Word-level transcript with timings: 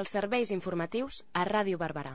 Els 0.00 0.12
serveis 0.16 0.48
informatius 0.54 1.20
a 1.36 1.42
Ràdio 1.44 1.76
Barberà. 1.76 2.14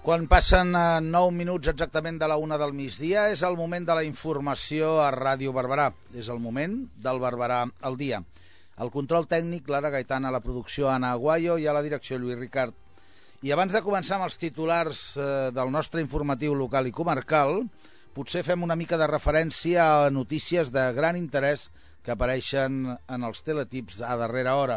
Quan 0.00 0.24
passen 0.26 0.72
9 0.74 1.20
eh, 1.20 1.34
minuts 1.36 1.70
exactament 1.70 2.18
de 2.18 2.26
la 2.26 2.40
una 2.40 2.58
del 2.58 2.72
migdia, 2.74 3.28
és 3.30 3.44
el 3.46 3.54
moment 3.54 3.86
de 3.86 3.94
la 3.94 4.02
informació 4.02 4.96
a 4.98 5.12
Ràdio 5.14 5.54
Barberà. 5.54 5.92
És 6.18 6.26
el 6.26 6.42
moment 6.42 6.80
del 6.98 7.22
Barberà 7.22 7.62
al 7.86 8.00
dia. 8.00 8.18
El 8.82 8.90
control 8.90 9.30
tècnic, 9.30 9.68
Clara 9.68 9.94
Gaitana, 9.94 10.34
la 10.34 10.42
producció 10.42 10.90
Anna 10.90 11.12
Aguayo 11.14 11.60
i 11.60 11.68
a 11.68 11.76
la 11.76 11.86
direcció 11.86 12.18
Lluís 12.18 12.40
Ricard. 12.40 12.74
I 13.40 13.54
abans 13.54 13.72
de 13.72 13.80
començar 13.80 14.18
amb 14.18 14.26
els 14.26 14.36
titulars 14.36 14.98
eh, 15.16 15.26
del 15.56 15.70
nostre 15.72 16.02
informatiu 16.04 16.52
local 16.52 16.84
i 16.84 16.92
comarcal, 16.92 17.62
potser 18.12 18.42
fem 18.44 18.66
una 18.66 18.76
mica 18.76 18.98
de 19.00 19.06
referència 19.08 19.86
a 20.04 20.10
notícies 20.12 20.68
de 20.74 20.82
gran 20.92 21.16
interès 21.16 21.70
que 22.04 22.12
apareixen 22.12 22.82
en 22.92 23.24
els 23.24 23.40
teletips 23.46 24.02
a 24.04 24.18
darrera 24.20 24.58
hora. 24.60 24.76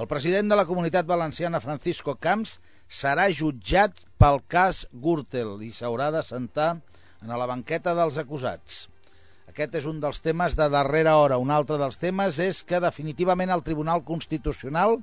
El 0.00 0.08
president 0.08 0.48
de 0.48 0.56
la 0.56 0.64
Comunitat 0.64 1.04
Valenciana, 1.04 1.60
Francisco 1.60 2.16
Camps, 2.16 2.56
serà 2.88 3.28
jutjat 3.28 4.00
pel 4.16 4.40
cas 4.48 4.86
Gürtel 4.88 5.58
i 5.68 5.74
s'haurà 5.76 6.08
de 6.14 6.24
sentar 6.24 6.78
en 7.20 7.36
la 7.36 7.50
banqueta 7.52 7.92
dels 7.98 8.16
acusats. 8.16 8.86
Aquest 9.52 9.82
és 9.82 9.84
un 9.84 10.00
dels 10.00 10.24
temes 10.24 10.56
de 10.56 10.72
darrera 10.72 11.18
hora. 11.20 11.36
Un 11.36 11.52
altre 11.52 11.76
dels 11.76 12.00
temes 12.00 12.40
és 12.40 12.64
que 12.64 12.80
definitivament 12.80 13.52
el 13.52 13.68
Tribunal 13.68 14.00
Constitucional 14.00 14.96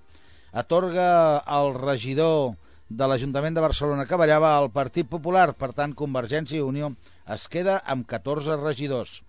atorga 0.57 1.37
al 1.45 1.75
regidor 1.77 2.55
de 2.89 3.07
l'Ajuntament 3.09 3.55
de 3.55 3.63
Barcelona 3.63 4.05
que 4.05 4.19
ballava 4.19 4.55
al 4.55 4.69
Partit 4.73 5.09
Popular, 5.09 5.53
per 5.57 5.71
tant 5.73 5.95
Convergència 5.97 6.59
i 6.59 6.65
Unió 6.65 6.91
es 7.33 7.47
queda 7.49 7.79
amb 7.85 8.05
14 8.07 8.59
regidors. 8.61 9.21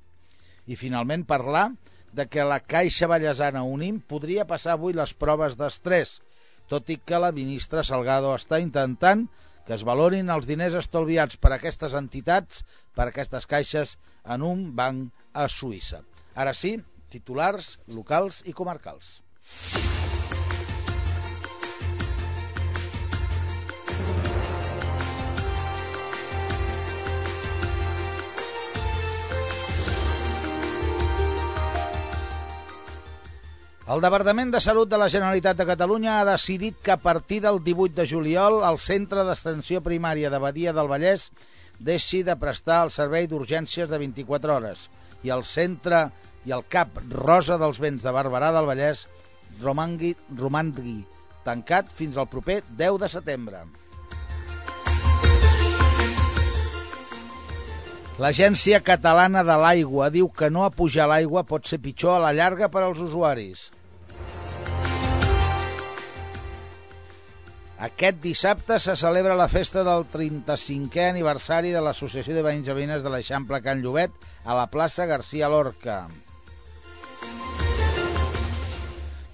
I 0.66 0.76
finalment 0.76 1.24
parlar 1.24 1.70
de 2.12 2.26
que 2.28 2.44
la 2.44 2.60
Caixa 2.60 3.08
Vallesana 3.08 3.64
Unim 3.64 4.00
podria 4.00 4.46
passar 4.48 4.76
avui 4.76 4.96
les 4.96 5.12
proves 5.14 5.56
d'estrès, 5.56 6.20
tot 6.68 6.88
i 6.90 6.98
que 6.98 7.20
la 7.22 7.32
ministra 7.32 7.84
Salgado 7.84 8.34
està 8.34 8.60
intentant 8.60 9.26
que 9.66 9.74
es 9.74 9.84
valorin 9.86 10.30
els 10.30 10.46
diners 10.46 10.76
estalviats 10.78 11.36
per 11.42 11.52
aquestes 11.56 11.96
entitats, 11.98 12.62
per 12.94 13.08
aquestes 13.08 13.48
caixes, 13.50 13.96
en 14.24 14.46
un 14.46 14.68
banc 14.78 15.10
a 15.34 15.48
Suïssa. 15.50 16.04
Ara 16.38 16.54
sí, 16.54 16.76
titulars 17.10 17.76
locals 17.90 18.42
i 18.46 18.54
comarcals. 18.54 19.20
El 33.86 34.00
Departament 34.02 34.50
de 34.50 34.58
Salut 34.60 34.90
de 34.90 34.98
la 34.98 35.06
Generalitat 35.08 35.56
de 35.56 35.64
Catalunya 35.64 36.16
ha 36.18 36.24
decidit 36.26 36.80
que 36.82 36.90
a 36.90 36.98
partir 36.98 37.38
del 37.44 37.60
18 37.64 37.94
de 37.94 38.04
juliol 38.10 38.58
el 38.66 38.80
Centre 38.82 39.22
d'Extensió 39.24 39.78
Primària 39.80 40.28
de 40.28 40.40
Badia 40.42 40.74
del 40.74 40.90
Vallès 40.90 41.28
deixi 41.78 42.24
de 42.26 42.34
prestar 42.36 42.82
el 42.84 42.90
servei 42.90 43.28
d'urgències 43.30 43.88
de 43.88 44.00
24 44.02 44.56
hores 44.56 44.88
i 45.22 45.30
el 45.30 45.46
centre 45.48 46.02
i 46.44 46.52
el 46.52 46.66
CAP 46.66 46.98
Rosa 47.14 47.56
dels 47.62 47.78
Vents 47.78 48.02
de 48.02 48.12
Barberà 48.12 48.50
del 48.52 48.66
Vallès 48.66 49.06
romangui, 49.62 50.16
romangui 50.34 50.98
tancat 51.46 51.88
fins 51.88 52.18
al 52.18 52.26
proper 52.26 52.64
10 52.76 53.00
de 53.06 53.12
setembre. 53.16 53.64
L'Agència 58.16 58.78
Catalana 58.80 59.42
de 59.44 59.54
l'Aigua 59.60 60.06
diu 60.08 60.30
que 60.32 60.48
no 60.48 60.62
apujar 60.64 61.04
l'aigua 61.10 61.42
pot 61.44 61.66
ser 61.68 61.76
pitjor 61.84 62.14
a 62.16 62.22
la 62.22 62.30
llarga 62.32 62.70
per 62.72 62.80
als 62.86 63.02
usuaris. 63.04 63.66
Aquest 67.76 68.22
dissabte 68.24 68.78
se 68.80 68.94
celebra 68.96 69.36
la 69.36 69.50
festa 69.52 69.84
del 69.84 70.06
35è 70.08 71.10
aniversari 71.10 71.74
de 71.76 71.84
l'Associació 71.84 72.32
de 72.32 72.46
Veïns 72.46 72.72
i 72.72 72.78
Veïnes 72.78 73.04
de 73.04 73.12
l'Eixample 73.12 73.60
Can 73.60 73.84
Llobet 73.84 74.16
a 74.48 74.56
la 74.56 74.64
plaça 74.72 75.04
García 75.04 75.52
Lorca. 75.52 76.06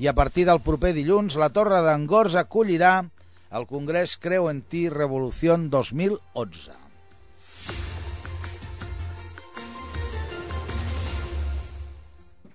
I 0.03 0.11
a 0.11 0.19
partir 0.19 0.51
del 0.51 0.59
proper 0.59 0.91
dilluns, 0.99 1.39
la 1.39 1.53
Torre 1.55 1.85
d'Angors 1.87 2.35
acollirà 2.35 2.97
el 3.55 3.71
Congrés 3.71 4.19
Creu 4.19 4.51
en 4.51 4.67
Ti 4.67 4.89
Revolució 4.91 5.55
2011. 5.71 6.83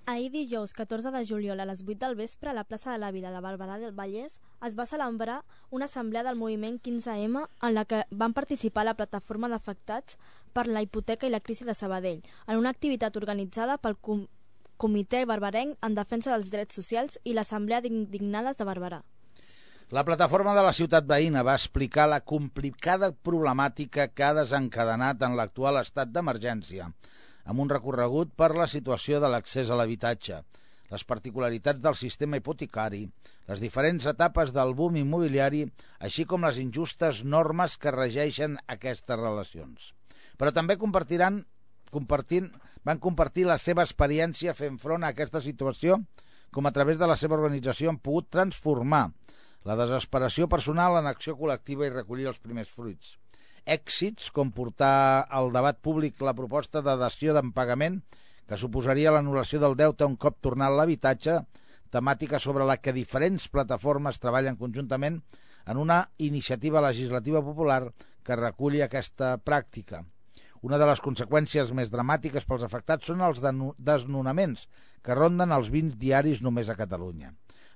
Ahir 0.08 0.32
dijous 0.32 0.72
14 0.72 1.12
de 1.12 1.26
juliol 1.28 1.60
a 1.60 1.66
les 1.68 1.82
8 1.84 2.00
del 2.00 2.16
vespre 2.16 2.48
a 2.50 2.54
la 2.56 2.64
plaça 2.64 2.94
de 2.94 2.98
la 2.98 3.10
Vila 3.12 3.28
de 3.34 3.42
Barberà 3.44 3.74
del 3.78 3.92
Vallès 3.92 4.38
es 4.64 4.76
va 4.80 4.86
celebrar 4.88 5.42
una 5.70 5.90
assemblea 5.92 6.24
del 6.24 6.38
moviment 6.40 6.78
15M 6.80 7.42
en 7.68 7.74
la 7.76 7.84
que 7.84 8.06
van 8.22 8.32
participar 8.38 8.86
la 8.88 8.94
plataforma 8.96 9.50
d'afectats 9.52 10.16
per 10.54 10.64
la 10.68 10.82
hipoteca 10.86 11.28
i 11.28 11.34
la 11.34 11.42
crisi 11.44 11.68
de 11.68 11.76
Sabadell 11.76 12.24
en 12.48 12.56
una 12.56 12.72
activitat 12.72 13.20
organitzada 13.20 13.76
pel 13.78 14.00
Com 14.00 14.24
Comitè 14.78 15.26
Barberenc 15.26 15.76
en 15.84 16.00
defensa 16.00 16.32
dels 16.32 16.54
drets 16.56 16.80
socials 16.80 17.20
i 17.26 17.36
l'Assemblea 17.36 17.82
d'Indignades 17.84 18.56
de 18.56 18.64
Barberà. 18.64 19.02
La 19.92 20.06
plataforma 20.08 20.56
de 20.56 20.64
la 20.64 20.72
ciutat 20.72 21.04
veïna 21.04 21.44
va 21.44 21.60
explicar 21.60 22.08
la 22.08 22.22
complicada 22.22 23.12
problemàtica 23.12 24.08
que 24.08 24.24
ha 24.24 24.34
desencadenat 24.40 25.28
en 25.28 25.36
l'actual 25.36 25.84
estat 25.84 26.16
d'emergència 26.16 26.94
amb 27.48 27.64
un 27.64 27.72
recorregut 27.72 28.34
per 28.36 28.52
la 28.56 28.68
situació 28.68 29.22
de 29.24 29.32
l'accés 29.32 29.72
a 29.72 29.78
l'habitatge, 29.80 30.42
les 30.92 31.04
particularitats 31.08 31.82
del 31.84 31.96
sistema 32.00 32.40
hipotecari, 32.40 33.02
les 33.48 33.64
diferents 33.64 34.08
etapes 34.12 34.54
del 34.56 34.74
boom 34.76 35.00
immobiliari, 35.00 35.66
així 36.04 36.28
com 36.28 36.44
les 36.48 36.60
injustes 36.64 37.24
normes 37.24 37.76
que 37.80 37.96
regeixen 37.96 38.58
aquestes 38.76 39.20
relacions. 39.20 39.92
Però 40.38 40.54
també 40.56 40.78
compartiran 40.80 41.44
compartint, 41.92 42.50
van 42.84 43.00
compartir 43.04 43.48
la 43.48 43.58
seva 43.60 43.84
experiència 43.88 44.56
fent 44.56 44.80
front 44.80 45.04
a 45.04 45.14
aquesta 45.16 45.42
situació, 45.44 46.02
com 46.52 46.68
a 46.68 46.74
través 46.76 47.00
de 47.00 47.08
la 47.08 47.16
seva 47.20 47.36
organització 47.40 47.92
han 47.92 48.00
pogut 48.04 48.30
transformar 48.32 49.06
la 49.68 49.76
desesperació 49.80 50.48
personal 50.52 51.00
en 51.00 51.08
acció 51.08 51.36
col·lectiva 51.40 51.88
i 51.88 51.96
recollir 51.96 52.28
els 52.32 52.40
primers 52.44 52.72
fruits 52.72 53.16
èxits 53.68 54.32
com 54.32 54.54
portar 54.56 55.28
al 55.30 55.52
debat 55.52 55.78
públic 55.84 56.22
la 56.24 56.34
proposta 56.34 56.82
de 56.82 56.96
dació 56.98 57.36
d'empagament 57.36 58.00
que 58.48 58.58
suposaria 58.60 59.12
l'anul·lació 59.12 59.60
del 59.60 59.76
deute 59.76 60.08
un 60.08 60.16
cop 60.16 60.40
tornat 60.42 60.72
l'habitatge, 60.72 61.42
temàtica 61.92 62.40
sobre 62.40 62.66
la 62.68 62.78
que 62.80 62.96
diferents 62.96 63.50
plataformes 63.52 64.20
treballen 64.24 64.56
conjuntament 64.56 65.20
en 65.68 65.78
una 65.84 66.00
iniciativa 66.18 66.82
legislativa 66.82 67.44
popular 67.44 67.82
que 68.24 68.40
reculli 68.40 68.82
aquesta 68.84 69.36
pràctica. 69.44 70.06
Una 70.64 70.80
de 70.80 70.88
les 70.90 71.04
conseqüències 71.04 71.74
més 71.76 71.92
dramàtiques 71.92 72.48
pels 72.48 72.64
afectats 72.64 73.12
són 73.12 73.22
els 73.22 73.44
desnonaments, 73.44 74.66
que 75.04 75.16
ronden 75.16 75.52
els 75.52 75.70
20 75.70 76.00
diaris 76.00 76.42
només 76.42 76.72
a 76.72 76.80
Catalunya. 76.80 77.34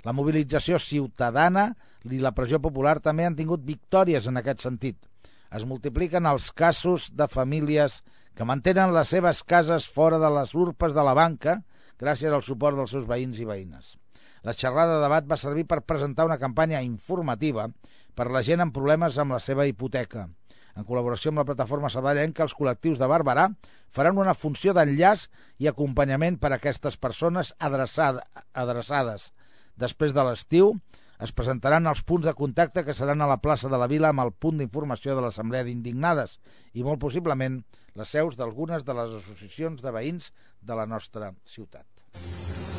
La 0.08 0.16
mobilització 0.18 0.80
ciutadana 0.82 1.68
i 2.10 2.18
la 2.20 2.34
pressió 2.34 2.58
popular 2.64 2.98
també 3.04 3.28
han 3.28 3.38
tingut 3.38 3.68
victòries 3.68 4.26
en 4.28 4.40
aquest 4.40 4.64
sentit 4.66 5.11
es 5.52 5.66
multipliquen 5.68 6.28
els 6.30 6.50
casos 6.56 7.10
de 7.16 7.28
famílies 7.28 8.02
que 8.36 8.48
mantenen 8.48 8.94
les 8.96 9.12
seves 9.12 9.44
cases 9.44 9.88
fora 9.88 10.20
de 10.22 10.30
les 10.32 10.54
urpes 10.56 10.96
de 10.96 11.04
la 11.04 11.16
banca 11.18 11.60
gràcies 12.00 12.34
al 12.34 12.46
suport 12.46 12.80
dels 12.80 12.94
seus 12.96 13.08
veïns 13.10 13.40
i 13.44 13.48
veïnes. 13.48 13.98
La 14.42 14.56
xerrada 14.58 14.96
de 14.96 15.02
debat 15.04 15.28
va 15.30 15.38
servir 15.38 15.68
per 15.70 15.84
presentar 15.86 16.26
una 16.26 16.40
campanya 16.42 16.82
informativa 16.82 17.68
per 18.16 18.32
la 18.32 18.42
gent 18.42 18.64
amb 18.64 18.74
problemes 18.74 19.20
amb 19.22 19.36
la 19.36 19.42
seva 19.44 19.68
hipoteca. 19.70 20.26
En 20.72 20.88
col·laboració 20.88 21.30
amb 21.30 21.42
la 21.42 21.46
plataforma 21.46 21.92
sabadellenca, 21.92 22.46
els 22.48 22.56
col·lectius 22.56 22.98
de 22.98 23.10
Barberà 23.12 23.50
faran 23.92 24.18
una 24.18 24.34
funció 24.34 24.74
d'enllaç 24.74 25.28
i 25.60 25.68
acompanyament 25.68 26.40
per 26.40 26.54
a 26.54 26.58
aquestes 26.58 26.96
persones 26.98 27.52
adreçada, 27.60 28.24
adreçades. 28.56 29.30
Després 29.76 30.16
de 30.16 30.24
l'estiu, 30.24 30.74
es 31.22 31.34
presentaran 31.38 31.86
els 31.90 32.02
punts 32.08 32.26
de 32.26 32.34
contacte 32.38 32.84
que 32.88 32.96
seran 32.98 33.22
a 33.22 33.30
la 33.30 33.38
plaça 33.46 33.70
de 33.70 33.78
la 33.78 33.90
Vila 33.92 34.10
amb 34.10 34.24
el 34.26 34.34
punt 34.34 34.58
d'informació 34.58 35.16
de 35.16 35.26
l'Assemblea 35.26 35.68
d'Indignades 35.68 36.40
i 36.74 36.86
molt 36.88 37.02
possiblement 37.04 37.62
les 38.00 38.18
seus 38.18 38.40
d'algunes 38.40 38.88
de 38.88 38.98
les 38.98 39.16
associacions 39.22 39.86
de 39.86 39.94
veïns 39.94 40.34
de 40.62 40.78
la 40.82 40.90
nostra 40.90 41.34
ciutat. 41.46 42.71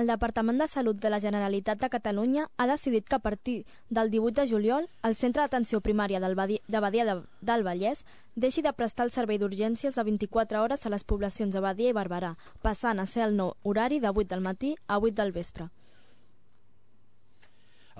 El 0.00 0.06
Departament 0.08 0.56
de 0.56 0.66
Salut 0.66 0.96
de 0.96 1.10
la 1.12 1.18
Generalitat 1.20 1.80
de 1.82 1.88
Catalunya 1.92 2.46
ha 2.56 2.66
decidit 2.66 3.04
que 3.06 3.16
a 3.18 3.24
partir 3.24 3.66
del 3.90 4.08
18 4.10 4.40
de 4.40 4.48
juliol 4.48 4.86
el 5.04 5.16
Centre 5.18 5.42
d'Atenció 5.42 5.82
Primària 5.84 6.22
del 6.24 6.36
Badi 6.38 6.56
de 6.68 6.80
Badia 6.80 7.04
de, 7.04 7.16
del 7.44 7.64
Vallès 7.66 8.00
deixi 8.34 8.64
de 8.64 8.72
prestar 8.72 9.04
el 9.04 9.12
servei 9.12 9.36
d'urgències 9.42 9.98
de 9.98 10.04
24 10.08 10.62
hores 10.62 10.86
a 10.86 10.94
les 10.94 11.04
poblacions 11.04 11.52
de 11.52 11.60
Badia 11.60 11.92
i 11.92 11.98
Barberà, 11.98 12.32
passant 12.64 12.96
a 12.96 13.04
ser 13.04 13.26
el 13.26 13.36
nou 13.36 13.52
horari 13.60 14.00
de 14.00 14.08
8 14.08 14.24
del 14.32 14.40
matí 14.40 14.72
a 14.86 14.96
8 14.96 15.12
del 15.20 15.34
vespre. 15.36 15.68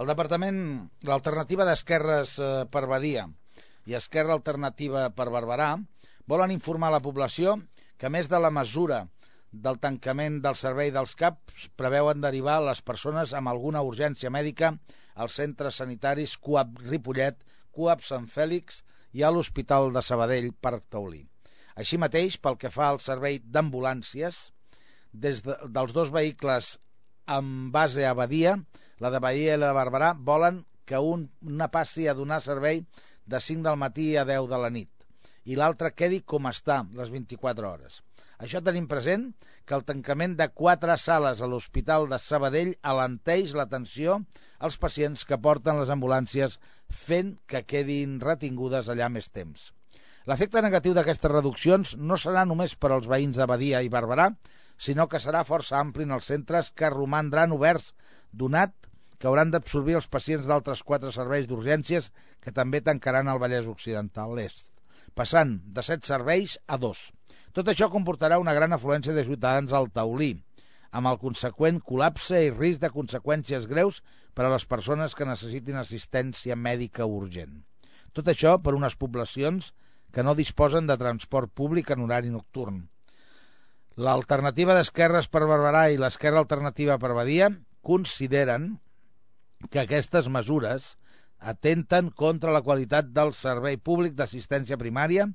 El 0.00 0.08
Departament, 0.08 0.64
l'alternativa 1.05 1.69
d'Esquerres 1.69 2.38
eh, 2.38 2.50
per 2.73 2.87
Badia 2.88 3.29
i 3.85 3.99
Esquerra 4.00 4.38
Alternativa 4.38 5.11
per 5.12 5.29
Barberà 5.29 5.75
volen 6.25 6.56
informar 6.56 6.94
la 6.97 7.05
població 7.05 7.58
que, 7.99 8.08
a 8.08 8.14
més 8.14 8.32
de 8.32 8.41
la 8.41 8.49
mesura 8.49 9.05
del 9.50 9.81
tancament 9.82 10.38
del 10.44 10.56
servei 10.58 10.93
dels 10.94 11.17
CAPs, 11.19 11.69
preveuen 11.76 12.23
derivar 12.23 12.61
les 12.62 12.82
persones 12.87 13.35
amb 13.35 13.50
alguna 13.50 13.82
urgència 13.87 14.31
mèdica 14.31 14.75
als 15.14 15.37
centres 15.41 15.81
sanitaris 15.82 16.37
CUAP 16.38 16.79
Ripollet, 16.87 17.41
CUAP 17.75 18.05
Sant 18.06 18.29
Fèlix 18.31 18.82
i 19.12 19.25
a 19.26 19.31
l'Hospital 19.35 19.91
de 19.94 20.02
Sabadell 20.06 20.52
per 20.55 20.79
Taulí. 20.88 21.25
Així 21.75 21.99
mateix, 21.99 22.38
pel 22.38 22.58
que 22.61 22.70
fa 22.70 22.91
al 22.91 23.00
servei 23.02 23.41
d'ambulàncies, 23.43 24.50
des 25.12 25.43
de, 25.43 25.56
dels 25.67 25.93
dos 25.93 26.12
vehicles 26.14 26.76
amb 27.26 27.70
base 27.75 28.06
a 28.06 28.14
Badia, 28.14 28.56
la 29.02 29.11
de 29.11 29.20
Badia 29.23 29.55
i 29.55 29.58
la 29.58 29.70
de 29.73 29.79
Barberà, 29.79 30.12
volen 30.14 30.64
que 30.87 30.99
un, 30.99 31.29
una 31.47 31.70
passi 31.70 32.06
a 32.08 32.14
donar 32.14 32.41
servei 32.43 32.85
de 33.26 33.41
5 33.41 33.67
del 33.67 33.79
matí 33.79 34.14
a 34.17 34.25
10 34.26 34.49
de 34.50 34.58
la 34.58 34.70
nit 34.75 34.91
i 35.50 35.56
l'altre 35.56 35.93
quedi 35.97 36.20
com 36.26 36.47
està 36.50 36.82
les 36.94 37.11
24 37.11 37.69
hores. 37.69 38.00
Això 38.40 38.62
tenim 38.64 38.87
present 38.88 39.26
que 39.69 39.75
el 39.76 39.82
tancament 39.84 40.32
de 40.38 40.46
quatre 40.56 40.94
sales 41.00 41.42
a 41.44 41.48
l'Hospital 41.50 42.06
de 42.08 42.19
Sabadell 42.19 42.70
alenteix 42.92 43.52
l'atenció 43.52 44.16
als 44.64 44.78
pacients 44.81 45.26
que 45.28 45.38
porten 45.44 45.76
les 45.81 45.92
ambulàncies 45.92 46.56
fent 47.02 47.34
que 47.46 47.66
quedin 47.69 48.16
retingudes 48.25 48.88
allà 48.88 49.10
més 49.12 49.28
temps. 49.28 49.69
L'efecte 50.28 50.62
negatiu 50.64 50.96
d'aquestes 50.96 51.32
reduccions 51.32 51.94
no 51.96 52.16
serà 52.16 52.46
només 52.48 52.75
per 52.81 52.94
als 52.94 53.08
veïns 53.12 53.37
de 53.37 53.48
Badia 53.50 53.84
i 53.84 53.92
Barberà, 53.92 54.31
sinó 54.81 55.08
que 55.08 55.20
serà 55.20 55.44
força 55.44 55.76
ampli 55.76 56.08
en 56.08 56.16
els 56.16 56.32
centres 56.32 56.72
que 56.72 56.92
romandran 56.92 57.52
oberts, 57.52 57.92
donat 58.32 58.72
que 59.20 59.28
hauran 59.28 59.52
d'absorbir 59.52 60.00
els 60.00 60.08
pacients 60.08 60.48
d'altres 60.48 60.81
quatre 60.81 61.12
serveis 61.12 61.48
d'urgències 61.48 62.08
que 62.40 62.56
també 62.56 62.81
tancaran 62.81 63.28
el 63.28 63.40
Vallès 63.42 63.69
Occidental 63.69 64.32
l'Est, 64.37 64.70
passant 65.12 65.58
de 65.76 65.84
set 65.84 66.08
serveis 66.08 66.56
a 66.66 66.81
dos. 66.81 67.10
Tot 67.52 67.67
això 67.70 67.88
comportarà 67.91 68.38
una 68.38 68.55
gran 68.55 68.73
afluència 68.73 69.14
de 69.14 69.25
ciutadans 69.26 69.73
al 69.75 69.88
Taulí, 69.91 70.37
amb 70.94 71.11
el 71.11 71.19
conseqüent 71.23 71.81
col·lapse 71.87 72.38
i 72.47 72.52
risc 72.55 72.82
de 72.85 72.91
conseqüències 72.94 73.67
greus 73.70 74.00
per 74.35 74.47
a 74.47 74.52
les 74.52 74.67
persones 74.70 75.17
que 75.19 75.26
necessitin 75.26 75.81
assistència 75.81 76.56
mèdica 76.56 77.06
urgent. 77.06 77.64
Tot 78.14 78.31
això 78.31 78.56
per 78.62 78.76
unes 78.79 78.94
poblacions 78.99 79.73
que 80.14 80.23
no 80.26 80.37
disposen 80.38 80.87
de 80.87 80.99
transport 80.99 81.50
públic 81.55 81.91
en 81.91 82.06
horari 82.06 82.31
nocturn. 82.31 82.85
L'alternativa 83.99 84.75
d'Esquerres 84.75 85.26
per 85.26 85.43
Barberà 85.47 85.88
i 85.91 85.99
l'Esquerra 85.99 86.43
Alternativa 86.43 86.99
per 87.02 87.12
Badia 87.19 87.50
consideren 87.82 88.76
que 89.70 89.82
aquestes 89.82 90.31
mesures 90.31 90.94
atenten 91.40 92.10
contra 92.10 92.52
la 92.52 92.62
qualitat 92.62 93.10
del 93.16 93.32
servei 93.34 93.78
públic 93.81 94.14
d'assistència 94.14 94.78
primària 94.81 95.26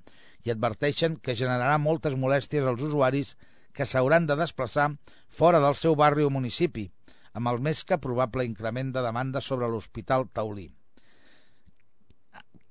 i 0.46 0.54
adverteixen 0.54 1.18
que 1.18 1.36
generarà 1.36 1.78
moltes 1.82 2.16
molèsties 2.16 2.66
als 2.70 2.84
usuaris 2.86 3.36
que 3.76 3.86
s'hauran 3.86 4.28
de 4.30 4.38
desplaçar 4.40 4.92
fora 5.28 5.60
del 5.60 5.76
seu 5.76 5.98
barri 6.00 6.24
o 6.24 6.32
municipi, 6.32 6.88
amb 7.34 7.52
el 7.52 7.60
més 7.60 7.84
que 7.84 8.00
probable 8.00 8.46
increment 8.48 8.94
de 8.96 9.04
demanda 9.04 9.42
sobre 9.42 9.68
l'Hospital 9.68 10.30
Taulí. 10.32 10.70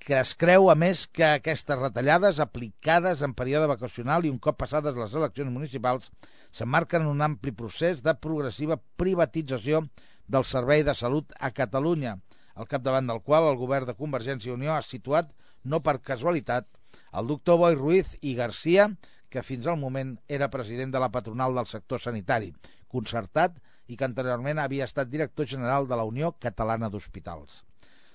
Que 0.05 0.19
es 0.21 0.35
creu, 0.37 0.69
a 0.69 0.75
més, 0.77 1.07
que 1.09 1.25
aquestes 1.27 1.79
retallades 1.81 2.41
aplicades 2.41 3.23
en 3.25 3.35
període 3.37 3.69
vacacional 3.69 4.25
i 4.25 4.33
un 4.33 4.39
cop 4.39 4.59
passades 4.61 4.97
les 4.97 5.15
eleccions 5.17 5.53
municipals 5.53 6.11
s'emmarquen 6.53 7.05
en 7.05 7.13
un 7.13 7.25
ampli 7.25 7.53
procés 7.57 8.03
de 8.05 8.17
progressiva 8.27 8.81
privatització 9.01 9.87
del 10.29 10.45
servei 10.49 10.85
de 10.85 10.95
salut 10.97 11.33
a 11.41 11.51
Catalunya, 11.57 12.19
al 12.55 12.69
capdavant 12.71 13.11
del 13.11 13.21
qual 13.27 13.49
el 13.49 13.59
govern 13.61 13.89
de 13.89 13.97
Convergència 13.99 14.53
i 14.53 14.55
Unió 14.55 14.75
ha 14.75 14.85
situat, 14.87 15.35
no 15.65 15.81
per 15.83 16.01
casualitat, 16.11 16.69
el 17.19 17.29
doctor 17.31 17.59
Boi 17.59 17.77
Ruiz 17.79 18.15
i 18.23 18.37
Garcia, 18.39 18.89
que 19.29 19.43
fins 19.43 19.67
al 19.67 19.81
moment 19.81 20.15
era 20.29 20.51
president 20.51 20.95
de 20.95 21.03
la 21.03 21.11
patronal 21.11 21.55
del 21.59 21.71
sector 21.71 22.03
sanitari, 22.03 22.53
concertat 22.89 23.59
i 23.91 23.99
que 23.99 24.07
anteriorment 24.07 24.63
havia 24.63 24.87
estat 24.87 25.11
director 25.11 25.51
general 25.51 25.91
de 25.91 25.99
la 25.99 26.07
Unió 26.09 26.35
Catalana 26.39 26.91
d'Hospitals 26.91 27.65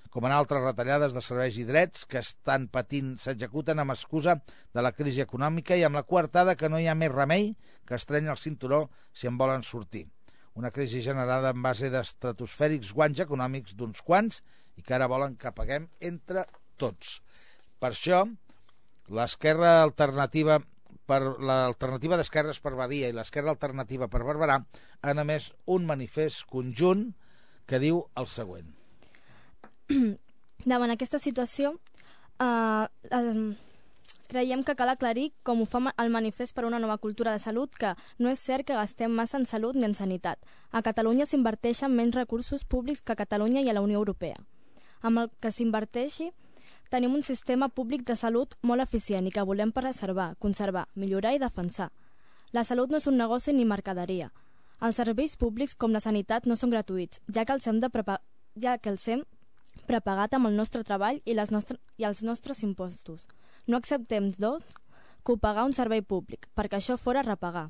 com 0.09 0.25
en 0.25 0.33
altres 0.33 0.63
retallades 0.63 1.13
de 1.13 1.21
serveis 1.21 1.57
i 1.61 1.65
drets 1.69 2.05
que 2.09 2.21
estan 2.23 2.67
patint 2.73 3.11
s'executen 3.21 3.81
amb 3.81 3.93
excusa 3.93 4.39
de 4.73 4.83
la 4.85 4.91
crisi 4.97 5.21
econòmica 5.21 5.77
i 5.77 5.85
amb 5.85 5.99
la 5.99 6.05
coartada 6.13 6.55
que 6.57 6.69
no 6.69 6.79
hi 6.81 6.87
ha 6.89 6.97
més 6.97 7.13
remei 7.13 7.51
que 7.85 7.99
estreny 7.99 8.29
el 8.33 8.41
cinturó 8.41 8.87
si 9.13 9.29
en 9.29 9.37
volen 9.37 9.63
sortir. 9.63 10.07
Una 10.59 10.71
crisi 10.75 10.99
generada 10.99 11.53
en 11.55 11.61
base 11.63 11.87
d'estratosfèrics 11.93 12.91
guanys 12.95 13.21
econòmics 13.23 13.77
d'uns 13.79 14.01
quants 14.03 14.41
i 14.75 14.83
que 14.83 14.95
ara 14.97 15.07
volen 15.07 15.37
que 15.39 15.53
paguem 15.55 15.85
entre 16.03 16.43
tots. 16.75 17.19
Per 17.79 17.93
això, 17.93 18.25
l'esquerra 19.15 19.77
alternativa 19.85 20.59
per 21.09 21.21
l'alternativa 21.39 22.19
d'esquerres 22.19 22.59
per 22.61 22.75
Badia 22.75 23.07
i 23.07 23.15
l'esquerra 23.15 23.53
alternativa 23.55 24.09
per 24.11 24.21
Barberà 24.27 24.59
han 25.01 25.23
emès 25.23 25.49
un 25.77 25.87
manifest 25.87 26.43
conjunt 26.51 27.07
que 27.65 27.79
diu 27.81 28.03
el 28.19 28.27
següent 28.29 28.67
Davant 30.73 30.91
aquesta 30.91 31.21
situació, 31.23 31.71
eh, 32.43 32.85
creiem 34.29 34.61
que 34.63 34.75
cal 34.77 34.91
aclarir, 34.93 35.31
com 35.43 35.61
ho 35.61 35.65
fa 35.65 35.81
el 35.97 36.11
manifest 36.13 36.53
per 36.55 36.65
una 36.67 36.79
nova 36.79 36.99
cultura 37.01 37.33
de 37.33 37.41
salut, 37.41 37.73
que 37.75 37.95
no 38.19 38.29
és 38.29 38.39
cert 38.39 38.67
que 38.67 38.77
gastem 38.77 39.11
massa 39.11 39.39
en 39.41 39.47
salut 39.49 39.75
ni 39.75 39.87
en 39.87 39.95
sanitat. 39.97 40.37
A 40.71 40.83
Catalunya 40.85 41.25
s'inverteixen 41.25 41.95
menys 41.95 42.15
recursos 42.15 42.63
públics 42.63 43.01
que 43.01 43.17
a 43.17 43.19
Catalunya 43.19 43.65
i 43.65 43.69
a 43.69 43.73
la 43.73 43.81
Unió 43.81 43.97
Europea. 43.97 44.37
Amb 45.01 45.23
el 45.23 45.31
que 45.41 45.51
s'inverteixi, 45.51 46.29
tenim 46.93 47.15
un 47.15 47.23
sistema 47.23 47.69
públic 47.69 48.05
de 48.05 48.15
salut 48.15 48.53
molt 48.61 48.85
eficient 48.85 49.25
i 49.27 49.33
que 49.33 49.45
volem 49.45 49.73
preservar, 49.73 50.35
conservar, 50.37 50.85
millorar 50.95 51.33
i 51.33 51.41
defensar. 51.41 51.89
La 52.53 52.63
salut 52.63 52.89
no 52.89 52.97
és 52.97 53.07
un 53.07 53.17
negoci 53.17 53.53
ni 53.53 53.65
mercaderia. 53.65 54.29
Els 54.81 54.95
serveis 54.95 55.35
públics, 55.35 55.75
com 55.75 55.91
la 55.91 55.99
sanitat, 55.99 56.45
no 56.45 56.55
són 56.55 56.71
gratuïts, 56.71 57.19
ja 57.27 57.45
que 57.45 57.53
els 57.53 57.67
hem, 57.67 57.81
de 57.81 57.89
ja 58.55 58.77
que 58.77 58.89
els 58.89 59.07
hem 59.07 59.25
prepagat 59.87 60.33
amb 60.33 60.47
el 60.47 60.55
nostre 60.55 60.83
treball 60.83 61.21
i, 61.25 61.33
les 61.33 61.51
nostre, 61.51 61.77
i 61.97 62.05
els 62.05 62.23
nostres 62.23 62.63
impostos. 62.63 63.27
No 63.69 63.77
acceptem, 63.77 64.31
doncs, 64.33 64.77
copagar 65.21 65.67
un 65.69 65.75
servei 65.77 66.01
públic, 66.01 66.47
perquè 66.57 66.79
això 66.79 66.95
fora 66.97 67.21
repagar. 67.21 67.67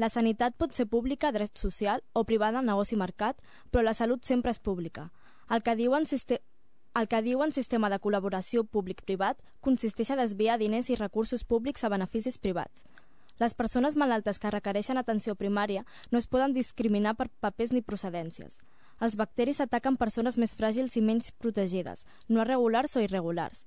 La 0.00 0.08
sanitat 0.08 0.54
pot 0.56 0.72
ser 0.72 0.86
pública, 0.88 1.28
dret 1.32 1.60
social, 1.60 2.00
o 2.16 2.22
privada, 2.24 2.62
negoci 2.64 2.96
mercat, 2.96 3.42
però 3.68 3.84
la 3.84 3.92
salut 3.92 4.24
sempre 4.24 4.54
és 4.54 4.60
pública. 4.60 5.10
El 5.52 5.60
que 5.60 5.76
diuen, 5.76 6.08
el 6.08 7.08
que 7.12 7.20
diuen 7.28 7.52
sistema 7.52 7.92
de 7.92 8.00
col·laboració 8.00 8.64
públic-privat 8.64 9.44
consisteix 9.60 10.14
a 10.14 10.18
desviar 10.22 10.56
diners 10.56 10.88
i 10.88 10.96
recursos 10.96 11.44
públics 11.44 11.84
a 11.84 11.92
beneficis 11.92 12.40
privats. 12.40 12.88
Les 13.36 13.52
persones 13.52 14.00
malaltes 14.00 14.40
que 14.40 14.56
requereixen 14.56 14.96
atenció 14.96 15.36
primària 15.36 15.84
no 16.10 16.16
es 16.16 16.32
poden 16.32 16.56
discriminar 16.56 17.12
per 17.20 17.28
papers 17.44 17.76
ni 17.76 17.84
procedències. 17.84 18.56
Els 19.04 19.20
bacteris 19.20 19.60
ataquen 19.60 20.00
persones 20.00 20.40
més 20.40 20.56
fràgils 20.56 20.96
i 20.96 21.04
menys 21.04 21.34
protegides, 21.36 22.06
no 22.28 22.40
irregulars 22.40 22.96
o 22.96 23.04
irregulars. 23.04 23.66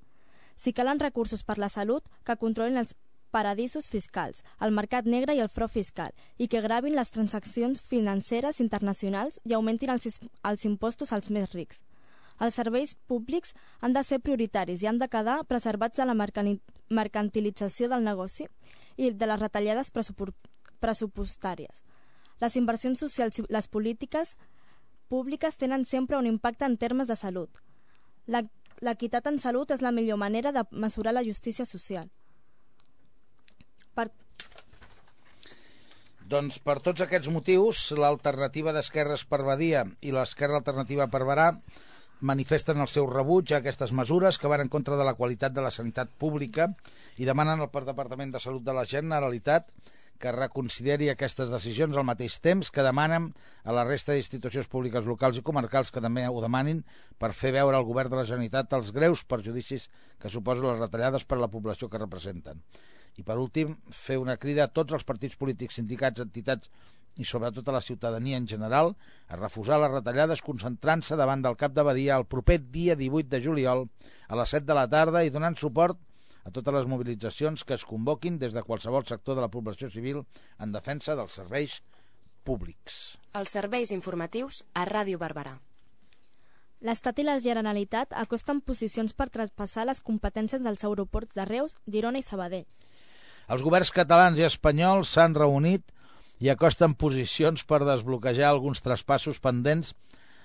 Si 0.59 0.73
calen 0.75 0.99
recursos 0.99 1.45
per 1.47 1.55
la 1.57 1.69
salut, 1.71 2.03
que 2.27 2.35
controlin 2.35 2.81
els 2.81 2.97
paradisos 3.31 3.87
fiscals, 3.87 4.41
el 4.59 4.73
mercat 4.75 5.05
negre 5.07 5.35
i 5.37 5.39
el 5.39 5.51
frau 5.53 5.69
fiscal, 5.71 6.11
i 6.35 6.49
que 6.51 6.59
gravin 6.65 6.97
les 6.97 7.13
transaccions 7.15 7.79
financeres 7.79 8.59
internacionals 8.59 9.39
i 9.47 9.55
augmentin 9.55 9.93
els, 9.93 10.19
els 10.43 10.65
impostos 10.67 11.13
als 11.15 11.29
més 11.31 11.53
rics. 11.53 11.79
Els 12.43 12.55
serveis 12.59 12.95
públics 13.07 13.53
han 13.79 13.95
de 13.95 14.03
ser 14.03 14.19
prioritaris 14.19 14.83
i 14.83 14.87
han 14.91 14.99
de 14.99 15.07
quedar 15.11 15.45
preservats 15.47 15.99
de 15.99 16.07
la 16.07 16.15
mercantilització 16.15 17.87
del 17.91 18.03
negoci 18.03 18.47
i 18.97 19.11
de 19.11 19.31
les 19.31 19.39
retallades 19.39 19.91
pressupostàries. 19.91 21.83
Les 22.39 22.55
inversions 22.59 22.99
socials 22.99 23.39
i 23.39 23.47
les 23.47 23.67
polítiques 23.67 24.35
públiques 25.07 25.57
tenen 25.57 25.85
sempre 25.85 26.17
un 26.17 26.27
impacte 26.27 26.65
en 26.65 26.77
termes 26.77 27.07
de 27.07 27.15
salut. 27.15 27.63
L'equitat 28.85 29.27
en 29.27 29.39
salut 29.43 29.71
és 29.75 29.83
la 29.83 29.91
millor 29.91 30.19
manera 30.21 30.53
de 30.55 30.63
mesurar 30.71 31.13
la 31.15 31.25
justícia 31.25 31.65
social. 31.67 32.07
Per... 33.97 34.07
Doncs 36.31 36.59
per 36.63 36.77
tots 36.85 37.03
aquests 37.03 37.31
motius, 37.33 37.89
l'alternativa 37.99 38.71
d'Esquerres 38.75 39.25
per 39.27 39.41
Badia 39.43 39.83
i 40.05 40.15
l'esquerra 40.15 40.61
alternativa 40.61 41.09
per 41.11 41.25
Barà 41.27 41.51
manifesten 42.21 42.79
el 42.83 42.89
seu 42.91 43.07
rebuig 43.07 43.51
a 43.53 43.59
aquestes 43.59 43.91
mesures 43.95 44.37
que 44.39 44.51
van 44.51 44.63
en 44.65 44.71
contra 44.71 44.97
de 44.99 45.07
la 45.07 45.15
qualitat 45.15 45.55
de 45.55 45.63
la 45.63 45.71
sanitat 45.71 46.11
pública 46.19 46.67
i 47.17 47.27
demanen 47.27 47.59
al 47.63 47.71
Departament 47.71 48.31
de 48.31 48.43
Salut 48.43 48.63
de 48.63 48.75
la 48.75 48.85
Generalitat 48.85 49.71
que 50.19 50.33
reconsideri 50.35 51.09
aquestes 51.09 51.49
decisions 51.53 51.97
al 51.97 52.05
mateix 52.07 52.37
temps 52.43 52.69
que 52.75 52.85
demanen 52.85 53.29
a 53.63 53.75
la 53.75 53.85
resta 53.87 54.13
d'institucions 54.13 54.67
públiques 54.71 55.07
locals 55.07 55.39
i 55.39 55.45
comarcals 55.45 55.91
que 55.95 56.03
també 56.03 56.27
ho 56.27 56.43
demanin 56.43 56.83
per 57.17 57.31
fer 57.33 57.53
veure 57.55 57.79
al 57.79 57.87
govern 57.87 58.11
de 58.11 58.19
la 58.19 58.27
Generalitat 58.27 58.75
els 58.77 58.91
greus 58.95 59.23
perjudicis 59.23 59.87
que 60.19 60.31
suposen 60.31 60.67
les 60.67 60.83
retallades 60.83 61.25
per 61.25 61.39
a 61.39 61.43
la 61.45 61.51
població 61.51 61.89
que 61.89 62.01
representen. 62.03 62.59
I 63.17 63.23
per 63.23 63.39
últim, 63.39 63.73
fer 63.91 64.19
una 64.19 64.37
crida 64.37 64.67
a 64.67 64.71
tots 64.71 64.95
els 64.95 65.07
partits 65.07 65.39
polítics, 65.39 65.79
sindicats, 65.79 66.21
entitats 66.23 66.69
i 67.19 67.25
sobretot 67.27 67.67
a 67.67 67.75
la 67.75 67.81
ciutadania 67.81 68.37
en 68.37 68.47
general 68.47 68.93
a 69.27 69.39
refusar 69.39 69.79
les 69.81 69.91
retallades 69.91 70.43
concentrant-se 70.45 71.17
davant 71.19 71.41
del 71.43 71.57
cap 71.59 71.73
de 71.75 71.83
Badia 71.83 72.19
el 72.19 72.27
proper 72.31 72.59
dia 72.59 72.95
18 72.95 73.27
de 73.31 73.41
juliol 73.43 73.87
a 74.27 74.39
les 74.39 74.55
7 74.55 74.67
de 74.69 74.77
la 74.77 74.87
tarda 74.87 75.25
i 75.25 75.33
donant 75.33 75.57
suport 75.59 75.99
a 76.45 76.51
totes 76.51 76.73
les 76.73 76.87
mobilitzacions 76.89 77.63
que 77.63 77.75
es 77.75 77.85
convoquin 77.85 78.39
des 78.39 78.53
de 78.55 78.63
qualsevol 78.63 79.05
sector 79.05 79.35
de 79.35 79.45
la 79.45 79.51
població 79.51 79.89
civil 79.89 80.23
en 80.59 80.71
defensa 80.75 81.15
dels 81.15 81.35
serveis 81.41 81.79
públics. 82.43 83.17
Els 83.35 83.51
serveis 83.53 83.91
informatius 83.95 84.63
a 84.73 84.85
Ràdio 84.89 85.19
Barberà. 85.21 85.57
L'Estat 86.79 87.19
i 87.19 87.25
la 87.27 87.39
Generalitat 87.43 88.13
acosten 88.15 88.61
posicions 88.63 89.11
per 89.13 89.27
traspassar 89.27 89.83
les 89.89 89.99
competències 89.99 90.63
dels 90.63 90.85
aeroports 90.87 91.35
de 91.35 91.43
Reus, 91.45 91.75
Girona 91.91 92.21
i 92.21 92.23
Sabadell. 92.23 92.67
Els 93.51 93.65
governs 93.65 93.91
catalans 93.91 94.39
i 94.39 94.45
espanyols 94.47 95.11
s'han 95.11 95.35
reunit 95.35 95.83
i 96.39 96.47
acosten 96.53 96.93
posicions 96.95 97.65
per 97.67 97.81
desbloquejar 97.83 98.47
alguns 98.47 98.79
traspassos 98.85 99.41
pendents 99.43 99.91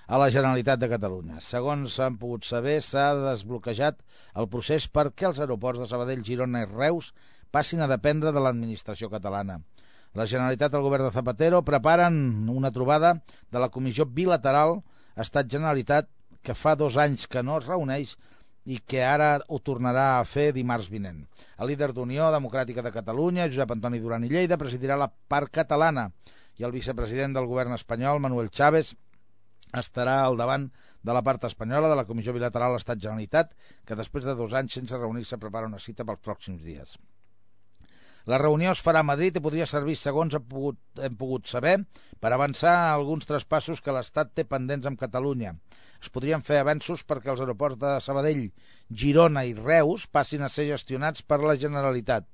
a 0.07 0.19
la 0.21 0.29
Generalitat 0.29 0.79
de 0.79 0.89
Catalunya. 0.91 1.39
Segons 1.41 1.95
s'han 1.97 2.17
pogut 2.21 2.45
saber, 2.45 2.77
s'ha 2.83 3.13
desbloquejat 3.17 4.03
el 4.37 4.49
procés 4.51 4.85
perquè 4.91 5.29
els 5.29 5.39
aeroports 5.41 5.81
de 5.81 5.89
Sabadell, 5.89 6.23
Girona 6.25 6.65
i 6.65 6.69
Reus 6.69 7.11
passin 7.51 7.81
a 7.81 7.89
dependre 7.89 8.33
de 8.35 8.43
l'administració 8.43 9.09
catalana. 9.09 9.61
La 10.15 10.27
Generalitat 10.29 10.71
i 10.73 10.77
el 10.79 10.85
govern 10.85 11.07
de 11.07 11.15
Zapatero 11.15 11.63
preparen 11.67 12.47
una 12.51 12.71
trobada 12.71 13.17
de 13.51 13.59
la 13.59 13.69
Comissió 13.69 14.05
Bilateral 14.05 14.79
Estat-Generalitat 15.19 16.07
que 16.45 16.55
fa 16.55 16.75
dos 16.79 16.95
anys 17.01 17.25
que 17.27 17.43
no 17.43 17.57
es 17.59 17.67
reuneix 17.67 18.15
i 18.65 18.79
que 18.81 19.01
ara 19.05 19.39
ho 19.47 19.59
tornarà 19.61 20.05
a 20.17 20.25
fer 20.25 20.51
dimarts 20.53 20.87
vinent. 20.89 21.25
El 21.61 21.69
líder 21.69 21.91
d'Unió 21.93 22.31
Democràtica 22.33 22.81
de 22.85 22.93
Catalunya, 22.93 23.49
Josep 23.49 23.75
Antoni 23.75 24.01
Duran 24.01 24.25
i 24.25 24.31
Lleida, 24.31 24.57
presidirà 24.57 24.97
la 24.97 25.09
part 25.09 25.51
catalana 25.53 26.09
i 26.57 26.65
el 26.65 26.73
vicepresident 26.73 27.35
del 27.35 27.49
govern 27.49 27.75
espanyol, 27.75 28.21
Manuel 28.23 28.49
Chávez, 28.49 28.95
estarà 29.81 30.19
al 30.23 30.37
davant 30.37 30.69
de 31.03 31.15
la 31.15 31.23
part 31.25 31.43
espanyola 31.49 31.89
de 31.91 31.97
la 31.99 32.05
Comissió 32.05 32.33
Bilateral 32.35 32.77
Estat-Generalitat, 32.77 33.51
que 33.85 33.97
després 33.99 34.25
de 34.25 34.37
dos 34.37 34.53
anys 34.53 34.79
sense 34.79 35.01
reunir-se 35.01 35.41
prepara 35.41 35.69
una 35.71 35.81
cita 35.81 36.05
pels 36.05 36.23
pròxims 36.25 36.63
dies. 36.63 36.97
La 38.25 38.39
reunió 38.41 38.71
es 38.73 38.81
farà 38.81 39.03
a 39.03 39.05
Madrid 39.05 39.35
i 39.37 39.41
podria 39.45 39.67
servir, 39.69 39.93
segons 40.01 40.33
hem 40.33 40.45
pogut, 40.49 40.79
hem 40.97 41.17
pogut 41.19 41.45
saber, 41.45 41.75
per 42.17 42.31
avançar 42.33 42.73
alguns 42.89 43.27
traspassos 43.29 43.83
que 43.85 43.93
l'Estat 43.93 44.31
té 44.33 44.47
pendents 44.49 44.87
amb 44.89 44.97
Catalunya. 44.97 45.51
Es 46.01 46.09
podrien 46.09 46.41
fer 46.41 46.57
avenços 46.63 47.05
perquè 47.05 47.29
els 47.33 47.43
aeroports 47.45 47.77
de 47.83 47.91
Sabadell, 48.01 48.47
Girona 48.89 49.45
i 49.45 49.53
Reus 49.53 50.07
passin 50.09 50.41
a 50.41 50.49
ser 50.49 50.65
gestionats 50.71 51.21
per 51.21 51.37
la 51.43 51.53
Generalitat. 51.61 52.25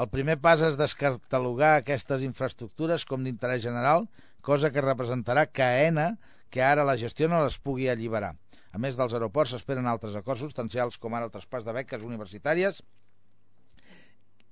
El 0.00 0.10
primer 0.10 0.38
pas 0.42 0.62
és 0.66 0.78
descatalogar 0.80 1.76
aquestes 1.76 2.22
infraestructures 2.26 3.06
com 3.06 3.22
d'interès 3.22 3.62
general, 3.62 4.08
cosa 4.40 4.70
que 4.74 4.84
representarà 4.84 5.46
que 5.46 5.62
AENA, 5.62 6.14
que 6.50 6.62
ara 6.66 6.86
la 6.86 6.98
gestiona, 6.98 7.42
les 7.44 7.58
pugui 7.58 7.88
alliberar. 7.88 8.34
A 8.70 8.78
més 8.78 8.96
dels 8.98 9.14
aeroports, 9.14 9.54
s'esperen 9.54 9.88
altres 9.90 10.16
acords 10.18 10.42
substancials 10.44 10.98
com 10.98 11.14
ara 11.14 11.26
el 11.26 11.34
traspàs 11.34 11.66
de 11.66 11.74
beques 11.74 12.06
universitàries 12.06 12.82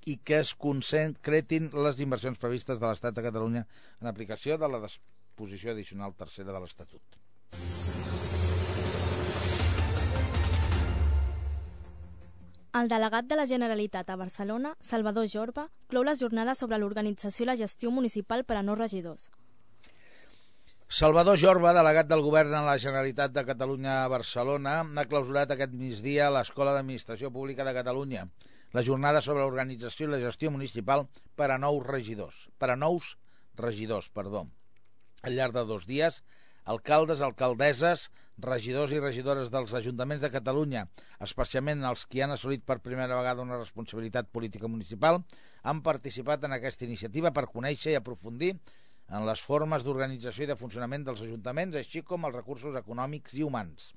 i 0.09 0.17
que 0.25 0.41
es 0.41 0.55
concretin 0.55 1.71
les 1.85 2.01
inversions 2.01 2.39
previstes 2.41 2.81
de 2.81 2.87
l'Estat 2.89 3.15
de 3.15 3.25
Catalunya 3.27 3.67
en 4.01 4.11
aplicació 4.11 4.57
de 4.59 4.71
la 4.71 4.81
disposició 4.85 5.75
addicional 5.75 6.17
tercera 6.17 6.55
de 6.55 6.63
l'Estatut. 6.63 7.19
El 12.79 12.89
delegat 12.89 13.27
de 13.27 13.37
la 13.37 13.47
Generalitat 13.49 14.11
a 14.11 14.17
Barcelona, 14.17 14.75
Salvador 14.81 15.27
Jorba, 15.27 15.65
clou 15.91 16.05
les 16.07 16.21
jornades 16.21 16.61
sobre 16.63 16.79
l'organització 16.79 17.45
i 17.45 17.49
la 17.49 17.57
gestió 17.59 17.91
municipal 17.91 18.45
per 18.45 18.59
a 18.59 18.63
no 18.63 18.77
regidors. 18.79 19.31
Salvador 20.89 21.37
Jorba, 21.37 21.75
delegat 21.77 22.07
del 22.09 22.23
govern 22.25 22.55
en 22.57 22.65
la 22.65 22.79
Generalitat 22.81 23.35
de 23.35 23.43
Catalunya 23.45 23.99
a 24.01 24.09
Barcelona, 24.09 24.79
ha 24.89 25.03
clausurat 25.05 25.51
aquest 25.53 25.75
migdia 25.77 26.23
a 26.27 26.33
l'Escola 26.33 26.73
d'Administració 26.73 27.29
Pública 27.29 27.67
de 27.67 27.75
Catalunya 27.77 28.23
la 28.73 28.85
jornada 28.87 29.21
sobre 29.21 29.43
l'organització 29.43 30.09
i 30.09 30.15
la 30.15 30.23
gestió 30.23 30.49
municipal 30.55 31.05
per 31.37 31.51
a 31.53 31.59
nous 31.61 31.85
regidors, 31.85 32.49
per 32.57 32.71
a 32.73 32.79
nous 32.81 33.19
regidors, 33.61 34.09
perdó. 34.09 34.47
Al 35.29 35.37
llarg 35.37 35.59
de 35.59 35.67
dos 35.69 35.85
dies, 35.85 36.23
alcaldes, 36.65 37.21
alcaldesses, 37.21 38.09
regidors 38.41 38.97
i 38.97 39.05
regidores 39.05 39.53
dels 39.53 39.77
ajuntaments 39.77 40.25
de 40.25 40.33
Catalunya, 40.33 40.89
especialment 41.21 41.85
els 41.85 42.09
que 42.09 42.25
han 42.25 42.33
assolit 42.33 42.65
per 42.65 42.81
primera 42.81 43.21
vegada 43.21 43.45
una 43.45 43.61
responsabilitat 43.61 44.33
política 44.33 44.73
municipal, 44.73 45.21
han 45.69 45.85
participat 45.85 46.49
en 46.49 46.57
aquesta 46.57 46.89
iniciativa 46.89 47.37
per 47.37 47.51
conèixer 47.53 47.93
i 47.93 48.01
aprofundir 48.01 48.55
en 49.09 49.25
les 49.25 49.41
formes 49.41 49.85
d'organització 49.85 50.45
i 50.45 50.51
de 50.51 50.57
funcionament 50.59 51.07
dels 51.07 51.23
ajuntaments, 51.25 51.79
així 51.81 52.03
com 52.05 52.27
els 52.29 52.37
recursos 52.37 52.77
econòmics 52.77 53.35
i 53.39 53.47
humans. 53.47 53.93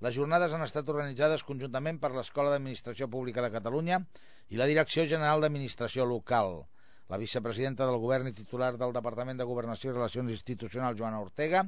Les 0.00 0.14
jornades 0.16 0.52
han 0.56 0.64
estat 0.64 0.88
organitzades 0.88 1.44
conjuntament 1.44 2.00
per 2.02 2.10
l'Escola 2.14 2.54
d'Administració 2.54 3.06
Pública 3.12 3.44
de 3.44 3.52
Catalunya 3.52 4.00
i 4.48 4.58
la 4.58 4.68
Direcció 4.70 5.04
General 5.06 5.44
d'Administració 5.44 6.06
Local. 6.08 6.62
La 7.12 7.18
vicepresidenta 7.20 7.86
del 7.86 7.98
govern 8.00 8.30
i 8.30 8.34
titular 8.34 8.72
del 8.80 8.94
Departament 8.96 9.38
de 9.38 9.46
Governació 9.46 9.90
i 9.90 9.94
Relacions 9.94 10.32
Institucionals, 10.32 10.98
Joana 10.98 11.20
Ortega, 11.20 11.66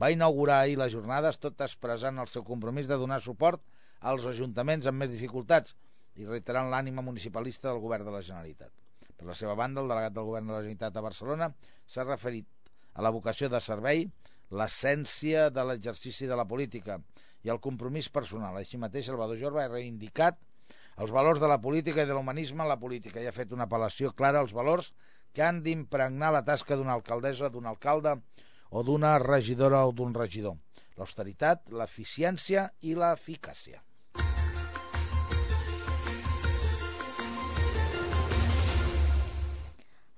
va 0.00 0.10
inaugurar 0.10 0.60
ahir 0.62 0.78
les 0.80 0.94
jornades, 0.94 1.38
tot 1.38 1.60
expressant 1.66 2.18
el 2.18 2.30
seu 2.30 2.46
compromís 2.46 2.88
de 2.90 2.98
donar 2.98 3.20
suport 3.22 3.62
als 4.00 4.26
ajuntaments 4.30 4.88
amb 4.90 5.04
més 5.04 5.12
dificultats 5.12 5.76
i 6.16 6.26
reiterant 6.26 6.70
l'ànima 6.72 7.02
municipalista 7.02 7.70
del 7.70 7.82
govern 7.84 8.08
de 8.08 8.16
la 8.16 8.22
Generalitat. 8.22 8.83
Per 9.18 9.26
la 9.28 9.36
seva 9.38 9.54
banda, 9.58 9.82
el 9.82 9.90
delegat 9.90 10.14
del 10.14 10.26
govern 10.28 10.48
de 10.50 10.54
la 10.56 10.62
Generalitat 10.62 10.96
a 10.96 11.04
Barcelona 11.04 11.50
s'ha 11.86 12.06
referit 12.06 12.48
a 12.94 13.02
la 13.02 13.12
vocació 13.14 13.50
de 13.50 13.60
servei, 13.62 14.06
l'essència 14.54 15.48
de 15.50 15.64
l'exercici 15.66 16.28
de 16.30 16.36
la 16.38 16.46
política 16.46 16.98
i 17.44 17.52
el 17.52 17.60
compromís 17.60 18.08
personal. 18.12 18.56
Així 18.58 18.78
mateix, 18.80 19.08
Salvador 19.08 19.38
Jorba 19.40 19.64
ha 19.64 19.72
reivindicat 19.72 20.38
els 21.02 21.10
valors 21.10 21.40
de 21.42 21.50
la 21.50 21.60
política 21.60 22.04
i 22.04 22.08
de 22.08 22.14
l'humanisme 22.14 22.62
en 22.62 22.70
la 22.70 22.78
política 22.80 23.22
i 23.22 23.26
ha 23.26 23.34
fet 23.34 23.52
una 23.52 23.66
apel·lació 23.66 24.12
clara 24.14 24.42
als 24.44 24.54
valors 24.54 24.92
que 25.34 25.42
han 25.42 25.62
d'impregnar 25.64 26.30
la 26.32 26.44
tasca 26.46 26.78
d'una 26.78 26.94
alcaldessa, 26.94 27.50
d'un 27.50 27.66
alcalde 27.66 28.14
o 28.70 28.84
d'una 28.86 29.16
regidora 29.18 29.82
o 29.88 29.92
d'un 29.92 30.14
regidor. 30.14 30.54
L'austeritat, 30.98 31.72
l'eficiència 31.74 32.68
i 32.86 32.94
l'eficàcia. 32.94 33.82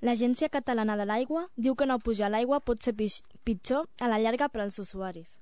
L'Agència 0.05 0.51
Catalana 0.53 0.97
de 1.01 1.07
l'Aigua 1.09 1.47
diu 1.57 1.75
que 1.75 1.87
no 1.89 1.97
pujar 1.99 2.29
l'aigua 2.29 2.61
pot 2.61 2.83
ser 2.85 2.93
pitjor 2.97 3.87
a 4.01 4.11
la 4.13 4.19
llarga 4.21 4.51
per 4.53 4.61
als 4.61 4.79
usuaris. 4.79 5.39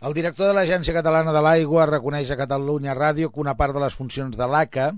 El 0.00 0.16
director 0.16 0.48
de 0.48 0.54
l'Agència 0.56 0.94
Catalana 0.96 1.30
de 1.36 1.42
l'Aigua 1.44 1.86
reconeix 1.86 2.30
a 2.32 2.38
Catalunya 2.40 2.96
Ràdio 2.96 3.30
que 3.30 3.42
una 3.42 3.54
part 3.54 3.76
de 3.76 3.82
les 3.84 3.94
funcions 3.94 4.34
de 4.36 4.48
l'ACA 4.48 4.90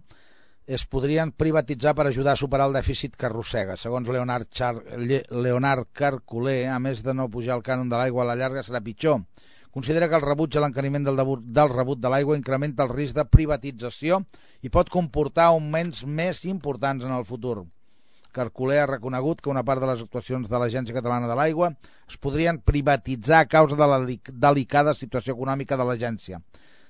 es 0.64 0.84
podrien 0.86 1.32
privatitzar 1.34 1.92
per 1.98 2.06
ajudar 2.06 2.32
a 2.32 2.40
superar 2.40 2.68
el 2.70 2.76
dèficit 2.78 3.18
que 3.18 3.26
arrossega. 3.26 3.76
Segons 3.76 4.08
Leonard, 4.08 4.48
Char 4.48 4.76
Leonard 4.96 5.90
Carculer, 5.92 6.68
a 6.70 6.78
més 6.78 7.02
de 7.02 7.12
no 7.18 7.28
pujar 7.28 7.58
el 7.58 7.66
cànon 7.66 7.90
de 7.90 7.98
l'aigua 7.98 8.22
a 8.24 8.30
la 8.30 8.38
llarga 8.38 8.62
serà 8.62 8.80
pitjor. 8.80 9.20
Considera 9.72 10.08
que 10.08 10.16
el 10.16 10.24
rebuig 10.24 10.56
a 10.56 10.62
l'encariment 10.62 11.04
del, 11.04 11.20
del 11.42 11.74
rebut 11.74 12.00
de 12.00 12.08
l'aigua 12.08 12.38
incrementa 12.38 12.86
el 12.86 12.94
risc 12.94 13.18
de 13.18 13.26
privatització 13.26 14.22
i 14.62 14.70
pot 14.70 14.88
comportar 14.88 15.50
augments 15.50 16.06
més 16.06 16.44
importants 16.46 17.04
en 17.04 17.12
el 17.12 17.28
futur. 17.28 17.64
Carculer 18.32 18.80
ha 18.82 18.90
reconegut 18.90 19.40
que 19.40 19.52
una 19.52 19.64
part 19.68 19.82
de 19.82 19.88
les 19.90 20.02
actuacions 20.04 20.48
de 20.50 20.58
l'Agència 20.58 20.96
Catalana 20.96 21.30
de 21.30 21.36
l'Aigua 21.38 21.70
es 22.08 22.18
podrien 22.18 22.58
privatitzar 22.58 23.44
a 23.44 23.48
causa 23.50 23.78
de 23.78 23.88
la 23.88 24.00
delicada 24.02 24.96
situació 24.98 25.36
econòmica 25.36 25.78
de 25.78 25.86
l'agència. 25.88 26.42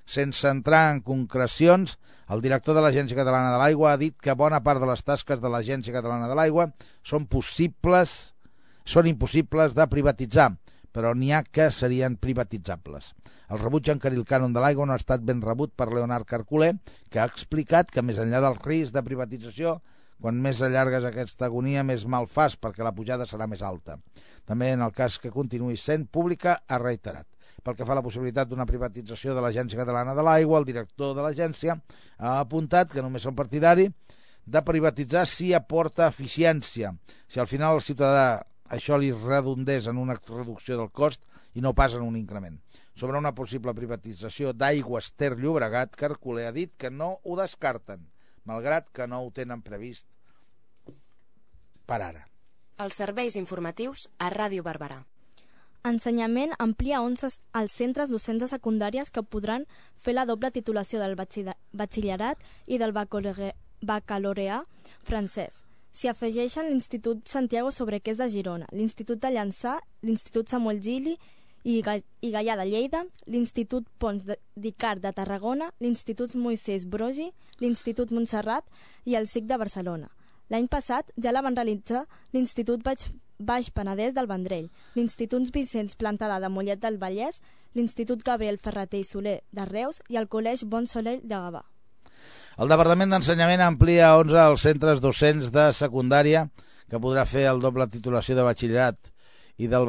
Sense 0.03 0.49
entrar 0.49 0.89
en 0.91 0.99
concrecions, 1.05 1.97
el 2.33 2.43
director 2.43 2.75
de 2.75 2.83
l'Agència 2.83 3.19
Catalana 3.19 3.53
de 3.53 3.61
l'Aigua 3.61 3.93
ha 3.93 4.01
dit 4.01 4.17
que 4.19 4.35
bona 4.35 4.63
part 4.63 4.81
de 4.83 4.89
les 4.89 5.03
tasques 5.03 5.39
de 5.39 5.51
l'Agència 5.51 5.95
Catalana 5.95 6.27
de 6.31 6.35
l'Aigua 6.39 6.71
són 7.03 7.27
possibles 7.27 8.33
són 8.83 9.07
impossibles 9.07 9.75
de 9.75 9.87
privatitzar, 9.87 10.49
però 10.93 11.13
n'hi 11.15 11.31
ha 11.33 11.41
que 11.43 11.69
serien 11.71 12.17
privatitzables. 12.21 13.13
El 13.49 13.59
rebuig 13.61 13.89
en 13.89 13.99
el 14.03 14.25
cànon 14.25 14.53
de 14.53 14.61
l'aigua 14.61 14.85
no 14.85 14.93
ha 14.93 15.01
estat 15.01 15.21
ben 15.21 15.41
rebut 15.41 15.73
per 15.75 15.91
Leonard 15.91 16.25
Carculer, 16.25 16.73
que 17.09 17.19
ha 17.19 17.25
explicat 17.25 17.89
que 17.89 18.01
més 18.01 18.19
enllà 18.19 18.41
del 18.41 18.59
risc 18.61 18.93
de 18.93 19.03
privatització 19.03 19.79
quan 20.23 20.37
més 20.39 20.61
allargues 20.63 21.03
aquesta 21.03 21.49
agonia, 21.49 21.81
més 21.83 22.05
mal 22.07 22.29
fas, 22.31 22.53
perquè 22.55 22.79
la 22.85 22.93
pujada 22.95 23.25
serà 23.27 23.43
més 23.51 23.59
alta. 23.59 23.97
També 24.47 24.69
en 24.71 24.83
el 24.85 24.93
cas 24.95 25.17
que 25.19 25.31
continuï 25.33 25.75
sent 25.75 26.05
pública, 26.07 26.61
ha 26.63 26.77
reiterat. 26.79 27.27
Pel 27.63 27.75
que 27.75 27.83
fa 27.83 27.91
a 27.91 27.97
la 27.99 28.03
possibilitat 28.05 28.47
d'una 28.47 28.67
privatització 28.67 29.35
de 29.35 29.43
l'Agència 29.43 29.81
Catalana 29.81 30.13
de 30.15 30.23
l'Aigua, 30.23 30.61
el 30.61 30.67
director 30.69 31.11
de 31.17 31.25
l'agència 31.25 31.75
ha 32.19 32.37
apuntat 32.39 32.95
que 32.95 33.03
només 33.03 33.27
són 33.27 33.35
partidari 33.35 33.89
de 34.55 34.63
privatitzar 34.63 35.25
si 35.27 35.51
aporta 35.51 36.07
eficiència. 36.07 36.93
Si 37.27 37.43
al 37.43 37.51
final 37.51 37.75
el 37.75 37.83
ciutadà 37.83 38.45
això 38.71 38.95
li 38.95 39.11
redundés 39.11 39.91
en 39.91 39.99
una 39.99 40.15
reducció 40.15 40.79
del 40.79 40.91
cost 40.91 41.19
i 41.51 41.61
no 41.67 41.75
pas 41.75 41.99
en 41.99 42.07
un 42.07 42.15
increment. 42.15 42.55
Sobre 42.95 43.19
una 43.19 43.35
possible 43.35 43.75
privatització 43.75 44.55
d'Aigües 44.55 45.11
Ter 45.19 45.35
Llobregat, 45.35 45.99
Carculer 45.99 46.47
ha 46.47 46.55
dit 46.55 46.71
que 46.79 46.91
no 46.91 47.17
ho 47.23 47.35
descarten, 47.43 48.07
malgrat 48.45 48.89
que 48.91 49.07
no 49.07 49.21
ho 49.23 49.31
tenen 49.31 49.61
previst 49.61 50.07
per 51.85 52.01
ara. 52.01 52.27
Els 52.83 52.95
serveis 52.97 53.35
informatius 53.39 54.07
a 54.19 54.29
Ràdio 54.33 54.63
Barberà. 54.65 55.03
Ensenyament 55.83 56.53
amplia 56.63 57.01
11 57.03 57.41
als 57.59 57.73
centres 57.75 58.09
docents 58.09 58.39
de 58.39 58.47
secundàries 58.47 59.11
que 59.11 59.23
podran 59.23 59.65
fer 59.99 60.13
la 60.15 60.25
doble 60.25 60.49
titulació 60.55 60.99
del 61.01 61.17
batxillerat 61.19 62.39
i 62.67 62.79
del 62.79 62.95
bacaloreà 62.95 64.63
francès. 65.03 65.63
S'hi 65.93 66.07
afegeixen 66.09 66.71
l'Institut 66.71 67.27
Santiago 67.27 67.69
Sobrequés 67.71 68.17
de 68.17 68.29
Girona, 68.31 68.67
l'Institut 68.71 69.19
de 69.21 69.29
Llançà, 69.29 69.75
l'Institut 70.01 70.49
Samuel 70.49 70.79
Gili 70.81 71.17
i, 71.63 71.81
Ga 71.81 71.97
i 72.21 72.31
Gaià 72.31 72.55
de 72.59 72.65
Lleida, 72.67 73.03
l'Institut 73.27 73.87
Pons 73.99 74.27
d'Icart 74.55 75.01
de 75.03 75.11
Tarragona, 75.15 75.71
l'Institut 75.79 76.35
Moisès 76.35 76.85
Brogi, 76.85 77.31
l'Institut 77.63 78.11
Montserrat 78.11 78.67
i 79.05 79.15
el 79.19 79.27
SIC 79.27 79.47
de 79.49 79.57
Barcelona. 79.57 80.11
L'any 80.51 80.67
passat 80.67 81.09
ja 81.17 81.31
la 81.31 81.41
van 81.41 81.55
realitzar 81.55 82.03
l'Institut 82.35 82.83
Baix, 82.83 83.07
Baix 83.39 83.71
Penedès 83.73 84.13
del 84.13 84.27
Vendrell, 84.29 84.69
l'Institut 84.95 85.49
Vicenç 85.55 85.95
Plantada 85.97 86.39
de 86.43 86.51
Mollet 86.51 86.81
del 86.83 86.99
Vallès, 87.01 87.39
l'Institut 87.73 88.23
Gabriel 88.23 88.59
Ferreter 88.59 88.99
i 89.01 89.07
Soler 89.07 89.39
de 89.51 89.65
Reus 89.65 90.01
i 90.09 90.19
el 90.19 90.29
Col·legi 90.29 90.67
Bon 90.69 90.85
Soleil 90.85 91.23
de 91.23 91.33
Gavà. 91.33 91.63
El 92.61 92.69
Departament 92.69 93.09
d'Ensenyament 93.09 93.63
amplia 93.65 94.13
11 94.19 94.43
els 94.43 94.67
centres 94.67 95.01
docents 95.01 95.49
de 95.51 95.71
secundària 95.73 96.45
que 96.91 97.01
podrà 97.01 97.23
fer 97.25 97.47
el 97.49 97.63
doble 97.63 97.87
titulació 97.89 98.35
de 98.37 98.45
batxillerat 98.45 99.09
i 99.57 99.69
del 99.71 99.87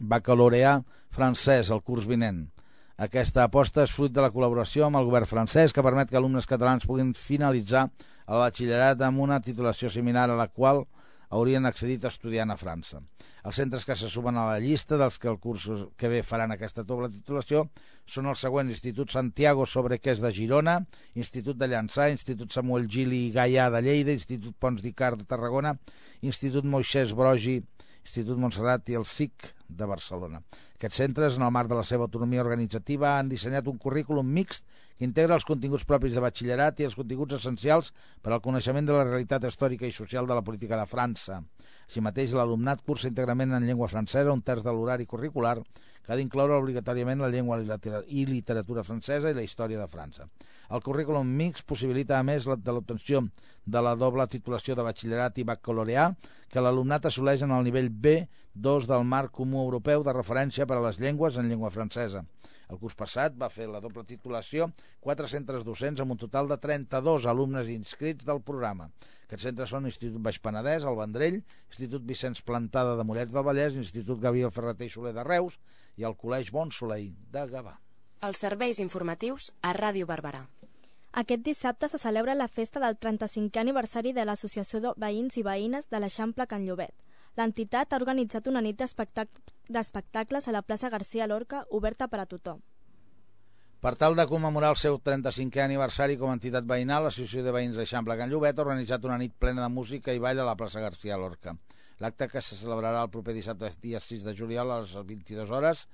bac 0.00 0.22
bacaloreà 0.26 0.80
francès 1.10 1.70
el 1.70 1.82
curs 1.82 2.06
vinent. 2.06 2.46
Aquesta 2.96 3.44
aposta 3.44 3.82
és 3.84 3.92
fruit 3.92 4.12
de 4.12 4.22
la 4.24 4.30
col·laboració 4.32 4.86
amb 4.86 4.96
el 4.96 5.04
govern 5.04 5.28
francès 5.28 5.72
que 5.72 5.84
permet 5.84 6.08
que 6.08 6.16
alumnes 6.16 6.46
catalans 6.48 6.86
puguin 6.88 7.12
finalitzar 7.12 7.90
el 8.26 8.40
batxillerat 8.40 9.02
amb 9.04 9.20
una 9.20 9.40
titulació 9.40 9.90
similar 9.92 10.30
a 10.30 10.36
la 10.36 10.48
qual 10.48 10.86
haurien 11.28 11.66
accedit 11.66 12.04
estudiant 12.04 12.50
a 12.50 12.56
França. 12.56 13.02
Els 13.46 13.58
centres 13.60 13.84
que 13.86 13.94
se 13.98 14.08
sumen 14.10 14.36
a 14.38 14.46
la 14.48 14.60
llista 14.62 14.96
dels 14.98 15.18
que 15.22 15.28
el 15.28 15.38
curs 15.38 15.68
que 15.98 16.08
ve 16.08 16.22
faran 16.26 16.54
aquesta 16.54 16.82
doble 16.82 17.10
titulació 17.12 17.66
són 18.06 18.26
els 18.30 18.40
següents 18.42 18.72
Institut 18.72 19.12
Santiago 19.12 19.66
Sobrequés 19.66 20.22
de 20.22 20.32
Girona, 20.34 20.80
Institut 21.14 21.58
de 21.58 21.68
Llançà, 21.70 22.08
Institut 22.10 22.54
Samuel 22.54 22.88
Gili 22.88 23.26
i 23.26 23.32
Gaià 23.34 23.68
de 23.70 23.82
Lleida, 23.82 24.14
Institut 24.14 24.54
Pons 24.58 24.82
d'Icart 24.82 25.20
de 25.20 25.26
Tarragona, 25.28 25.76
Institut 26.22 26.64
Moixés 26.64 27.14
Brogi, 27.14 27.60
Institut 28.06 28.38
Montserrat 28.38 28.88
i 28.92 28.96
el 28.98 29.04
SIC 29.04 29.50
de 29.68 29.86
Barcelona. 29.90 30.40
Aquests 30.78 31.02
centres, 31.02 31.36
en 31.36 31.44
el 31.46 31.54
marc 31.54 31.70
de 31.72 31.78
la 31.78 31.84
seva 31.86 32.06
autonomia 32.06 32.44
organitzativa, 32.44 33.16
han 33.18 33.30
dissenyat 33.32 33.66
un 33.66 33.80
currículum 33.82 34.30
mixt 34.38 34.64
integra 35.04 35.36
els 35.36 35.44
continguts 35.44 35.84
propis 35.84 36.14
de 36.14 36.22
batxillerat 36.24 36.80
i 36.80 36.86
els 36.88 36.96
continguts 36.96 37.36
essencials 37.36 37.92
per 38.22 38.32
al 38.32 38.40
coneixement 38.44 38.86
de 38.86 38.94
la 38.96 39.04
realitat 39.04 39.44
històrica 39.44 39.86
i 39.86 39.92
social 39.92 40.26
de 40.26 40.36
la 40.36 40.44
política 40.44 40.78
de 40.80 40.86
França. 40.88 41.42
Així 41.86 42.00
mateix, 42.00 42.32
l'alumnat 42.34 42.80
cursa 42.86 43.10
íntegrament 43.10 43.52
en 43.52 43.66
llengua 43.66 43.90
francesa, 43.92 44.32
un 44.32 44.42
terç 44.42 44.64
de 44.64 44.72
l'horari 44.72 45.06
curricular, 45.06 45.58
que 46.06 46.14
ha 46.14 46.16
d'incloure 46.16 46.56
obligatòriament 46.56 47.20
la 47.20 47.28
llengua 47.30 47.58
i 48.06 48.24
literatura 48.26 48.84
francesa 48.86 49.30
i 49.30 49.34
la 49.34 49.42
història 49.42 49.78
de 49.78 49.88
França. 49.90 50.28
El 50.70 50.82
currículum 50.82 51.26
mix 51.26 51.62
possibilita, 51.62 52.18
a 52.18 52.26
més, 52.26 52.46
de 52.46 52.72
l'obtenció 52.72 53.24
de 53.66 53.82
la 53.82 53.96
doble 53.98 54.26
titulació 54.30 54.74
de 54.78 54.86
batxillerat 54.86 55.38
i 55.38 55.46
baccalaureà 55.46 56.12
que 56.48 56.62
l'alumnat 56.62 57.10
assoleix 57.10 57.42
en 57.42 57.54
el 57.54 57.66
nivell 57.66 57.90
B2 57.90 58.86
del 58.86 59.04
marc 59.04 59.34
comú 59.34 59.64
europeu 59.64 60.06
de 60.06 60.14
referència 60.14 60.66
per 60.66 60.78
a 60.78 60.84
les 60.86 61.02
llengües 61.02 61.36
en 61.36 61.50
llengua 61.50 61.74
francesa. 61.74 62.22
El 62.72 62.80
curs 62.82 62.96
passat 62.98 63.36
va 63.38 63.50
fer 63.52 63.68
la 63.70 63.80
doble 63.82 64.02
titulació 64.08 64.66
quatre 65.00 65.28
centres 65.30 65.64
docents 65.66 66.02
amb 66.02 66.16
un 66.16 66.20
total 66.22 66.50
de 66.50 66.58
32 66.62 67.28
alumnes 67.30 67.70
inscrits 67.70 68.26
del 68.26 68.42
programa. 68.42 68.88
Aquests 69.26 69.46
centres 69.48 69.72
són 69.74 69.86
Institut 69.90 70.22
Baix 70.22 70.40
Penedès, 70.42 70.86
el 70.86 70.98
Vendrell, 70.98 71.40
Institut 71.70 72.04
Vicenç 72.10 72.42
Plantada 72.46 72.96
de 72.98 73.06
Mollet 73.06 73.30
del 73.32 73.46
Vallès, 73.46 73.78
Institut 73.78 74.22
Gabriel 74.22 74.54
Ferreter 74.54 74.90
i 74.90 74.92
Soler 74.92 75.14
de 75.14 75.26
Reus 75.26 75.58
i 75.96 76.06
el 76.06 76.18
Col·legi 76.18 76.54
Bon 76.54 76.74
Soleil 76.74 77.14
de 77.32 77.46
Gavà. 77.54 77.78
Els 78.26 78.42
serveis 78.42 78.82
informatius 78.82 79.52
a 79.62 79.74
Ràdio 79.76 80.06
Barberà. 80.08 80.46
Aquest 81.16 81.42
dissabte 81.46 81.88
se 81.88 81.98
celebra 81.98 82.34
la 82.36 82.48
festa 82.48 82.80
del 82.82 82.98
35è 83.00 83.62
aniversari 83.62 84.12
de 84.12 84.24
l'Associació 84.26 84.82
de 84.84 84.92
Veïns 85.00 85.38
i 85.40 85.44
Veïnes 85.46 85.86
de 85.88 86.00
l'Eixample 86.02 86.44
Can 86.50 86.66
Llobet. 86.66 87.05
L'entitat 87.36 87.92
ha 87.92 87.98
organitzat 88.00 88.46
una 88.48 88.62
nit 88.64 88.78
d'espectacles 88.80 90.48
a 90.48 90.54
la 90.56 90.62
plaça 90.64 90.88
García 90.88 91.26
Lorca 91.28 91.66
oberta 91.78 92.08
per 92.08 92.22
a 92.22 92.26
tothom. 92.30 92.62
Per 93.84 93.92
tal 94.00 94.16
de 94.16 94.24
commemorar 94.26 94.70
el 94.72 94.78
seu 94.80 94.96
35è 95.04 95.60
aniversari 95.66 96.16
com 96.16 96.32
a 96.32 96.36
entitat 96.38 96.64
veïnal, 96.64 97.04
l'Associació 97.04 97.44
de 97.44 97.52
Veïns 97.52 97.76
d'Eixample 97.76 98.16
Can 98.16 98.32
Llobet 98.32 98.56
ha 98.56 98.64
organitzat 98.64 99.04
una 99.04 99.18
nit 99.20 99.36
plena 99.38 99.66
de 99.66 99.68
música 99.74 100.14
i 100.16 100.22
ball 100.22 100.40
a 100.40 100.48
la 100.48 100.56
plaça 100.56 100.80
García 100.80 101.20
Lorca. 101.20 101.54
L'acte 102.00 102.30
que 102.32 102.40
se 102.40 102.56
celebrarà 102.56 103.04
el 103.04 103.12
proper 103.12 103.36
dissabte, 103.36 103.70
dia 103.84 104.00
6 104.00 104.24
de 104.24 104.34
juliol, 104.40 104.72
a 104.72 104.80
les 104.80 104.96
22 104.96 105.52
hores, 105.52 105.86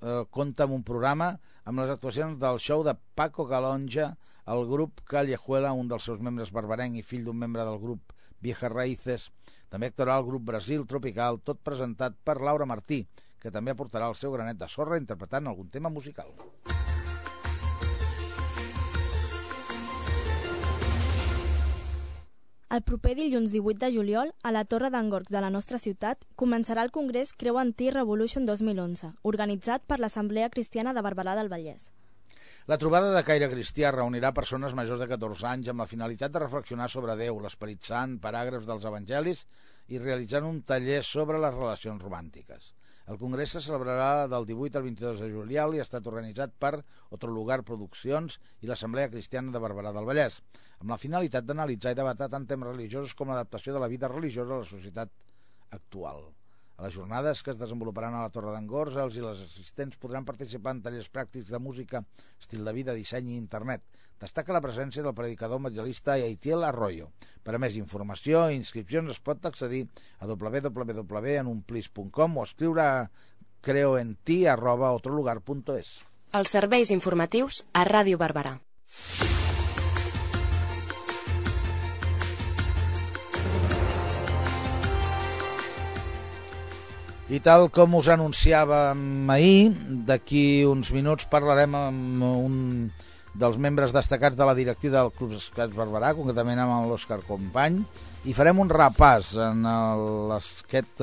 eh, 0.00 0.24
compta 0.30 0.64
amb 0.64 0.80
un 0.80 0.82
programa 0.82 1.34
amb 1.64 1.84
les 1.84 1.92
actuacions 1.92 2.40
del 2.40 2.58
show 2.58 2.82
de 2.88 2.96
Paco 3.14 3.46
Calonja, 3.52 4.14
el 4.48 4.64
grup 4.72 5.04
Callejuela, 5.04 5.76
un 5.76 5.92
dels 5.92 6.08
seus 6.08 6.24
membres 6.24 6.50
barbarenc 6.56 6.96
i 6.96 7.04
fill 7.04 7.28
d'un 7.28 7.36
membre 7.36 7.68
del 7.68 7.78
grup 7.84 8.15
Viejas 8.40 8.72
Raíces. 8.72 9.30
També 9.68 9.90
actuarà 9.90 10.18
el 10.20 10.26
grup 10.26 10.44
Brasil 10.50 10.86
Tropical, 10.86 11.40
tot 11.44 11.62
presentat 11.62 12.16
per 12.24 12.40
Laura 12.40 12.66
Martí, 12.66 13.04
que 13.42 13.52
també 13.52 13.72
aportarà 13.74 14.08
el 14.10 14.18
seu 14.18 14.32
granet 14.32 14.58
de 14.58 14.68
sorra 14.68 14.98
interpretant 14.98 15.46
algun 15.46 15.70
tema 15.70 15.90
musical. 15.90 16.32
El 22.68 22.82
proper 22.82 23.12
dilluns 23.14 23.52
18 23.54 23.78
de 23.78 23.92
juliol, 23.94 24.32
a 24.42 24.50
la 24.50 24.64
Torre 24.64 24.90
d'Angorcs 24.90 25.30
de 25.30 25.40
la 25.40 25.52
nostra 25.54 25.78
ciutat, 25.78 26.26
començarà 26.34 26.82
el 26.82 26.90
Congrés 26.90 27.30
Creu 27.32 27.60
Anti-Revolution 27.62 28.44
2011, 28.44 29.12
organitzat 29.22 29.86
per 29.86 30.00
l'Assemblea 30.02 30.50
Cristiana 30.50 30.92
de 30.92 31.06
Barberà 31.06 31.36
del 31.38 31.48
Vallès. 31.48 31.92
La 32.66 32.76
trobada 32.82 33.12
de 33.14 33.20
caire 33.22 33.46
cristià 33.46 33.92
reunirà 33.94 34.32
persones 34.34 34.72
majors 34.74 34.98
de 34.98 35.06
14 35.06 35.44
anys 35.46 35.68
amb 35.70 35.84
la 35.84 35.86
finalitat 35.86 36.32
de 36.34 36.40
reflexionar 36.42 36.88
sobre 36.90 37.14
Déu, 37.20 37.36
l'Esperit 37.38 37.86
Sant, 37.86 38.16
paràgrafs 38.24 38.66
dels 38.66 38.86
evangelis 38.90 39.44
i 39.94 40.00
realitzant 40.02 40.48
un 40.48 40.56
taller 40.66 40.96
sobre 41.06 41.38
les 41.38 41.54
relacions 41.54 42.02
romàntiques. 42.02 42.72
El 43.06 43.20
congrés 43.20 43.52
se 43.54 43.62
celebrarà 43.62 44.26
del 44.32 44.48
18 44.48 44.80
al 44.80 44.86
22 44.88 45.22
de 45.22 45.28
juliol 45.30 45.76
i 45.76 45.78
ha 45.78 45.86
estat 45.86 46.08
organitzat 46.10 46.56
per 46.64 46.72
Otro 47.14 47.30
Lugar 47.30 47.60
Produccions 47.68 48.40
i 48.66 48.66
l'Assemblea 48.66 49.12
Cristiana 49.12 49.54
de 49.54 49.62
Barberà 49.62 49.92
del 49.94 50.08
Vallès, 50.10 50.40
amb 50.80 50.90
la 50.90 50.98
finalitat 50.98 51.46
d'analitzar 51.46 51.94
i 51.94 52.00
debatar 52.00 52.32
tant 52.34 52.50
temes 52.50 52.72
religiosos 52.72 53.14
com 53.14 53.30
l'adaptació 53.30 53.78
de 53.78 53.84
la 53.84 53.92
vida 53.94 54.10
religiosa 54.10 54.58
a 54.58 54.64
la 54.64 54.68
societat 54.72 55.14
actual. 55.70 56.26
A 56.76 56.84
les 56.84 56.94
jornades 56.94 57.42
que 57.42 57.50
es 57.54 57.58
desenvoluparan 57.58 58.14
a 58.14 58.22
la 58.26 58.32
Torre 58.32 58.52
d'Angors, 58.52 58.96
els 59.00 59.16
i 59.16 59.20
les 59.24 59.38
assistents 59.46 59.96
podran 60.00 60.24
participar 60.28 60.72
en 60.76 60.82
tallers 60.84 61.08
pràctics 61.12 61.50
de 61.52 61.58
música, 61.58 62.04
estil 62.40 62.64
de 62.68 62.72
vida, 62.76 62.94
disseny 62.96 63.26
i 63.32 63.38
internet. 63.40 63.82
Destaca 64.20 64.52
la 64.56 64.64
presència 64.64 65.02
del 65.04 65.14
predicador 65.16 65.58
evangelista 65.60 66.12
Aitiel 66.16 66.64
Arroyo. 66.64 67.06
Per 67.44 67.54
a 67.56 67.58
més 67.60 67.76
informació 67.80 68.50
i 68.50 68.56
inscripcions 68.60 69.10
es 69.12 69.20
pot 69.20 69.46
accedir 69.48 69.82
a 70.20 70.26
www.enumplis.com 70.28 72.36
o 72.36 72.44
escriure 72.44 72.82
a 72.84 73.10
creoenti.otrolugar.es. 73.66 75.88
Els 76.36 76.50
serveis 76.52 76.90
informatius 76.92 77.64
a 77.72 77.88
Ràdio 77.88 78.20
Barberà. 78.20 78.60
I 87.26 87.40
tal 87.42 87.64
com 87.74 87.96
us 87.98 88.06
anunciàvem 88.06 89.30
ahir, 89.34 89.72
d'aquí 90.06 90.62
uns 90.62 90.92
minuts 90.94 91.26
parlarem 91.26 91.74
amb 91.74 92.22
un 92.22 92.54
dels 93.34 93.58
membres 93.58 93.90
destacats 93.90 94.38
de 94.38 94.46
la 94.46 94.54
directiva 94.54 95.00
del 95.00 95.10
Club 95.10 95.34
Escacs 95.34 95.74
Barberà, 95.74 96.12
concretament 96.14 96.62
amb 96.62 96.86
l'Òscar 96.86 97.18
Company, 97.26 97.80
i 98.30 98.36
farem 98.36 98.62
un 98.62 98.70
repàs 98.70 99.32
en 99.42 99.66
l'esquet 100.30 101.02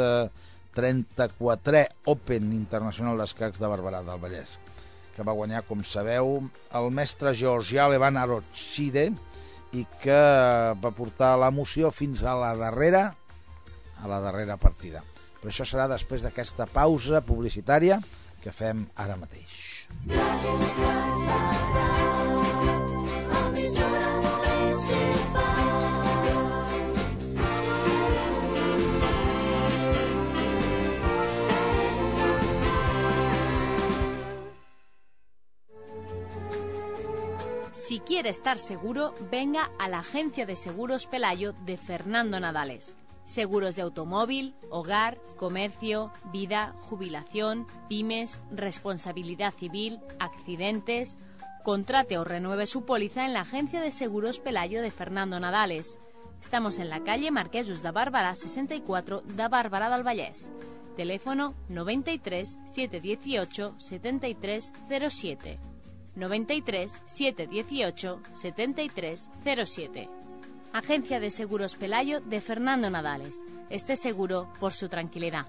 34è 0.79 1.83
Open 2.15 2.53
Internacional 2.55 3.19
d'Escacs 3.19 3.59
de 3.59 3.67
Barberà 3.75 3.99
del 4.07 4.23
Vallès, 4.23 4.55
que 5.17 5.27
va 5.27 5.35
guanyar, 5.35 5.65
com 5.67 5.83
sabeu, 5.83 6.37
el 6.71 6.91
mestre 6.95 7.35
georgià 7.35 7.91
Levan 7.91 8.15
Arochide 8.23 9.09
i 9.75 9.83
que 9.99 10.21
va 10.79 10.95
portar 10.95 11.35
l'emoció 11.35 11.91
fins 11.91 12.23
a 12.23 12.39
la 12.39 12.55
darrera 12.55 13.09
a 13.99 14.07
la 14.07 14.23
darrera 14.23 14.55
partida. 14.55 15.03
Però 15.43 15.51
això 15.51 15.65
serà 15.67 15.89
després 15.91 16.23
d'aquesta 16.23 16.63
pausa 16.71 17.19
publicitària 17.27 17.97
que 18.39 18.51
fem 18.55 18.85
ara 18.95 19.17
mateix. 19.19 19.51
Si 37.73 37.99
quiere 37.99 38.29
estar 38.29 38.57
seguro, 38.57 39.11
venga 39.29 39.71
a 39.77 39.89
la 39.91 39.99
agencia 39.99 40.45
de 40.45 40.55
seguros 40.55 41.05
Pelayo 41.05 41.51
de 41.67 41.75
Fernando 41.75 42.39
Nadales 42.39 42.95
seguros 43.25 43.75
de 43.75 43.81
automóvil, 43.81 44.55
hogar, 44.69 45.19
comercio, 45.37 46.11
vida, 46.31 46.73
jubilación, 46.81 47.67
pymes, 47.89 48.39
responsabilidad 48.51 49.53
civil, 49.53 49.99
accidentes. 50.19 51.17
Contrate 51.63 52.17
o 52.17 52.23
renueve 52.23 52.67
su 52.67 52.85
póliza 52.85 53.25
en 53.25 53.33
la 53.33 53.41
agencia 53.41 53.79
de 53.79 53.91
seguros 53.91 54.39
Pelayo 54.39 54.81
de 54.81 54.91
Fernando 54.91 55.39
Nadales. 55.39 55.99
Estamos 56.41 56.77
en 56.79 56.89
la 56.89 57.03
calle 57.03 57.31
Marquesos 57.31 57.81
de 57.81 57.91
Bárbara 57.91 58.35
64 58.35 59.21
de 59.21 59.47
Bárbara 59.47 59.89
del 59.89 60.03
Vallès. 60.03 60.51
Teléfono 60.97 61.55
93 61.69 62.57
718 62.71 63.75
73 63.77 64.73
07. 65.09 65.59
93 66.15 67.01
718 67.05 68.19
73 68.33 69.29
07. 69.65 70.09
Agencia 70.73 71.19
de 71.19 71.29
Seguros 71.29 71.75
Pelayo 71.75 72.19
de 72.19 72.41
Fernando 72.41 72.89
Nadales. 72.89 73.35
Esté 73.69 73.95
seguro 73.95 74.51
por 74.59 74.73
su 74.73 74.89
tranquilidad. 74.89 75.45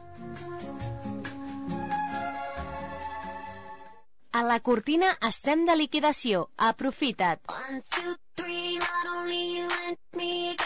A 4.32 4.42
la 4.42 4.60
cortina 4.60 5.16
estem 5.26 5.64
de 5.64 5.76
liquidació. 5.76 6.50
Aprofita't. 6.58 7.40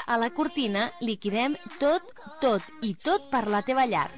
A 0.06 0.16
la 0.18 0.30
cortina 0.30 0.90
liquidem 1.00 1.54
tot, 1.78 2.02
tot 2.40 2.64
i 2.82 2.94
tot 2.94 3.30
per 3.30 3.46
la 3.46 3.62
teva 3.62 3.86
llar. 3.86 4.08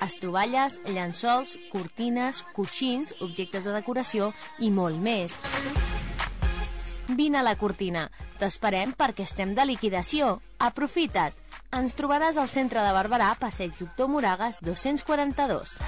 Estovalles, 0.00 0.80
llençols, 0.88 1.54
cortines, 1.70 2.42
coixins, 2.56 3.14
objectes 3.20 3.68
de 3.68 3.76
decoració 3.76 4.32
i 4.58 4.72
molt 4.72 4.98
més. 4.98 5.36
Vine 7.16 7.38
a 7.38 7.42
la 7.42 7.56
cortina. 7.58 8.06
T'esperem 8.38 8.92
perquè 8.96 9.24
estem 9.26 9.54
de 9.56 9.64
liquidació. 9.66 10.38
Aprofita't. 10.58 11.36
Ens 11.74 11.94
trobaràs 11.98 12.38
al 12.38 12.48
centre 12.50 12.82
de 12.82 12.92
Barberà, 12.94 13.32
passeig 13.38 13.76
Doctor 13.78 14.10
Moragas 14.10 14.58
242. 14.62 15.78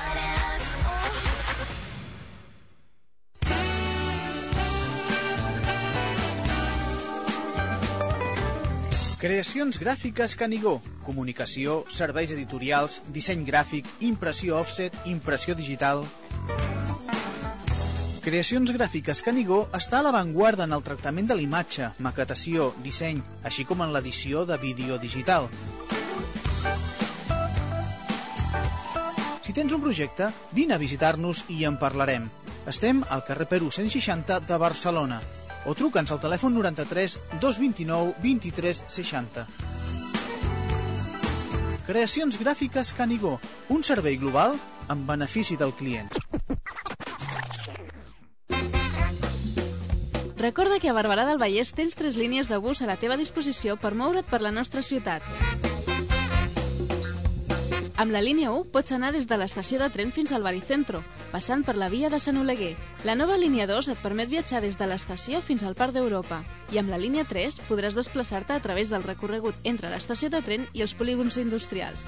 Creacions 9.22 9.76
gràfiques 9.78 10.32
Canigó. 10.34 10.80
Comunicació, 11.06 11.84
serveis 11.94 12.32
editorials, 12.34 12.98
disseny 13.14 13.44
gràfic, 13.46 13.86
impressió 14.10 14.58
offset, 14.58 14.98
impressió 15.06 15.54
digital... 15.54 16.02
Creacions 18.22 18.70
gràfiques 18.70 19.18
Canigó 19.26 19.64
està 19.74 19.98
a 19.98 20.04
l'avantguarda 20.06 20.62
en 20.68 20.76
el 20.76 20.82
tractament 20.86 21.26
de 21.26 21.34
l'imatge, 21.34 21.88
maquetació, 22.06 22.68
disseny, 22.84 23.18
així 23.42 23.64
com 23.66 23.80
en 23.82 23.90
l'edició 23.90 24.44
de 24.46 24.54
vídeo 24.62 24.94
digital. 25.02 25.48
Si 29.42 29.50
tens 29.56 29.74
un 29.74 29.82
projecte, 29.82 30.28
vine 30.54 30.76
a 30.76 30.78
visitar-nos 30.78 31.42
i 31.50 31.64
en 31.66 31.80
parlarem. 31.82 32.28
Estem 32.70 33.02
al 33.10 33.24
carrer 33.26 33.48
Perú 33.50 33.72
160 33.74 34.38
de 34.46 34.58
Barcelona 34.68 35.18
o 35.66 35.74
truca'ns 35.74 36.14
al 36.14 36.22
telèfon 36.22 36.54
93 36.54 37.18
229 37.42 38.14
23 38.22 38.84
60. 38.86 39.48
Creacions 41.90 42.38
gràfiques 42.38 42.94
Canigó, 42.94 43.40
un 43.74 43.82
servei 43.82 44.14
global 44.14 44.54
en 44.86 45.08
benefici 45.10 45.58
del 45.58 45.74
client. 45.74 46.22
Recorda 50.42 50.80
que 50.80 50.88
a 50.90 50.92
Barberà 50.96 51.22
del 51.22 51.38
Vallès 51.38 51.70
tens 51.70 51.94
tres 51.94 52.16
línies 52.18 52.48
de 52.50 52.56
bus 52.58 52.80
a 52.82 52.86
la 52.88 52.96
teva 52.98 53.14
disposició 53.14 53.76
per 53.78 53.92
moure't 53.94 54.26
per 54.26 54.40
la 54.42 54.50
nostra 54.50 54.82
ciutat. 54.82 55.22
Amb 57.94 58.10
la 58.10 58.24
línia 58.26 58.50
1 58.50 58.72
pots 58.74 58.90
anar 58.90 59.12
des 59.14 59.28
de 59.30 59.38
l'estació 59.38 59.78
de 59.78 59.86
tren 59.94 60.10
fins 60.10 60.34
al 60.34 60.42
Baricentro, 60.42 61.04
passant 61.30 61.62
per 61.62 61.76
la 61.78 61.86
via 61.94 62.10
de 62.10 62.18
Sant 62.18 62.42
Oleguer. 62.42 62.74
La 63.06 63.14
nova 63.14 63.38
línia 63.38 63.68
2 63.70 63.92
et 63.94 64.02
permet 64.02 64.34
viatjar 64.34 64.64
des 64.66 64.74
de 64.82 64.90
l'estació 64.90 65.38
fins 65.46 65.62
al 65.62 65.78
Parc 65.78 65.94
d'Europa. 65.94 66.42
I 66.74 66.82
amb 66.82 66.90
la 66.90 66.98
línia 66.98 67.22
3 67.22 67.62
podràs 67.70 67.94
desplaçar-te 67.94 68.58
a 68.58 68.64
través 68.66 68.90
del 68.90 69.06
recorregut 69.06 69.54
entre 69.62 69.94
l'estació 69.94 70.26
de 70.26 70.42
tren 70.42 70.66
i 70.74 70.82
els 70.82 70.98
polígons 70.98 71.38
industrials. 71.38 72.02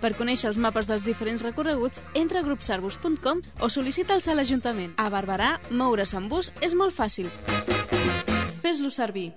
Per 0.00 0.14
conèixer 0.16 0.48
els 0.48 0.56
mapes 0.56 0.88
dels 0.88 1.04
diferents 1.04 1.44
recorreguts, 1.44 2.00
entra 2.16 2.40
a 2.40 2.46
grupsarbus.com 2.46 3.42
o 3.60 3.68
sol·licita'ls 3.68 4.30
a 4.32 4.36
l'Ajuntament. 4.36 4.96
A 4.96 5.10
Barberà, 5.12 5.58
moure's 5.70 6.16
en 6.16 6.30
bus 6.32 6.54
és 6.64 6.74
molt 6.74 6.96
fàcil. 6.96 7.28
Fes-lo 8.64 8.88
servir. 8.90 9.34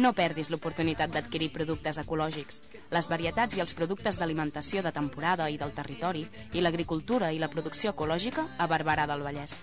No 0.00 0.14
perdis 0.16 0.48
l'oportunitat 0.48 1.12
d'adquirir 1.12 1.50
productes 1.52 2.00
ecològics. 2.00 2.62
Les 2.94 3.08
varietats 3.12 3.58
i 3.58 3.62
els 3.62 3.74
productes 3.76 4.16
d'alimentació 4.16 4.82
de 4.82 4.92
temporada 4.96 5.50
i 5.52 5.58
del 5.60 5.74
territori 5.76 6.24
i 6.56 6.64
l'agricultura 6.64 7.32
i 7.36 7.38
la 7.38 7.52
producció 7.52 7.92
ecològica 7.92 8.46
a 8.56 8.66
Barberà 8.66 9.04
del 9.10 9.24
Vallès. 9.26 9.56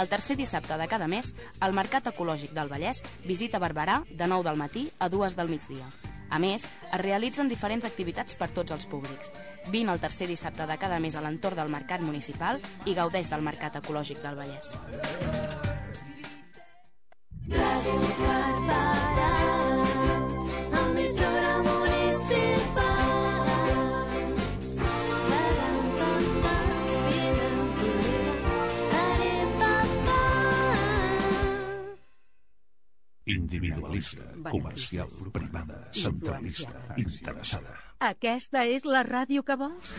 El 0.00 0.08
tercer 0.08 0.38
dissabte 0.40 0.78
de 0.80 0.88
cada 0.88 1.08
mes, 1.08 1.34
al 1.60 1.76
Mercat 1.76 2.08
Ecològic 2.08 2.56
del 2.56 2.72
Vallès 2.72 3.04
visita 3.26 3.60
Barberà 3.60 4.00
de 4.08 4.26
9 4.26 4.48
del 4.48 4.56
matí 4.64 4.88
a 4.98 5.10
2 5.12 5.36
del 5.36 5.52
migdia. 5.52 5.90
A 6.30 6.38
més, 6.38 6.66
es 6.66 7.00
realitzen 7.02 7.48
diferents 7.50 7.84
activitats 7.88 8.38
per 8.38 8.50
tots 8.54 8.72
els 8.72 8.86
públics. 8.86 9.32
Vine 9.74 9.92
el 9.92 10.02
tercer 10.02 10.28
dissabte 10.30 10.66
de 10.66 10.78
cada 10.78 11.00
mes 11.02 11.16
a 11.18 11.24
l'entorn 11.24 11.58
del 11.58 11.72
Mercat 11.74 12.06
Municipal 12.06 12.60
i 12.86 12.94
gaudeix 12.94 13.30
del 13.30 13.42
Mercat 13.42 13.80
Ecològic 13.82 14.22
del 14.22 14.38
Vallès. 14.38 14.70
Ràdio 17.50 17.96
Barberà, 18.20 19.09
Individualista, 33.40 34.22
comercial, 34.50 35.08
privada, 35.32 35.88
centralista, 35.92 36.76
interessada. 37.00 37.72
Aquesta 38.04 38.66
és 38.68 38.84
la 38.84 39.00
ràdio 39.06 39.42
que 39.42 39.56
vols? 39.56 39.94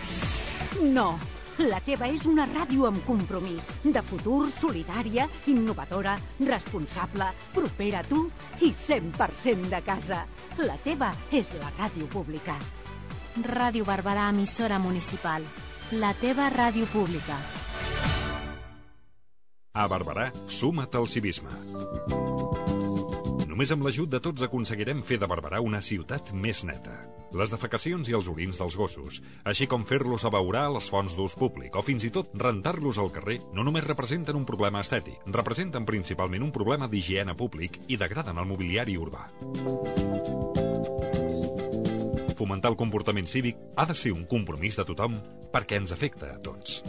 No. 0.94 1.16
La 1.62 1.82
teva 1.84 2.08
és 2.10 2.24
una 2.30 2.46
ràdio 2.50 2.86
amb 2.88 3.02
compromís, 3.06 3.68
de 3.84 4.02
futur, 4.08 4.46
solidària, 4.54 5.28
innovadora, 5.52 6.16
responsable, 6.40 7.28
propera 7.54 8.02
a 8.02 8.08
tu 8.08 8.24
i 8.62 8.72
100% 8.78 9.70
de 9.74 9.82
casa. 9.86 10.24
La 10.62 10.78
teva 10.86 11.12
és 11.32 11.52
la 11.58 11.74
ràdio 11.76 12.08
pública. 12.14 12.56
Ràdio 13.42 13.86
Barberà, 13.90 14.30
emissora 14.30 14.80
municipal. 14.80 15.46
La 15.98 16.14
teva 16.22 16.50
ràdio 16.54 16.88
pública. 16.94 17.38
A 19.74 19.88
Barberà, 19.88 20.32
suma't 20.48 21.00
al 21.00 21.08
civisme. 21.08 22.31
Només 23.62 23.76
amb 23.76 23.84
l'ajut 23.86 24.10
de 24.10 24.18
tots 24.26 24.42
aconseguirem 24.42 25.04
fer 25.06 25.20
de 25.22 25.28
Barberà 25.30 25.60
una 25.62 25.84
ciutat 25.86 26.32
més 26.34 26.64
neta. 26.66 26.96
Les 27.38 27.52
defecacions 27.54 28.08
i 28.10 28.16
els 28.18 28.26
orins 28.32 28.58
dels 28.58 28.74
gossos, 28.74 29.20
així 29.46 29.68
com 29.70 29.84
fer-los 29.86 30.24
abeurar 30.26 30.64
a 30.66 30.72
les 30.74 30.88
fonts 30.90 31.14
d'ús 31.14 31.36
públic 31.38 31.76
o 31.78 31.84
fins 31.86 32.08
i 32.08 32.10
tot 32.16 32.32
rentar-los 32.42 32.98
al 32.98 33.12
carrer, 33.14 33.36
no 33.54 33.62
només 33.62 33.86
representen 33.86 34.40
un 34.40 34.48
problema 34.50 34.82
estètic, 34.82 35.20
representen 35.38 35.86
principalment 35.86 36.42
un 36.42 36.50
problema 36.56 36.88
d'higiene 36.90 37.36
públic 37.38 37.78
i 37.86 38.00
degraden 38.02 38.42
el 38.42 38.50
mobiliari 38.50 38.98
urbà. 38.98 39.28
Fomentar 42.42 42.72
el 42.74 42.80
comportament 42.82 43.30
cívic 43.30 43.62
ha 43.78 43.86
de 43.86 43.94
ser 43.94 44.16
un 44.18 44.26
compromís 44.26 44.82
de 44.82 44.88
tothom 44.90 45.20
perquè 45.54 45.78
ens 45.78 45.94
afecta 45.94 46.34
a 46.34 46.42
tots. 46.42 46.82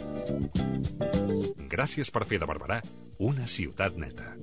Gràcies 1.69 2.09
per 2.09 2.25
fer 2.25 2.41
de 2.41 2.49
Barberà 2.49 2.81
una 3.21 3.45
ciutat 3.45 3.93
neta. 3.93 4.33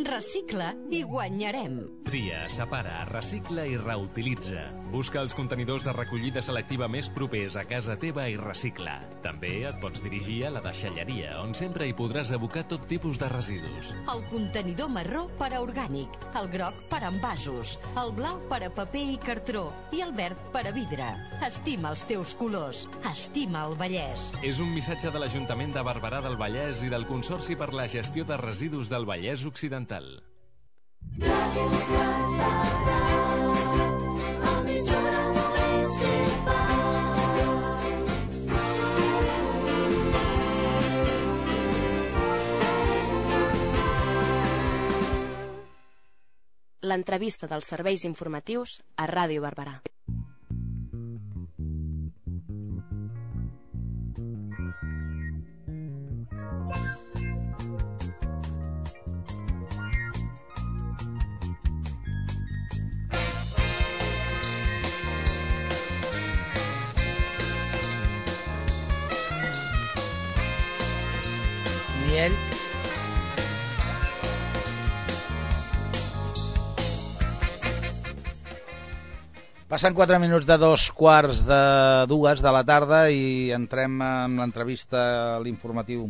Recicla 0.00 0.70
i 0.90 1.02
guanyarem. 1.04 1.74
Tria, 2.06 2.46
separa, 2.50 3.04
recicla 3.10 3.66
i 3.68 3.76
reutilitza. 3.76 4.62
Busca 4.90 5.20
els 5.20 5.34
contenidors 5.36 5.84
de 5.86 5.92
recollida 5.94 6.40
selectiva 6.42 6.88
més 6.90 7.10
propers 7.12 7.54
a 7.60 7.62
casa 7.68 7.94
teva 8.00 8.24
i 8.26 8.38
recicla. 8.40 8.96
També 9.22 9.50
et 9.68 9.76
pots 9.82 10.02
dirigir 10.02 10.40
a 10.48 10.52
la 10.54 10.62
deixalleria, 10.64 11.36
on 11.42 11.52
sempre 11.54 11.86
hi 11.86 11.94
podràs 11.94 12.32
abocar 12.34 12.64
tot 12.70 12.86
tipus 12.90 13.20
de 13.20 13.28
residus. 13.30 13.92
El 14.10 14.24
contenidor 14.32 14.90
marró 14.90 15.26
per 15.38 15.50
a 15.52 15.60
orgànic, 15.62 16.16
el 16.40 16.48
groc 16.54 16.80
per 16.90 17.02
a 17.04 17.12
envasos, 17.12 17.76
el 18.00 18.14
blau 18.16 18.40
per 18.50 18.62
a 18.66 18.72
paper 18.80 19.04
i 19.12 19.20
cartró 19.22 19.66
i 19.94 20.02
el 20.06 20.16
verd 20.16 20.40
per 20.54 20.64
a 20.66 20.74
vidre. 20.74 21.10
Estima 21.46 21.92
els 21.92 22.06
teus 22.08 22.34
colors. 22.40 22.86
Estima 23.12 23.66
el 23.68 23.76
Vallès. 23.78 24.32
És 24.42 24.58
un 24.64 24.72
missatge 24.74 25.12
de 25.12 25.22
l'Ajuntament 25.22 25.76
de 25.76 25.84
Barberà 25.86 26.24
del 26.24 26.40
Vallès 26.40 26.82
i 26.86 26.90
del 26.90 27.06
Consorci 27.06 27.58
per 27.60 27.70
la 27.76 27.86
Gestió 27.90 28.24
de 28.26 28.40
Residus 28.40 28.90
del 28.90 29.06
Vallès 29.06 29.44
Occidental. 29.46 29.89
Municipal. 29.90 30.22
l'entrevista 46.90 47.46
dels 47.46 47.68
serveis 47.70 48.02
informatius 48.08 48.80
a 48.98 49.04
Ràdio 49.06 49.44
Barberà. 49.44 49.76
Passen 79.70 79.94
4 79.94 80.18
minuts 80.18 80.48
de 80.48 80.56
dos 80.58 80.88
quarts 80.98 81.44
de 81.46 81.56
dues 82.10 82.40
de 82.42 82.50
la 82.50 82.64
tarda 82.66 83.04
i 83.14 83.52
entrem 83.54 84.00
amb 84.02 84.40
l'entrevista 84.42 85.02
a 85.36 85.42
l'informatiu 85.44 86.08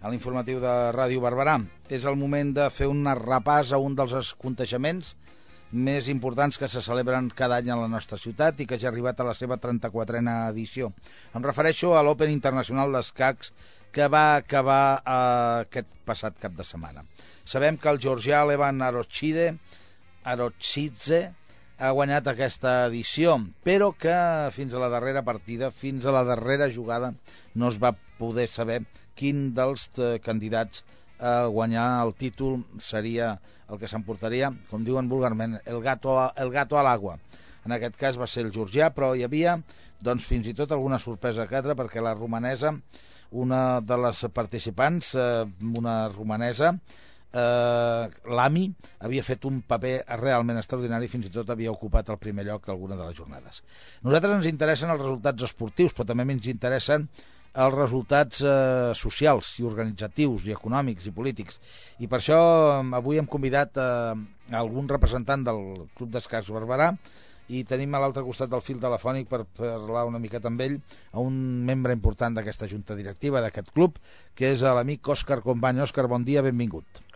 a 0.00 0.08
l'informatiu 0.08 0.62
de 0.62 0.70
Ràdio 0.96 1.20
Barberà. 1.20 1.58
És 1.92 2.06
el 2.08 2.16
moment 2.16 2.54
de 2.56 2.70
fer 2.72 2.86
un 2.88 3.04
repàs 3.18 3.74
a 3.76 3.80
un 3.84 3.92
dels 3.98 4.14
esconteixements 4.16 5.10
més 5.76 6.08
importants 6.08 6.56
que 6.56 6.70
se 6.72 6.80
celebren 6.80 7.28
cada 7.36 7.58
any 7.60 7.68
a 7.68 7.76
la 7.76 7.90
nostra 7.96 8.16
ciutat 8.16 8.62
i 8.64 8.66
que 8.70 8.78
ja 8.80 8.88
ha 8.88 8.92
arribat 8.94 9.20
a 9.20 9.26
la 9.28 9.36
seva 9.36 9.60
34a 9.60 10.38
edició. 10.48 10.88
Em 11.36 11.44
refereixo 11.44 11.92
a 11.92 12.00
l'Open 12.00 12.32
Internacional 12.32 12.96
d'Escacs 12.96 13.52
que 13.92 14.08
va 14.08 14.38
acabar 14.38 15.02
eh, 15.04 15.66
aquest 15.66 15.92
passat 16.08 16.40
cap 16.40 16.56
de 16.56 16.64
setmana. 16.64 17.04
Sabem 17.44 17.76
que 17.76 17.92
el 17.92 18.00
georgià 18.00 18.40
Levan 18.48 18.80
Arochide 18.88 19.50
Arochidze 20.24 21.20
ha 21.80 21.90
guanyat 21.96 22.26
aquesta 22.28 22.72
edició, 22.90 23.38
però 23.64 23.94
que 23.96 24.12
fins 24.52 24.74
a 24.76 24.80
la 24.82 24.90
darrera 24.92 25.22
partida, 25.24 25.70
fins 25.72 26.04
a 26.04 26.12
la 26.12 26.26
darrera 26.28 26.68
jugada, 26.68 27.14
no 27.56 27.70
es 27.72 27.78
va 27.80 27.94
poder 28.18 28.46
saber 28.52 28.82
quin 29.16 29.54
dels 29.56 29.88
eh, 29.96 30.18
candidats 30.20 30.84
a 31.20 31.46
guanyar 31.48 31.86
el 32.04 32.12
títol 32.20 32.60
seria 32.80 33.32
el 33.72 33.80
que 33.80 33.88
s'emportaria, 33.88 34.52
com 34.68 34.84
diuen 34.84 35.08
vulgarment, 35.08 35.56
el 35.64 35.80
gato, 35.80 36.18
a, 36.20 36.30
el 36.36 36.52
gato 36.52 36.76
a 36.76 36.84
l'agua. 36.84 37.16
En 37.64 37.72
aquest 37.72 37.96
cas 38.00 38.20
va 38.20 38.28
ser 38.28 38.44
el 38.44 38.52
georgià, 38.52 38.90
però 38.92 39.14
hi 39.16 39.24
havia 39.24 39.56
doncs, 40.04 40.28
fins 40.28 40.48
i 40.48 40.56
tot 40.56 40.72
alguna 40.72 41.00
sorpresa 41.00 41.46
que 41.48 41.56
altra, 41.56 41.76
perquè 41.76 42.04
la 42.04 42.16
romanesa, 42.16 42.74
una 43.30 43.80
de 43.80 44.00
les 44.04 44.24
participants, 44.36 45.14
eh, 45.14 45.44
una 45.80 46.02
romanesa, 46.12 46.74
eh, 47.32 48.20
l'AMI 48.36 48.64
havia 49.06 49.24
fet 49.26 49.44
un 49.48 49.60
paper 49.66 49.96
realment 50.20 50.58
extraordinari 50.60 51.10
fins 51.10 51.28
i 51.28 51.34
tot 51.34 51.50
havia 51.50 51.72
ocupat 51.72 52.10
el 52.10 52.18
primer 52.22 52.46
lloc 52.48 52.68
alguna 52.68 52.98
de 52.98 53.06
les 53.06 53.18
jornades. 53.18 53.62
Nosaltres 54.06 54.38
ens 54.38 54.50
interessen 54.50 54.90
els 54.90 55.02
resultats 55.02 55.50
esportius, 55.50 55.94
però 55.94 56.08
també 56.10 56.26
ens 56.28 56.50
interessen 56.50 57.08
els 57.50 57.74
resultats 57.74 58.44
eh, 58.46 58.92
socials 58.94 59.56
i 59.58 59.64
organitzatius 59.66 60.46
i 60.46 60.54
econòmics 60.54 61.08
i 61.08 61.14
polítics. 61.14 61.58
I 61.98 62.06
per 62.06 62.20
això 62.20 62.38
eh, 62.76 62.84
avui 62.98 63.18
hem 63.18 63.26
convidat 63.26 63.80
eh, 63.80 64.14
algun 64.60 64.88
representant 64.90 65.42
del 65.46 65.90
Club 65.96 66.14
d'Escacs 66.14 66.52
Barberà 66.54 66.92
i 67.50 67.64
tenim 67.66 67.94
a 67.94 67.98
l'altre 67.98 68.22
costat 68.22 68.52
del 68.52 68.62
fil 68.62 68.78
telefònic 68.78 69.26
per 69.26 69.42
parlar 69.58 70.06
una 70.06 70.22
miqueta 70.22 70.46
amb 70.46 70.62
ell 70.62 70.78
a 71.10 71.18
un 71.18 71.34
membre 71.66 71.96
important 71.96 72.38
d'aquesta 72.38 72.70
junta 72.70 72.94
directiva 72.94 73.42
d'aquest 73.42 73.74
club, 73.74 73.98
que 74.38 74.54
és 74.54 74.62
l'amic 74.62 75.10
Òscar 75.10 75.42
Company. 75.42 75.82
Òscar, 75.82 76.06
bon 76.06 76.22
dia, 76.22 76.46
benvingut. 76.46 77.09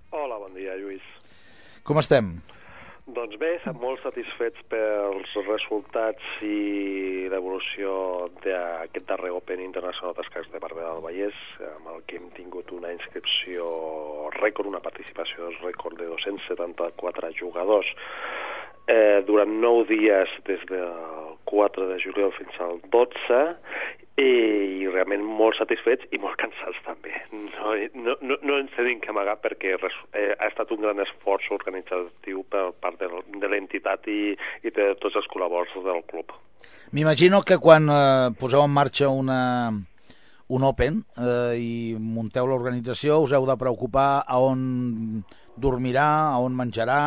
Com 1.84 1.98
estem? 2.00 2.30
Doncs 3.04 3.34
bé, 3.36 3.50
estem 3.58 3.76
molt 3.76 4.00
satisfets 4.00 4.62
pels 4.72 5.32
resultats 5.44 6.28
i 6.40 7.26
l'evolució 7.28 7.90
d'aquest 8.40 9.04
darrer 9.10 9.34
Open 9.36 9.60
Internacional 9.60 10.14
d'Escacs 10.16 10.48
de 10.54 10.62
Barberà 10.62 10.94
del 10.94 11.04
Vallès, 11.04 11.42
amb 11.74 11.90
el 11.92 12.00
que 12.08 12.16
hem 12.16 12.30
tingut 12.38 12.72
una 12.72 12.94
inscripció 12.96 13.68
rècord, 14.38 14.70
una 14.72 14.80
participació 14.80 15.52
rècord 15.58 16.00
de 16.00 16.08
274 16.14 17.34
jugadors 17.42 17.92
eh, 18.86 19.22
durant 19.26 19.50
9 19.60 19.86
dies 19.90 20.32
des 20.48 20.64
del 20.70 21.36
4 21.44 21.88
de 21.90 22.00
juliol 22.02 22.32
fins 22.36 22.56
al 22.60 22.80
12 22.92 23.42
i 24.14 24.86
realment 24.86 25.24
molt 25.26 25.56
satisfets 25.58 26.06
i 26.14 26.20
molt 26.22 26.38
cansats 26.38 26.78
també. 26.86 27.16
No, 27.34 27.74
no, 27.98 28.14
no, 28.22 28.36
no 28.46 28.58
ens 28.60 28.74
tenim 28.76 29.00
que 29.02 29.10
amagar 29.10 29.40
perquè 29.42 29.74
res, 29.80 29.96
eh, 30.14 30.30
ha 30.38 30.50
estat 30.52 30.70
un 30.70 30.84
gran 30.84 31.02
esforç 31.02 31.48
organitzatiu 31.56 32.44
per 32.50 32.68
part 32.78 33.00
de, 33.02 33.10
de 33.42 33.50
l'entitat 33.50 34.06
i, 34.06 34.36
i 34.62 34.70
de 34.70 34.92
tots 35.02 35.18
els 35.18 35.26
col·laboradors 35.32 35.82
del 35.82 36.04
club. 36.12 36.30
M'imagino 36.94 37.42
que 37.42 37.58
quan 37.58 37.90
eh, 37.90 38.30
poseu 38.38 38.62
en 38.62 38.70
marxa 38.70 39.10
una, 39.10 39.40
un 40.54 40.68
Open 40.70 41.02
eh, 41.18 41.58
i 41.58 41.74
munteu 41.98 42.46
l'organització 42.46 43.18
us 43.24 43.34
heu 43.34 43.48
de 43.50 43.58
preocupar 43.58 44.22
a 44.22 44.38
on 44.38 45.24
dormirà, 45.58 46.06
a 46.30 46.38
on 46.42 46.54
menjarà, 46.54 47.00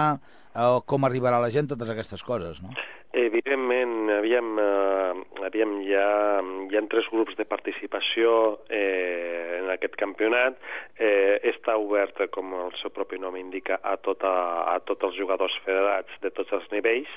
a 0.58 0.67
com 0.89 1.06
arribarà 1.06 1.39
la 1.41 1.52
gent, 1.54 1.70
totes 1.70 1.89
aquestes 1.93 2.24
coses, 2.26 2.62
no? 2.63 2.74
Evidentment, 3.17 4.10
aviam, 4.13 4.50
eh, 4.60 5.43
aviam 5.48 5.78
hi, 5.82 5.93
ha, 5.96 6.41
hi 6.70 6.78
ha 6.78 6.82
tres 6.91 7.08
grups 7.13 7.38
de 7.39 7.46
participació 7.50 8.34
eh, 8.70 9.62
en 9.62 9.72
aquest 9.74 9.96
campionat. 10.02 10.60
Eh, 11.00 11.39
està 11.54 11.78
obert, 11.80 12.20
com 12.34 12.54
el 12.58 12.76
seu 12.82 12.93
propi 12.93 13.22
nom 13.22 13.38
indica, 13.39 13.80
a, 13.82 13.96
tota, 14.02 14.34
a 14.74 14.78
tots 14.86 15.10
els 15.10 15.17
jugadors 15.17 15.56
federats 15.65 16.22
de 16.22 16.34
tots 16.36 16.54
els 16.58 16.70
nivells 16.74 17.10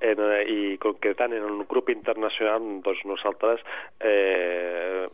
en, 0.00 0.20
eh, 0.26 0.44
i 0.44 0.60
concretant 0.82 1.36
en 1.36 1.46
un 1.46 1.64
grup 1.70 1.92
internacional, 1.94 2.64
doncs 2.84 3.04
nosaltres 3.08 3.64
eh, 4.00 5.06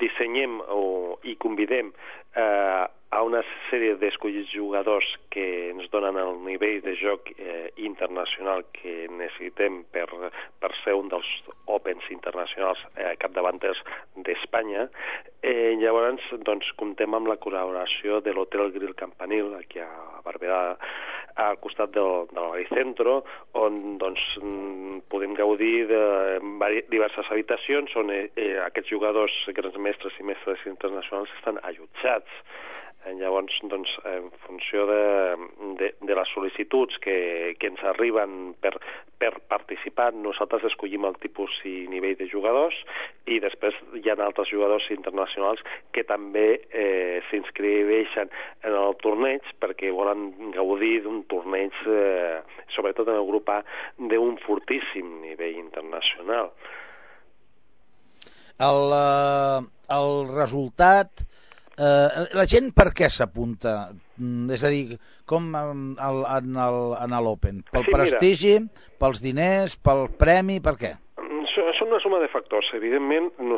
dissenyem 0.00 0.60
o, 0.68 1.18
i 1.26 1.36
convidem 1.40 1.94
eh, 2.36 2.86
a 3.10 3.22
una 3.26 3.40
sèrie 3.68 3.96
d'escollits 3.98 4.52
jugadors 4.54 5.06
que 5.34 5.44
ens 5.72 5.88
donen 5.90 6.18
el 6.20 6.36
nivell 6.46 6.78
de 6.84 6.94
joc 6.98 7.32
eh, 7.34 7.72
internacional 7.82 8.62
que 8.76 9.08
necessitem 9.10 9.80
per, 9.90 10.06
per 10.62 10.70
ser 10.84 10.94
un 10.94 11.10
dels 11.10 11.30
Opens 11.70 12.06
internacionals 12.14 12.78
eh, 12.94 13.16
capdavanters 13.18 13.82
d'Espanya. 14.26 14.86
Eh, 15.42 15.74
llavors, 15.82 16.22
doncs, 16.46 16.70
comptem 16.78 17.18
amb 17.18 17.32
la 17.32 17.38
col·laboració 17.42 18.20
de 18.22 18.34
l'Hotel 18.36 18.70
Grill 18.76 18.94
Campanil, 18.98 19.56
aquí 19.58 19.82
a 19.82 19.90
Barberà, 20.26 20.62
al 21.34 21.58
costat 21.62 21.92
del, 21.94 22.26
de 22.32 22.40
l'Aricentro, 22.40 23.20
on 23.58 23.98
doncs, 24.02 24.22
mm, 24.40 25.04
podem 25.12 25.34
gaudir 25.38 25.86
de 25.90 26.02
diverses 26.90 27.30
habitacions 27.30 27.94
on 27.96 28.10
eh, 28.14 28.26
eh, 28.36 28.56
aquests 28.64 28.90
jugadors, 28.90 29.36
grans 29.56 29.78
mestres 29.78 30.18
i 30.20 30.26
mestres 30.26 30.66
internacionals 30.66 31.32
estan 31.38 31.60
allotjats. 31.62 32.42
Eh, 33.06 33.14
Llavors, 33.16 33.56
doncs, 33.64 33.92
en 34.04 34.28
funció 34.46 34.86
de, 34.86 35.04
de, 35.80 35.94
de 36.04 36.16
les 36.18 36.34
sol·licituds 36.34 36.98
que, 37.00 37.54
que 37.56 37.70
ens 37.72 37.80
arriben 37.94 38.52
per, 38.60 38.74
per 39.20 39.32
participar, 39.52 40.10
nosaltres 40.16 40.66
escollim 40.68 41.06
el 41.08 41.16
tipus 41.22 41.54
i 41.68 41.86
nivell 41.92 42.18
de 42.18 42.28
jugadors 42.28 42.76
i 43.28 43.38
després 43.40 43.76
hi 43.96 44.04
ha 44.08 44.16
altres 44.20 44.48
jugadors 44.52 44.88
internacionals 44.92 45.64
que 45.96 46.04
també 46.08 46.46
eh, 46.72 47.20
s'inscriveixen 47.30 48.32
en 48.68 48.76
el 48.76 48.96
torneig 49.04 49.48
perquè 49.64 49.92
volen 49.96 50.52
gaudir 50.56 51.02
d'un 51.04 51.19
torneig, 51.28 51.72
eh, 51.86 52.40
sobretot 52.74 53.08
en 53.08 53.16
el 53.20 53.26
grup 53.26 53.48
A, 53.48 53.60
d'un 53.98 54.36
fortíssim 54.46 55.20
nivell 55.22 55.58
internacional. 55.58 56.52
El, 58.60 58.92
eh, 58.92 59.60
el 59.96 60.10
resultat... 60.34 61.26
Eh, 61.80 62.26
la 62.36 62.44
gent 62.44 62.74
per 62.76 62.90
què 62.92 63.06
s'apunta? 63.08 63.88
Mm, 64.20 64.50
És 64.52 64.64
a 64.64 64.68
dir, 64.68 64.98
com 65.24 65.46
en 65.56 65.94
l'Open? 67.24 67.62
Pel 67.72 67.86
Sí, 67.86 67.88
mira. 67.88 67.96
prestigi, 67.96 68.52
pels 69.00 69.22
diners, 69.24 69.78
pel 69.80 70.10
premi, 70.20 70.58
per 70.60 70.74
què? 70.76 70.90
Una 71.90 71.98
suma 71.98 72.20
de 72.20 72.28
factors. 72.28 72.68
Evidentment, 72.76 73.32
no, 73.42 73.56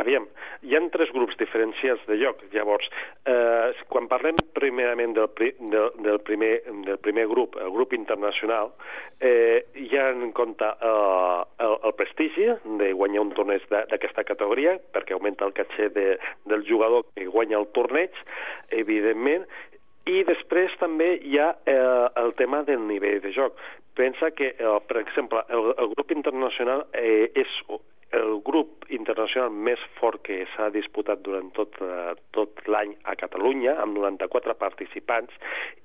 aviam, 0.00 0.24
hi 0.64 0.72
ha 0.72 0.80
tres 0.88 1.10
grups 1.12 1.36
diferenciats 1.36 2.06
de 2.08 2.16
lloc. 2.16 2.38
Llavors, 2.54 2.86
eh, 3.28 3.74
quan 3.92 4.06
parlem 4.08 4.38
primerament 4.56 5.12
del, 5.12 5.28
pri, 5.36 5.50
del, 5.60 5.90
del, 6.06 6.16
primer, 6.24 6.54
del 6.86 6.96
primer 7.04 7.26
grup, 7.28 7.58
el 7.60 7.68
grup 7.74 7.92
internacional, 7.92 8.72
eh, 9.20 9.66
hi 9.76 9.90
ha 10.00 10.06
en 10.14 10.32
compte 10.32 10.64
eh, 10.64 11.42
el, 11.66 11.76
el 11.90 11.94
prestigi 11.98 12.48
de 12.80 12.88
guanyar 12.96 13.26
un 13.26 13.34
torneig 13.36 13.68
d'aquesta 13.68 14.24
categoria, 14.32 14.78
perquè 14.96 15.12
augmenta 15.12 15.44
el 15.44 15.52
caché 15.52 15.90
de, 15.92 16.08
del 16.48 16.64
jugador 16.64 17.04
que 17.12 17.28
guanya 17.28 17.60
el 17.60 17.68
torneig, 17.76 18.16
evidentment, 18.72 19.44
i 20.10 20.22
després 20.28 20.74
també 20.80 21.14
hi 21.24 21.38
ha 21.40 21.54
eh, 21.64 21.78
el 22.20 22.34
tema 22.40 22.62
del 22.68 22.84
nivell 22.88 23.22
de 23.24 23.32
joc. 23.32 23.56
Pensa 23.96 24.32
que, 24.36 24.52
eh, 24.58 24.78
per 24.88 25.00
exemple, 25.00 25.44
el, 25.48 25.72
el 25.78 25.92
grup 25.94 26.12
internacional 26.12 26.86
eh, 26.92 27.30
és 27.34 27.60
el 28.14 28.40
grup 28.46 28.84
internacional 28.94 29.50
més 29.50 29.80
fort 29.98 30.22
que 30.26 30.44
s'ha 30.54 30.68
disputat 30.74 31.22
durant 31.26 31.50
tot, 31.56 31.74
eh, 31.82 32.12
tot 32.36 32.62
l'any 32.70 32.94
a 33.10 33.16
Catalunya, 33.18 33.76
amb 33.82 33.98
94 33.98 34.54
participants, 34.60 35.34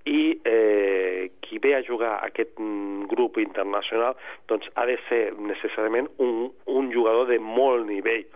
i 0.05 0.37
eh, 0.45 1.31
qui 1.41 1.59
ve 1.63 1.75
a 1.77 1.83
jugar 1.85 2.17
aquest 2.27 2.59
mm, 2.59 3.09
grup 3.13 3.39
internacional 3.41 4.17
doncs, 4.51 4.69
ha 4.75 4.85
de 4.89 4.97
ser 5.07 5.23
necessàriament 5.39 6.09
un, 6.17 6.49
un 6.65 6.93
jugador 6.93 7.29
de 7.31 7.39
molt 7.39 7.87
nivell. 7.89 8.27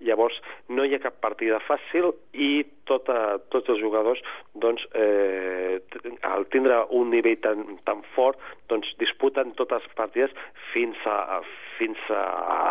Llavors, 0.00 0.36
no 0.72 0.84
hi 0.84 0.94
ha 0.96 1.02
cap 1.02 1.18
partida 1.20 1.58
fàcil 1.66 2.10
i 2.32 2.64
tota, 2.88 3.38
tots 3.52 3.68
els 3.70 3.80
jugadors, 3.82 4.20
doncs, 4.62 4.86
eh, 4.96 5.78
al 6.26 6.46
tindre 6.50 6.80
un 6.96 7.10
nivell 7.12 7.36
tan, 7.44 7.76
tan 7.84 8.00
fort, 8.14 8.40
doncs 8.72 8.94
disputen 9.02 9.52
totes 9.58 9.84
les 9.84 9.98
partides 9.98 10.32
fins 10.72 10.96
a, 11.06 11.40
fins 11.78 12.00
a 12.08 12.22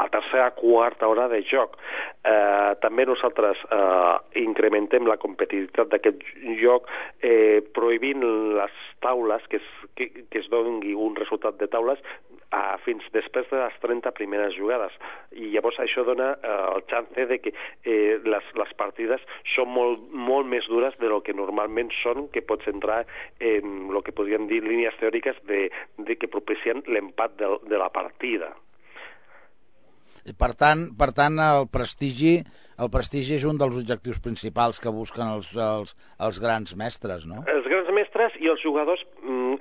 la 0.04 0.10
tercera 0.14 0.50
quarta 0.58 1.08
hora 1.08 1.28
de 1.32 1.42
joc. 1.46 1.78
Eh, 2.26 2.74
també 2.84 3.06
nosaltres 3.08 3.62
eh, 3.70 4.16
incrementem 4.44 5.08
la 5.08 5.20
competitivitat 5.22 5.94
d'aquest 5.94 6.26
joc 6.62 6.90
eh, 7.22 7.62
prohibint 7.76 8.26
les 8.58 8.82
taules, 9.06 9.46
que 9.52 9.62
es, 9.62 9.70
que, 9.96 10.10
que 10.30 10.42
es 10.44 10.50
doni 10.52 10.96
un 10.98 11.16
resultat 11.20 11.62
de 11.62 11.70
taules 11.72 12.02
a, 12.56 12.78
fins 12.86 13.06
després 13.14 13.48
de 13.52 13.60
les 13.62 13.76
30 13.84 14.14
primeres 14.18 14.56
jugades. 14.58 14.96
I 15.32 15.52
llavors 15.54 15.80
això 15.82 16.04
dona 16.08 16.32
eh, 16.36 16.56
el 16.76 16.86
chance 16.92 17.26
de 17.32 17.40
que 17.44 17.54
eh, 17.54 18.18
les, 18.24 18.54
les 18.62 18.74
partides 18.80 19.26
són 19.56 19.72
molt, 19.74 20.08
molt 20.14 20.50
més 20.50 20.68
dures 20.72 20.96
de 21.02 21.12
lo 21.12 21.22
que 21.26 21.36
normalment 21.38 21.92
són, 22.02 22.28
que 22.34 22.46
pots 22.46 22.70
entrar 22.72 23.04
en 23.40 23.90
el 23.90 24.02
que 24.06 24.16
podríem 24.16 24.50
dir 24.50 24.64
línies 24.66 24.98
teòriques 25.02 25.38
de, 25.50 25.68
de 25.98 26.18
que 26.20 26.32
propicien 26.32 26.84
l'empat 26.88 27.38
de, 27.40 27.54
de 27.70 27.82
la 27.82 27.92
partida. 27.94 28.54
Per 30.38 30.54
tant, 30.58 30.90
per 31.00 31.12
tant 31.18 31.40
el 31.44 31.70
prestigi 31.72 32.40
el 32.80 32.88
prestigi 32.88 33.36
és 33.36 33.44
un 33.48 33.58
dels 33.60 33.76
objectius 33.76 34.22
principals 34.24 34.78
que 34.80 34.92
busquen 34.96 35.28
els, 35.28 35.50
els, 35.60 35.96
els 36.26 36.38
grans 36.40 36.76
mestres, 36.80 37.26
no? 37.28 37.42
Els 37.52 37.68
grans 37.68 37.92
mestres 37.96 38.38
i 38.40 38.48
els 38.52 38.62
jugadors, 38.64 39.04
mm, 39.20 39.58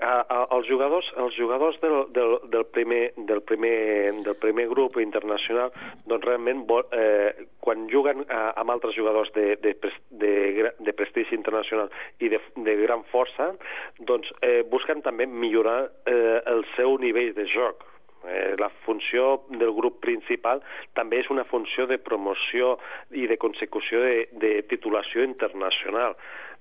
els 0.54 0.68
jugadors, 0.70 1.08
els 1.24 1.34
jugadors 1.34 1.80
del, 1.82 1.96
del, 2.14 2.36
del, 2.52 2.66
primer, 2.76 3.00
del, 3.30 3.42
primer, 3.42 3.74
del 4.22 4.38
primer 4.38 4.68
grup 4.70 5.00
internacional, 5.02 5.74
doncs 6.06 6.28
realment 6.28 6.62
eh, 6.94 7.48
quan 7.64 7.88
juguen 7.90 8.22
a, 8.28 8.52
amb 8.62 8.76
altres 8.76 8.94
jugadors 8.94 9.34
de, 9.34 9.50
de, 9.66 9.74
de, 10.22 10.32
de 10.78 10.94
prestigi 10.94 11.34
internacional 11.34 11.90
i 12.22 12.30
de, 12.30 12.38
de 12.54 12.78
gran 12.84 13.02
força, 13.10 13.50
doncs 13.98 14.30
eh, 14.46 14.62
busquen 14.70 15.02
també 15.02 15.26
millorar 15.26 15.80
eh, 16.06 16.38
el 16.54 16.62
seu 16.76 17.00
nivell 17.02 17.34
de 17.34 17.50
joc. 17.50 17.82
Eh, 18.28 18.56
la 18.58 18.68
funció 18.84 19.44
del 19.48 19.72
grup 19.72 20.00
principal 20.04 20.60
també 20.98 21.22
és 21.22 21.30
una 21.32 21.46
funció 21.48 21.86
de 21.88 21.98
promoció 21.98 22.76
i 23.10 23.26
de 23.30 23.38
consecució 23.40 24.02
de, 24.04 24.28
de 24.32 24.52
titulació 24.68 25.24
internacional. 25.24 26.16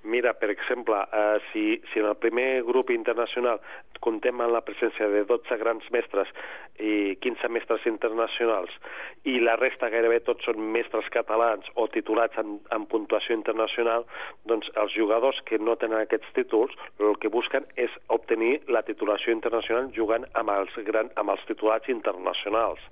Mira, 0.07 0.33
per 0.39 0.49
exemple, 0.53 0.95
eh, 1.11 1.39
si, 1.51 1.81
si 1.91 1.99
en 1.99 2.07
el 2.07 2.15
primer 2.21 2.63
grup 2.63 2.91
internacional 2.93 3.59
comptem 4.03 4.41
amb 4.41 4.53
la 4.53 4.63
presència 4.65 5.09
de 5.11 5.23
12 5.29 5.57
grans 5.61 5.85
mestres 5.93 6.31
i 6.77 7.17
15 7.23 7.49
mestres 7.49 7.85
internacionals 7.89 8.73
i 9.25 9.39
la 9.41 9.55
resta 9.57 9.89
gairebé 9.89 10.19
tots 10.25 10.45
són 10.45 10.61
mestres 10.73 11.07
catalans 11.13 11.65
o 11.75 11.87
titulats 11.91 12.37
en, 12.39 12.57
en 12.75 12.85
puntuació 12.91 13.35
internacional, 13.35 14.05
doncs 14.49 14.69
els 14.79 14.93
jugadors 14.95 15.39
que 15.49 15.57
no 15.57 15.75
tenen 15.81 16.03
aquests 16.03 16.29
títols 16.37 16.75
el 17.01 17.17
que 17.21 17.31
busquen 17.33 17.65
és 17.75 17.93
obtenir 18.13 18.59
la 18.71 18.83
titulació 18.87 19.33
internacional 19.35 19.89
jugant 19.95 20.27
amb 20.39 20.53
els, 20.53 20.77
gran, 20.87 21.11
amb 21.19 21.33
els 21.33 21.43
titulats 21.49 21.89
internacionals. 21.91 22.83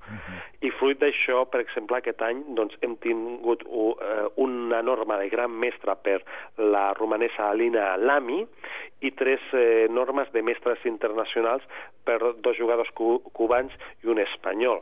I 0.65 0.71
fruit 0.79 0.99
d'això, 1.01 1.43
per 1.51 1.61
exemple, 1.61 1.99
aquest 1.99 2.23
any 2.25 2.41
doncs, 2.57 2.75
hem 2.81 2.95
tingut 3.03 3.63
uh, 3.67 3.93
una 4.41 4.81
norma 4.81 5.19
de 5.21 5.29
gran 5.29 5.53
mestre 5.53 5.95
per 6.01 6.19
la 6.57 6.87
romanesa 6.97 7.51
Alina 7.51 7.93
Lamy 8.01 8.43
i 9.05 9.11
tres 9.11 9.41
eh, 9.53 9.87
normes 9.91 10.31
de 10.33 10.41
mestres 10.41 10.81
internacionals 10.85 10.94
per 12.05 12.19
dos 12.41 12.57
jugadors 12.57 12.91
cu 12.93 13.19
cubans 13.33 13.73
i 14.03 14.11
un 14.11 14.19
espanyol. 14.19 14.81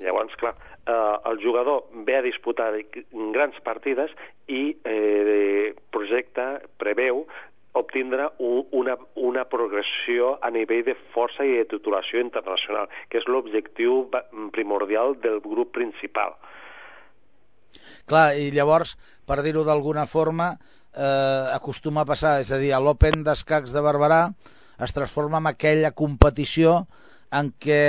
Llavors, 0.00 0.34
clar, 0.36 0.54
eh, 0.86 1.16
el 1.30 1.40
jugador 1.42 1.84
ve 2.04 2.16
a 2.16 2.22
disputar 2.22 2.72
grans 3.32 3.60
partides 3.64 4.12
i 4.48 4.76
eh, 4.84 5.74
projecta, 5.90 6.60
preveu 6.78 7.24
obtindre 7.76 8.30
un, 8.38 8.66
una, 8.72 8.96
una 9.14 9.44
progressió 9.48 10.36
a 10.40 10.50
nivell 10.50 10.84
de 10.86 10.96
força 11.12 11.44
i 11.44 11.58
de 11.58 11.66
titulació 11.68 12.22
internacional, 12.24 12.88
que 13.12 13.20
és 13.20 13.28
l'objectiu 13.28 14.06
primordial 14.56 15.16
del 15.20 15.42
grup 15.44 15.74
principal. 15.76 16.36
Clar, 18.08 18.30
i 18.40 18.48
llavors, 18.54 18.94
per 19.28 19.42
dir-ho 19.44 19.64
d'alguna 19.66 20.06
forma, 20.08 20.54
eh, 20.96 21.44
acostuma 21.52 22.04
a 22.04 22.08
passar, 22.08 22.38
és 22.40 22.52
a 22.52 22.60
dir, 22.62 22.72
a 22.72 22.80
l'Open 22.80 23.24
d'escacs 23.26 23.74
de 23.74 23.82
Barberà 23.84 24.22
es 24.82 24.92
transforma 24.96 25.40
en 25.42 25.50
aquella 25.50 25.92
competició 25.96 26.86
en 27.36 27.50
què 27.60 27.82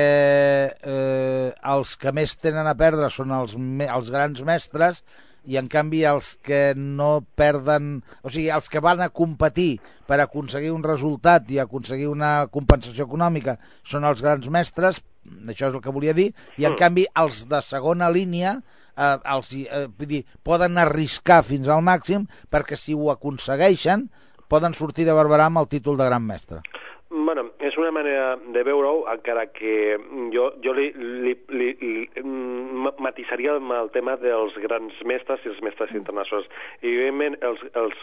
eh, 0.74 1.54
els 1.72 1.94
que 2.02 2.14
més 2.16 2.36
tenen 2.42 2.68
a 2.68 2.76
perdre 2.78 3.10
són 3.14 3.32
els, 3.36 3.54
els 3.86 4.12
grans 4.12 4.42
mestres 4.48 5.04
i 5.48 5.56
en 5.56 5.70
canvi 5.72 6.02
els 6.04 6.34
que 6.44 6.74
no 6.76 7.22
perden, 7.40 8.02
o 8.22 8.32
sigui, 8.32 8.50
els 8.52 8.68
que 8.68 8.82
van 8.84 9.00
a 9.00 9.10
competir 9.16 9.78
per 10.08 10.20
aconseguir 10.20 10.74
un 10.76 10.84
resultat 10.84 11.48
i 11.54 11.62
aconseguir 11.64 12.10
una 12.12 12.50
compensació 12.52 13.08
econòmica 13.08 13.56
són 13.88 14.04
els 14.10 14.24
grans 14.26 14.50
mestres, 14.52 15.00
això 15.48 15.70
és 15.70 15.78
el 15.78 15.84
que 15.84 15.94
volia 15.94 16.16
dir, 16.18 16.34
i 16.58 16.66
en 16.66 16.74
Mm. 16.74 16.82
canvi 16.82 17.08
els 17.16 17.46
de 17.48 17.62
segona 17.62 18.10
línia 18.12 18.58
eh, 18.98 19.18
els, 19.24 19.54
eh, 19.54 19.88
dir, 20.00 20.26
poden 20.44 20.78
arriscar 20.78 21.44
fins 21.44 21.70
al 21.70 21.82
màxim 21.82 22.28
perquè 22.52 22.76
si 22.76 22.94
ho 22.94 23.12
aconsegueixen 23.12 24.10
poden 24.48 24.74
sortir 24.74 25.06
de 25.06 25.16
Barberà 25.16 25.48
amb 25.52 25.62
el 25.62 25.68
títol 25.68 25.98
de 25.98 26.08
gran 26.08 26.24
mestre. 26.24 26.62
Bueno, 27.10 27.46
és 27.64 27.78
una 27.80 27.92
manera 27.96 28.36
de 28.36 28.64
veure-ho, 28.68 29.06
encara 29.08 29.46
que 29.56 29.96
jo, 30.34 30.50
jo 30.64 30.74
li, 30.76 30.90
li, 30.98 31.36
li, 31.56 31.70
li 31.80 32.02
mm, 32.20 32.98
matisaria 33.00 33.56
amb 33.56 33.72
el 33.78 33.92
tema 33.96 34.18
dels 34.20 34.58
grans 34.64 34.98
mestres 35.08 35.46
i 35.46 35.54
els 35.54 35.62
mestres 35.64 35.94
internacionals. 35.96 36.50
I, 36.82 36.92
evidentment, 36.92 37.40
els, 37.48 37.64
els, 37.80 38.02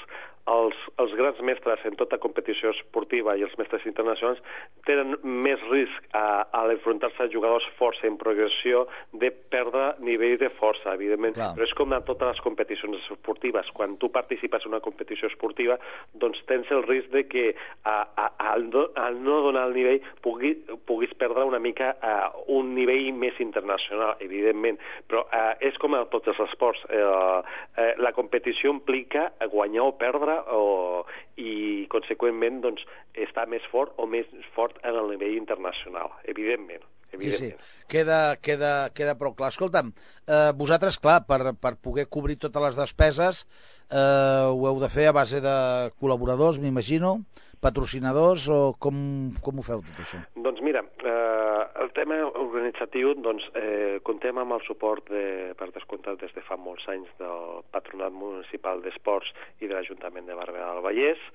els, 0.50 0.76
els 1.00 1.12
grans 1.16 1.38
mestres 1.46 1.84
en 1.88 1.96
tota 1.96 2.18
competició 2.20 2.72
esportiva 2.74 3.34
i 3.36 3.44
els 3.46 3.54
mestres 3.60 3.84
internacionals 3.88 4.40
tenen 4.88 5.16
més 5.24 5.62
risc 5.70 6.08
a, 6.12 6.44
a 6.52 6.64
l'enfrontar-se 6.68 7.24
a 7.24 7.30
jugadors 7.32 7.66
força 7.78 8.06
en 8.08 8.18
progressió 8.20 8.84
de 9.12 9.30
perdre 9.52 9.94
nivell 10.04 10.36
de 10.40 10.50
força, 10.58 10.92
evidentment. 10.92 11.36
Clar. 11.38 11.52
Però 11.56 11.68
és 11.68 11.76
com 11.78 11.96
en 11.96 12.04
totes 12.04 12.34
les 12.34 12.42
competicions 12.44 13.08
esportives. 13.16 13.70
Quan 13.76 13.96
tu 14.00 14.10
participes 14.12 14.64
en 14.66 14.74
una 14.74 14.82
competició 14.84 15.30
esportiva, 15.32 15.78
doncs 16.20 16.42
tens 16.50 16.70
el 16.74 16.84
risc 16.84 17.12
de 17.14 17.24
que 17.28 17.46
a, 17.88 17.96
a, 18.12 18.56
no, 18.60 18.88
al 18.96 19.20
no 19.22 19.40
donar 19.44 19.66
el 19.68 19.74
nivell 19.76 20.00
pugui, 20.24 20.54
puguis 20.88 21.12
perdre 21.18 21.44
una 21.48 21.60
mica 21.62 21.92
uh, 21.98 22.30
un 22.56 22.74
nivell 22.76 23.12
més 23.16 23.38
internacional, 23.42 24.16
evidentment. 24.24 24.80
Però 25.10 25.24
uh, 25.26 25.52
és 25.64 25.76
com 25.82 25.96
a 25.96 26.04
tots 26.12 26.32
els 26.32 26.42
esports. 26.48 26.82
Uh, 26.88 27.42
uh, 27.42 27.92
la 28.02 28.14
competició 28.16 28.72
implica 28.74 29.30
guanyar 29.52 29.88
o 29.90 29.94
perdre 30.00 30.38
o, 30.54 31.04
i, 31.36 31.86
conseqüentment, 31.92 32.62
doncs, 32.64 32.84
estar 33.14 33.46
més 33.50 33.64
fort 33.70 33.94
o 33.98 34.08
més 34.10 34.28
fort 34.56 34.80
en 34.82 34.98
el 34.98 35.14
nivell 35.14 35.38
internacional, 35.38 36.12
evidentment. 36.30 36.82
Sí, 37.14 37.16
evidentment. 37.16 37.60
sí, 37.60 37.84
queda, 37.88 38.36
queda, 38.42 38.72
queda 38.94 39.14
prou 39.18 39.34
clar. 39.38 39.52
Escolta'm, 39.54 39.92
eh, 40.26 40.50
vosaltres, 40.58 40.98
clar, 40.98 41.20
per, 41.28 41.54
per 41.60 41.76
poder 41.78 42.08
cobrir 42.10 42.36
totes 42.42 42.62
les 42.68 42.80
despeses, 42.80 43.44
eh, 43.90 44.46
ho 44.50 44.66
heu 44.68 44.80
de 44.82 44.90
fer 44.90 45.08
a 45.10 45.16
base 45.16 45.42
de 45.44 45.56
col·laboradors, 46.00 46.58
m'imagino, 46.62 47.20
patrocinadors, 47.64 48.46
o 48.52 48.74
com, 48.78 48.96
com 49.44 49.58
ho 49.58 49.64
feu 49.66 49.82
tot 49.86 50.02
això? 50.04 50.20
Doncs 50.46 50.62
mira, 50.64 50.84
eh, 50.84 51.62
el 51.82 51.90
tema 51.96 52.20
organitzatiu, 52.28 53.14
doncs, 53.24 53.46
eh, 53.58 53.98
contem 54.06 54.38
amb 54.40 54.56
el 54.58 54.64
suport, 54.68 55.08
de, 55.10 55.52
per 55.58 55.70
descomptat, 55.74 56.20
des 56.22 56.34
de 56.36 56.44
fa 56.44 56.58
molts 56.60 56.86
anys 56.92 57.10
del 57.20 57.62
Patronat 57.74 58.14
Municipal 58.14 58.84
d'Esports 58.84 59.32
i 59.60 59.68
de 59.68 59.74
l'Ajuntament 59.76 60.28
de 60.28 60.38
Barberà 60.38 60.72
del 60.74 60.84
Vallès, 60.84 61.28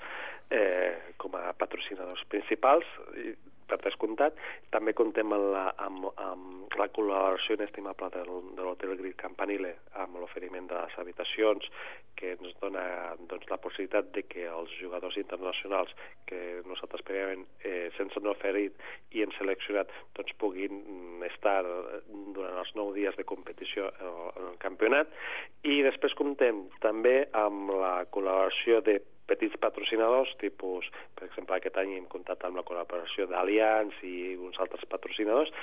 eh, 0.53 1.15
com 1.21 1.35
a 1.37 1.53
patrocinadors 1.57 2.25
principals, 2.31 2.85
i, 3.17 3.33
per 3.69 3.79
descomptat. 3.83 4.37
També 4.73 4.95
contem 4.97 5.33
amb 5.35 5.53
la, 5.53 5.65
amb, 5.85 6.09
amb 6.25 6.77
la 6.79 6.89
col·laboració 6.95 7.57
inestimable 7.57 8.11
del, 8.15 8.31
de 8.57 8.65
l'Hotel 8.65 8.95
Grit 8.99 9.17
Campanile 9.21 9.75
amb 10.03 10.19
l'oferiment 10.19 10.69
de 10.69 10.77
les 10.77 10.97
habitacions 11.01 11.67
que 12.19 12.33
ens 12.35 12.55
dona 12.59 12.83
doncs, 13.29 13.47
la 13.51 13.59
possibilitat 13.63 14.09
de 14.15 14.25
que 14.27 14.45
els 14.51 14.71
jugadors 14.79 15.15
internacionals 15.21 15.93
que 16.29 16.39
nosaltres 16.67 17.05
prèviament 17.07 17.45
eh, 17.63 17.87
se'ns 17.95 18.17
han 18.19 18.27
oferit 18.31 18.75
i 19.15 19.23
hem 19.23 19.31
seleccionat 19.37 19.93
doncs, 20.17 20.35
puguin 20.41 21.23
estar 21.29 21.61
durant 22.35 22.59
els 22.63 22.73
nou 22.79 22.91
dies 22.97 23.15
de 23.19 23.27
competició 23.31 23.87
eh, 23.91 24.09
en 24.35 24.49
el 24.51 24.59
campionat 24.65 25.15
i 25.63 25.79
després 25.85 26.17
comptem 26.19 26.65
també 26.83 27.21
amb 27.45 27.71
la 27.79 27.95
col·laboració 28.11 28.83
de 28.85 28.99
petits 29.29 29.55
patrocinadors, 29.61 30.33
tipus, 30.41 30.89
per 31.15 31.27
exemple, 31.29 31.57
aquest 31.57 31.77
any 31.81 31.95
hem 31.97 32.09
comptat 32.11 32.43
amb 32.47 32.59
la 32.59 32.65
col·laboració 32.67 33.29
d'Allianz 33.29 34.01
i 34.07 34.35
uns 34.35 34.59
altres 34.59 34.85
patrocinadors, 34.89 35.53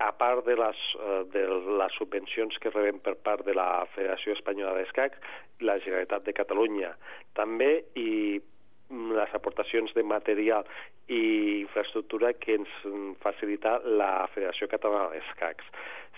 a 0.00 0.12
part 0.16 0.46
de 0.46 0.56
les, 0.56 0.78
eh, 0.96 1.22
de 1.32 1.42
les 1.80 1.96
subvencions 1.98 2.56
que 2.58 2.72
rebem 2.72 3.00
per 3.04 3.18
part 3.20 3.44
de 3.44 3.54
la 3.56 3.84
Federació 3.94 4.32
Espanyola 4.36 4.78
d'Escac, 4.78 5.18
la 5.60 5.76
Generalitat 5.84 6.24
de 6.24 6.32
Catalunya 6.32 6.94
també 7.36 7.84
i 8.00 8.40
mm, 8.40 9.12
les 9.18 9.36
aportacions 9.36 9.92
de 9.94 10.02
material 10.02 10.64
i 11.10 11.20
infraestructura 11.60 12.32
que 12.38 12.56
ens 12.60 12.74
facilita 13.22 13.80
la 13.84 14.28
Federació 14.32 14.70
Catalana 14.70 15.10
d'Escacs. 15.12 15.66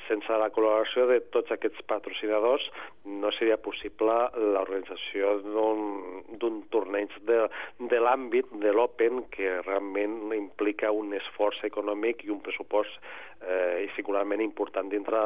Sense 0.09 0.39
la 0.41 0.51
col·laboració 0.55 1.07
de 1.11 1.21
tots 1.35 1.53
aquests 1.55 1.83
patrocinadors 1.91 2.65
no 3.07 3.31
seria 3.37 3.57
possible 3.61 4.15
l'organització 4.55 5.37
d'un- 5.45 6.63
torneig 6.73 7.13
de, 7.29 7.39
de 7.91 8.01
l'àmbit 8.01 8.49
de 8.63 8.73
l'Open 8.75 9.25
que 9.35 9.61
realment 9.67 10.33
implica 10.37 10.91
un 10.93 11.13
esforç 11.19 11.63
econòmic 11.69 12.25
i 12.25 12.33
un 12.35 12.41
pressupost 12.45 12.99
eh, 13.43 13.89
singularment 13.97 14.43
important 14.45 14.91
dintre 14.93 15.21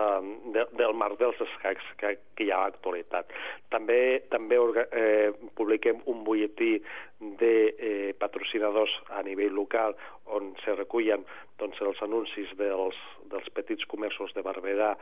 de, 0.54 0.66
del 0.78 0.94
marc 0.94 1.18
dels 1.20 1.40
escacs 1.48 1.86
que, 2.00 2.16
que 2.36 2.46
hi 2.46 2.52
ha 2.52 2.62
a 2.64 2.68
l'actualitat. 2.70 3.32
També 3.72 4.00
també 4.32 4.58
eh, 4.90 5.32
publiquem 5.58 6.02
un 6.06 6.24
butlletí 6.26 6.76
de 7.20 7.74
eh, 7.78 8.14
patrocinadors 8.18 8.92
a 9.16 9.22
nivell 9.24 9.54
local 9.56 9.96
on 10.26 10.52
se 10.64 10.74
recullen 10.76 11.24
doncs, 11.60 11.80
els 11.80 12.02
anuncis 12.04 12.50
dels, 12.58 12.98
dels 13.30 13.48
petits 13.56 13.86
comerços 13.88 14.34
de 14.36 14.44
Barberà 14.44 14.92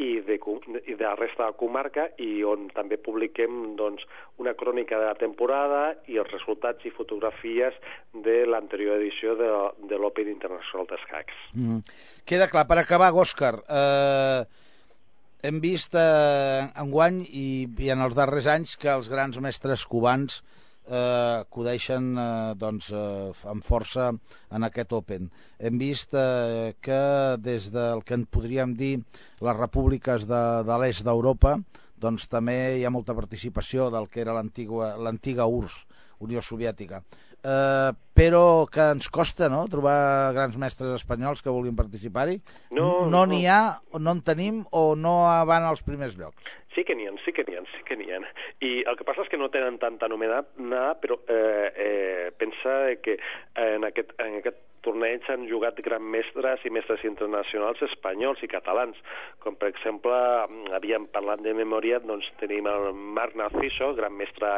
i 0.00 0.20
de, 0.24 0.38
i 0.88 0.94
de 0.96 1.04
la 1.04 1.14
resta 1.14 1.44
de 1.44 1.50
la 1.50 1.58
comarca 1.60 2.06
i 2.22 2.42
on 2.48 2.70
també 2.74 2.96
publiquem 2.96 3.76
doncs, 3.76 4.02
una 4.40 4.54
crònica 4.58 4.98
de 4.98 5.10
la 5.10 5.18
temporada 5.20 5.82
i 6.08 6.16
els 6.18 6.32
resultats 6.32 6.86
i 6.88 6.94
fotografies 6.96 7.76
de 8.24 8.42
l'anterior 8.48 8.98
edició 8.98 9.36
de, 9.36 9.50
de 9.90 10.00
l'Open 10.00 10.32
Internacional 10.32 10.88
d'Escacs. 10.90 11.36
Mm. 11.52 11.82
Queda 12.26 12.48
clar, 12.50 12.64
per 12.66 12.80
acabar, 12.80 13.12
Òscar, 13.12 13.54
eh, 13.68 14.40
hem 15.44 15.60
vist 15.60 15.94
eh, 15.98 16.64
enguany 16.80 17.22
i, 17.28 17.46
i 17.84 17.92
en 17.92 18.02
els 18.02 18.16
darrers 18.16 18.48
anys 18.48 18.74
que 18.80 18.90
els 18.96 19.12
grans 19.12 19.38
mestres 19.44 19.84
cubans 19.86 20.40
eh, 20.88 21.42
acudeixen 21.42 22.12
eh, 22.18 22.54
doncs, 22.58 22.90
eh, 22.90 23.32
amb 23.50 23.66
força 23.66 24.10
en 24.50 24.68
aquest 24.68 24.92
Open. 24.92 25.30
Hem 25.58 25.78
vist 25.80 26.14
eh, 26.14 26.74
que 26.80 27.02
des 27.38 27.70
del 27.74 28.04
que 28.04 28.18
en 28.18 28.26
podríem 28.26 28.74
dir 28.78 28.96
les 29.40 29.56
repúbliques 29.58 30.26
de, 30.30 30.42
de 30.66 30.80
l'est 30.82 31.04
d'Europa 31.06 31.58
doncs 32.02 32.26
també 32.30 32.56
hi 32.78 32.86
ha 32.86 32.90
molta 32.90 33.14
participació 33.14 33.90
del 33.94 34.08
que 34.10 34.24
era 34.24 34.34
l'antiga 34.34 34.96
l'antiga 34.98 35.46
URSS, 35.46 35.84
Unió 36.22 36.42
Soviètica. 36.42 37.02
Eh, 37.42 37.90
però 38.14 38.68
que 38.70 38.84
ens 38.94 39.08
costa 39.10 39.48
no, 39.50 39.64
trobar 39.70 40.30
grans 40.36 40.54
mestres 40.60 40.92
espanyols 41.00 41.42
que 41.42 41.50
vulguin 41.50 41.74
participar-hi. 41.78 42.36
No, 42.70 43.06
no 43.06 43.10
no. 43.10 43.22
n'hi 43.32 43.46
ha, 43.50 43.80
no 43.98 44.14
en 44.14 44.20
tenim, 44.22 44.60
o 44.70 44.92
no 44.94 45.14
van 45.48 45.66
als 45.66 45.82
primers 45.86 46.14
llocs. 46.18 46.52
Sí 46.74 46.84
que 46.88 46.96
n'hi 46.96 47.06
ha, 47.06 47.12
sí 47.24 47.32
que 47.36 47.44
n'hi 47.44 47.58
ha, 47.58 47.62
sí 47.74 47.82
que 47.88 47.96
n'hi 48.00 48.10
ha. 48.12 48.20
I 48.64 48.72
el 48.88 48.96
que 48.96 49.04
passa 49.04 49.26
és 49.26 49.30
que 49.32 49.40
no 49.40 49.50
tenen 49.52 49.78
tanta 49.82 50.08
nomenat, 50.08 50.54
nada, 50.58 50.94
però 51.02 51.18
eh, 51.28 51.68
eh, 51.86 52.28
pensa 52.38 52.76
que 53.04 53.18
en 53.60 53.84
aquest, 53.88 54.14
en 54.22 54.38
aquest 54.40 54.60
torneig 54.84 55.26
han 55.30 55.46
jugat 55.50 55.78
grans 55.84 56.08
mestres 56.14 56.64
i 56.66 56.72
mestres 56.74 57.04
internacionals 57.08 57.82
espanyols 57.86 58.42
i 58.42 58.50
catalans, 58.50 58.98
com 59.42 59.56
per 59.58 59.70
exemple, 59.72 60.14
havíem 60.76 61.08
parlat 61.14 61.42
de 61.44 61.54
memòria, 61.56 62.00
doncs 62.04 62.28
tenim 62.40 62.68
el 62.70 62.90
Marc 63.16 63.36
Narciso, 63.38 63.92
gran 63.98 64.16
mestre 64.18 64.50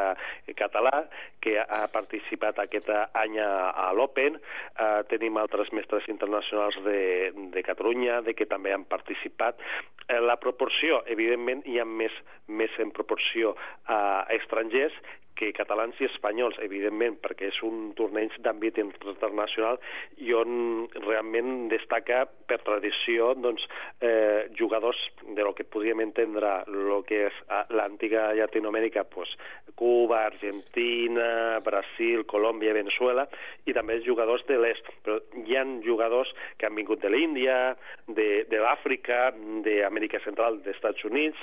català, 0.59 1.05
que 1.41 1.57
ha 1.61 1.83
participat 1.93 2.59
aquest 2.63 2.89
any 2.91 3.37
a, 3.41 3.91
l'Open, 3.95 4.39
eh, 4.39 5.01
tenim 5.11 5.37
altres 5.41 5.71
mestres 5.77 6.07
internacionals 6.11 6.77
de, 6.85 7.31
de 7.53 7.65
Catalunya, 7.65 8.21
de 8.25 8.33
que 8.37 8.49
també 8.49 8.73
han 8.73 8.87
participat. 8.89 9.61
Eh, 10.07 10.19
la 10.21 10.37
proporció, 10.41 11.03
evidentment, 11.11 11.63
hi 11.69 11.79
ha 11.79 11.85
més, 11.85 12.13
més 12.47 12.73
en 12.81 12.91
proporció 12.95 13.55
a 13.89 13.99
estrangers 14.35 14.97
que 15.35 15.51
catalans 15.53 15.97
i 15.99 16.05
espanyols, 16.07 16.57
evidentment, 16.63 17.17
perquè 17.23 17.49
és 17.51 17.57
un 17.67 17.91
torneig 17.97 18.31
d'àmbit 18.39 18.77
internacional 18.79 19.79
i 20.23 20.31
on 20.33 20.87
realment 21.05 21.67
destaca 21.71 22.23
per 22.47 22.61
tradició 22.63 23.33
doncs, 23.35 23.65
eh, 24.01 24.47
jugadors 24.57 24.97
de 25.35 25.43
lo 25.43 25.53
que 25.55 25.65
podríem 25.67 25.99
entendre 26.05 26.63
lo 26.67 27.01
que 27.03 27.25
és 27.27 27.41
l'antiga 27.69 28.33
Llatinoamèrica, 28.33 29.03
pues, 29.11 29.29
Cuba, 29.75 30.23
Argentina, 30.25 31.59
Brasil, 31.59 32.23
Colòmbia, 32.25 32.73
Venezuela, 32.73 33.27
i 33.67 33.73
també 33.75 33.99
jugadors 34.05 34.45
de 34.47 34.57
l'est. 34.61 34.87
Però 35.03 35.19
hi 35.45 35.57
ha 35.57 35.65
jugadors 35.83 36.31
que 36.57 36.65
han 36.69 36.75
vingut 36.79 37.01
de 37.03 37.09
l'Índia, 37.11 37.75
de, 38.07 38.45
de 38.47 38.59
l'Àfrica, 38.61 39.33
d'Amèrica 39.65 40.21
Central, 40.23 40.61
dels 40.63 40.77
Estats 40.77 41.03
Units, 41.03 41.39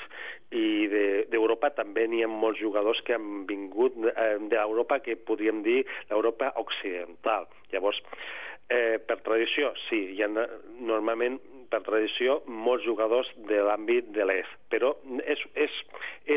i 0.52 0.86
de- 0.88 1.26
d'Europa 1.32 1.70
de, 1.70 1.76
també 1.82 2.06
n'hi 2.08 2.22
ha 2.24 2.28
molts 2.28 2.60
jugadors 2.60 3.00
que 3.04 3.14
han 3.16 3.44
vingut 3.48 3.81
eh, 3.88 4.36
d'Europa 4.52 5.00
que 5.04 5.16
podríem 5.16 5.62
dir 5.66 5.82
l'Europa 6.10 6.52
occidental. 6.60 7.48
Llavors, 7.72 8.02
eh, 8.68 8.98
per 8.98 9.20
tradició, 9.24 9.72
sí, 9.88 10.04
hi 10.16 10.22
ha 10.22 10.30
normalment 10.30 11.40
per 11.72 11.80
tradició 11.86 12.40
molts 12.46 12.84
jugadors 12.84 13.28
de 13.48 13.62
l'àmbit 13.64 14.10
de 14.12 14.26
l'est, 14.28 14.52
però 14.72 14.92
és, 15.24 15.40
és, 15.56 15.78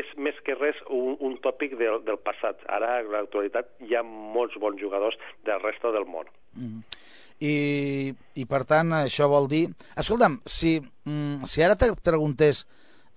és 0.00 0.12
més 0.16 0.38
que 0.46 0.56
res 0.56 0.78
un, 0.88 1.18
un 1.20 1.36
tòpic 1.44 1.76
del, 1.80 2.00
del 2.06 2.18
passat. 2.24 2.62
Ara, 2.72 2.96
en 3.02 3.12
l'actualitat, 3.12 3.68
hi 3.84 3.98
ha 3.98 4.04
molts 4.06 4.56
bons 4.62 4.80
jugadors 4.80 5.18
del 5.44 5.60
resta 5.64 5.92
del 5.92 6.08
món. 6.08 6.30
Mm. 6.56 6.80
I, 7.44 7.54
I 8.40 8.46
per 8.48 8.62
tant, 8.64 8.94
això 8.96 9.28
vol 9.28 9.48
dir... 9.50 9.66
Escolta'm, 10.00 10.40
si, 10.48 10.78
mm, 10.80 11.44
si 11.52 11.64
ara 11.64 11.76
te 11.76 11.90
preguntés 12.00 12.64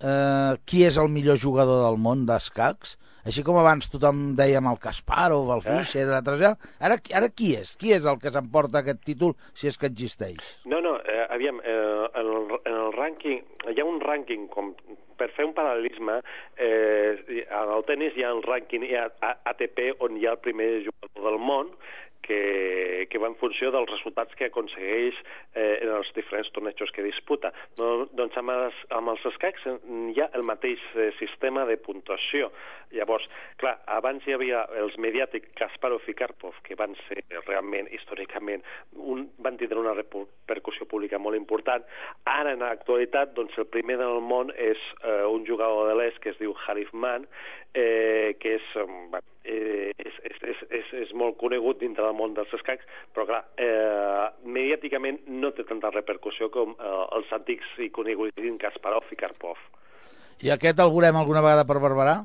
eh, 0.00 0.58
qui 0.68 0.84
és 0.84 0.98
el 1.00 1.08
millor 1.12 1.40
jugador 1.40 1.86
del 1.86 1.96
món 2.00 2.26
d'escacs, 2.28 2.98
així 3.24 3.44
com 3.46 3.58
abans 3.60 3.90
tothom 3.92 4.30
dèiem 4.38 4.68
el 4.70 4.80
Kasparov, 4.82 5.52
el 5.56 5.64
Fischer, 5.66 6.06
eh? 6.06 6.16
altres, 6.20 6.44
ara, 6.80 6.98
ara 7.20 7.30
qui 7.34 7.52
és? 7.58 7.74
Qui 7.80 7.94
és 7.96 8.08
el 8.08 8.20
que 8.22 8.32
s'emporta 8.32 8.80
aquest 8.80 9.04
títol, 9.06 9.36
si 9.54 9.70
és 9.70 9.78
que 9.80 9.90
existeix? 9.90 10.40
No, 10.70 10.80
no, 10.84 10.96
eh, 11.04 11.26
aviam, 11.28 11.60
eh, 11.64 11.76
en, 12.14 12.34
el, 12.34 12.58
en 12.64 12.80
el 12.86 12.92
rànquing, 12.96 13.44
hi 13.70 13.78
ha 13.80 13.88
un 13.88 14.00
rànquing 14.04 14.48
com 14.54 14.74
per 15.20 15.30
fer 15.36 15.46
un 15.48 15.54
paral·lelisme, 15.56 16.20
eh, 16.56 17.44
en 17.44 17.74
el 17.76 17.86
tennis 17.88 18.16
hi 18.16 18.24
ha 18.24 18.34
el 18.34 18.44
rànquing 18.46 18.86
ATP 18.90 19.90
on 20.06 20.16
hi 20.16 20.26
ha 20.26 20.36
el 20.38 20.44
primer 20.44 20.70
jugador 20.86 21.28
del 21.28 21.42
món 21.50 21.74
que, 22.30 23.08
que 23.10 23.18
va 23.18 23.30
en 23.30 23.36
funció 23.40 23.72
dels 23.74 23.90
resultats 23.90 24.36
que 24.38 24.46
aconsegueix 24.50 25.16
eh, 25.54 25.80
en 25.82 25.90
els 25.96 26.10
diferents 26.14 26.50
tornejos 26.54 26.92
que 26.94 27.02
disputa. 27.02 27.50
No, 27.80 28.06
doncs 28.16 28.36
amb 28.38 28.52
els, 28.54 28.76
amb 28.94 29.10
els 29.14 29.24
escacs 29.32 29.66
hi 29.66 30.20
ha 30.22 30.28
el 30.38 30.46
mateix 30.46 30.84
eh, 30.94 31.10
sistema 31.18 31.64
de 31.66 31.78
puntuació. 31.82 32.52
Llavors, 32.94 33.26
clar, 33.62 33.76
abans 33.96 34.24
hi 34.26 34.34
havia 34.34 34.64
els 34.78 34.96
mediàtics 34.98 35.52
Kasparov 35.58 36.06
i 36.10 36.14
Karpov, 36.18 36.56
que 36.66 36.78
van 36.78 36.96
ser 37.06 37.22
realment, 37.46 37.90
històricament, 37.94 38.64
un, 38.94 39.28
van 39.38 39.58
tindre 39.58 39.82
una 39.82 39.94
repercussió 39.94 40.88
pública 40.90 41.18
molt 41.18 41.38
important. 41.38 41.86
Ara, 42.30 42.54
en 42.54 42.64
l'actualitat, 42.66 43.34
doncs 43.34 43.58
el 43.58 43.68
primer 43.70 43.98
del 44.02 44.22
món 44.22 44.50
és 44.54 44.78
eh, 45.02 45.09
un 45.30 45.46
jugador 45.46 45.88
de 45.90 45.96
l'est 45.98 46.20
que 46.22 46.32
es 46.34 46.38
diu 46.40 46.54
Harif 46.66 46.92
Man, 46.92 47.26
eh, 47.74 48.36
que 48.40 48.56
és, 48.58 48.68
eh, 48.76 48.84
bueno, 48.84 49.26
eh, 49.44 49.92
és, 49.96 50.20
és, 50.30 50.38
és, 50.52 50.62
és, 50.80 50.92
és 51.04 51.12
molt 51.14 51.38
conegut 51.40 51.80
dintre 51.80 52.04
del 52.04 52.16
món 52.16 52.34
dels 52.34 52.52
escacs, 52.58 52.86
però 53.14 53.26
clar, 53.28 53.42
eh, 53.56 54.28
mediàticament 54.44 55.22
no 55.28 55.52
té 55.56 55.64
tanta 55.68 55.92
repercussió 55.94 56.50
com 56.50 56.76
eh, 56.76 56.94
els 57.16 57.32
antics 57.32 57.76
i 57.78 57.90
coneguts 57.90 58.48
Kasparov 58.60 59.12
i 59.12 59.16
Karpov. 59.16 59.58
I 60.40 60.50
aquest 60.54 60.78
el 60.80 60.92
veurem 60.92 61.16
alguna 61.16 61.42
vegada 61.44 61.66
per 61.68 61.80
Barberà? 61.80 62.20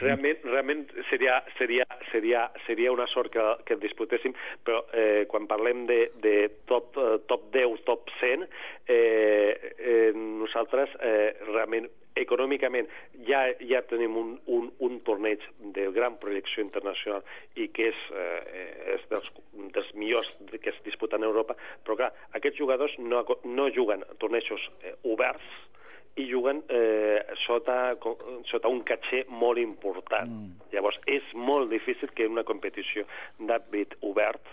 Realment, 0.00 0.44
realment 0.48 0.86
seria, 1.10 1.38
seria, 1.58 1.84
seria, 2.10 2.46
seria 2.66 2.92
una 2.92 3.06
sort 3.12 3.32
que, 3.34 3.46
que 3.68 3.76
el 3.76 3.82
disputéssim, 3.82 4.34
però 4.64 4.82
eh, 4.96 5.26
quan 5.28 5.48
parlem 5.50 5.84
de, 5.90 6.00
de 6.24 6.34
top, 6.70 6.96
eh, 6.96 7.16
top 7.28 7.50
10, 7.52 7.82
top 7.88 8.12
100, 8.20 8.46
eh, 8.88 9.74
eh, 9.76 10.10
nosaltres 10.16 10.94
eh, 11.04 11.34
realment 11.52 11.90
econòmicament 12.18 12.88
ja, 13.26 13.44
ja 13.62 13.82
tenim 13.88 14.16
un, 14.18 14.32
un, 14.50 14.68
un 14.82 14.98
torneig 15.06 15.44
de 15.76 15.86
gran 15.94 16.16
projecció 16.22 16.64
internacional 16.64 17.24
i 17.54 17.68
que 17.74 17.90
és, 17.92 18.02
eh, 18.10 18.94
és 18.96 19.06
dels, 19.12 19.30
dels 19.76 19.92
millors 19.94 20.30
que 20.56 20.72
es 20.72 20.80
disputen 20.86 21.22
a 21.22 21.30
Europa, 21.30 21.56
però 21.84 21.98
clar, 22.00 22.12
aquests 22.38 22.58
jugadors 22.60 22.96
no, 22.98 23.22
no 23.44 23.68
juguen 23.74 24.04
tornejos 24.22 24.66
eh, 24.82 24.96
oberts, 25.04 25.58
i 26.20 26.26
juguen 26.30 26.62
eh, 26.68 27.20
sota, 27.46 27.94
sota 28.50 28.68
un 28.68 28.82
caché 28.86 29.24
molt 29.28 29.58
important. 29.62 30.28
Mm. 30.30 30.70
Llavors, 30.74 30.98
és 31.10 31.26
molt 31.34 31.70
difícil 31.72 32.12
que 32.14 32.26
en 32.28 32.36
una 32.36 32.44
competició 32.48 33.06
d'àmbit 33.40 33.96
obert 34.06 34.44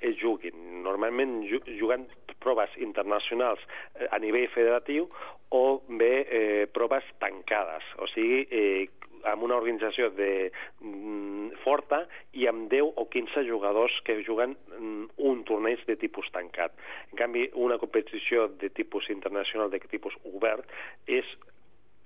es 0.00 0.16
juguin. 0.20 0.54
Normalment 0.86 1.40
ju- 1.50 1.62
juguen 1.78 2.06
proves 2.42 2.70
internacionals 2.78 3.58
eh, 3.98 4.06
a 4.12 4.18
nivell 4.22 4.46
federatiu 4.54 5.08
o 5.56 5.80
bé 5.88 6.12
eh, 6.26 6.66
proves 6.72 7.04
tancades. 7.22 7.82
O 7.98 8.06
sigui, 8.12 8.44
eh, 8.50 8.86
amb 9.32 9.46
una 9.46 9.56
organització 9.58 10.10
de, 10.16 10.50
mm, 10.80 11.62
forta 11.64 12.04
i 12.32 12.46
amb 12.50 12.70
10 12.72 12.92
o 12.96 13.08
15 13.12 13.44
jugadors 13.48 14.00
que 14.04 14.22
juguen 14.26 14.56
mm, 14.78 15.10
un 15.30 15.44
torneig 15.44 15.82
de 15.86 15.96
tipus 15.96 16.30
tancat. 16.32 16.72
En 17.10 17.18
canvi, 17.18 17.48
una 17.54 17.78
competició 17.78 18.48
de 18.48 18.70
tipus 18.70 19.10
internacional, 19.10 19.70
de 19.70 19.80
tipus 19.80 20.16
obert, 20.24 20.70
és 21.06 21.26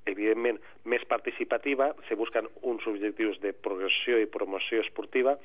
evidentment 0.09 0.59
més 0.89 1.05
participativa, 1.09 1.91
se 2.09 2.17
busquen 2.17 2.49
uns 2.67 2.87
objectius 2.89 3.39
de 3.45 3.53
progressió 3.53 4.19
i 4.19 4.29
promoció 4.31 4.81
esportiva 4.81 5.37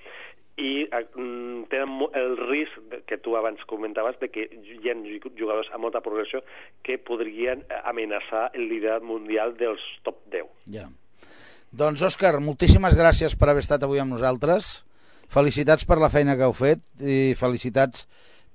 i 0.56 0.86
eh, 0.88 1.04
mm, 1.16 1.68
tenen 1.72 2.06
el 2.16 2.38
risc 2.40 3.00
que 3.10 3.18
tu 3.20 3.36
abans 3.36 3.64
comentaves 3.68 4.20
de 4.22 4.30
que 4.32 4.48
hi 4.48 4.90
ha 4.90 4.96
jugadors 5.36 5.72
amb 5.74 5.84
molta 5.88 6.02
progressió 6.06 6.42
que 6.84 6.98
podrien 6.98 7.66
eh, 7.68 7.82
amenaçar 7.84 8.48
el 8.54 8.70
liderat 8.72 9.04
mundial 9.04 9.58
dels 9.60 9.84
top 10.08 10.24
10. 10.32 10.48
Ja. 10.78 10.88
Doncs, 11.76 12.00
Òscar, 12.08 12.38
moltíssimes 12.40 12.94
gràcies 12.96 13.34
per 13.36 13.50
haver 13.52 13.60
estat 13.66 13.82
avui 13.84 14.00
amb 14.00 14.14
nosaltres. 14.14 14.86
Felicitats 15.28 15.84
per 15.84 15.98
la 16.00 16.08
feina 16.14 16.38
que 16.40 16.46
heu 16.48 16.54
fet 16.56 16.80
i 17.04 17.34
felicitats 17.36 18.06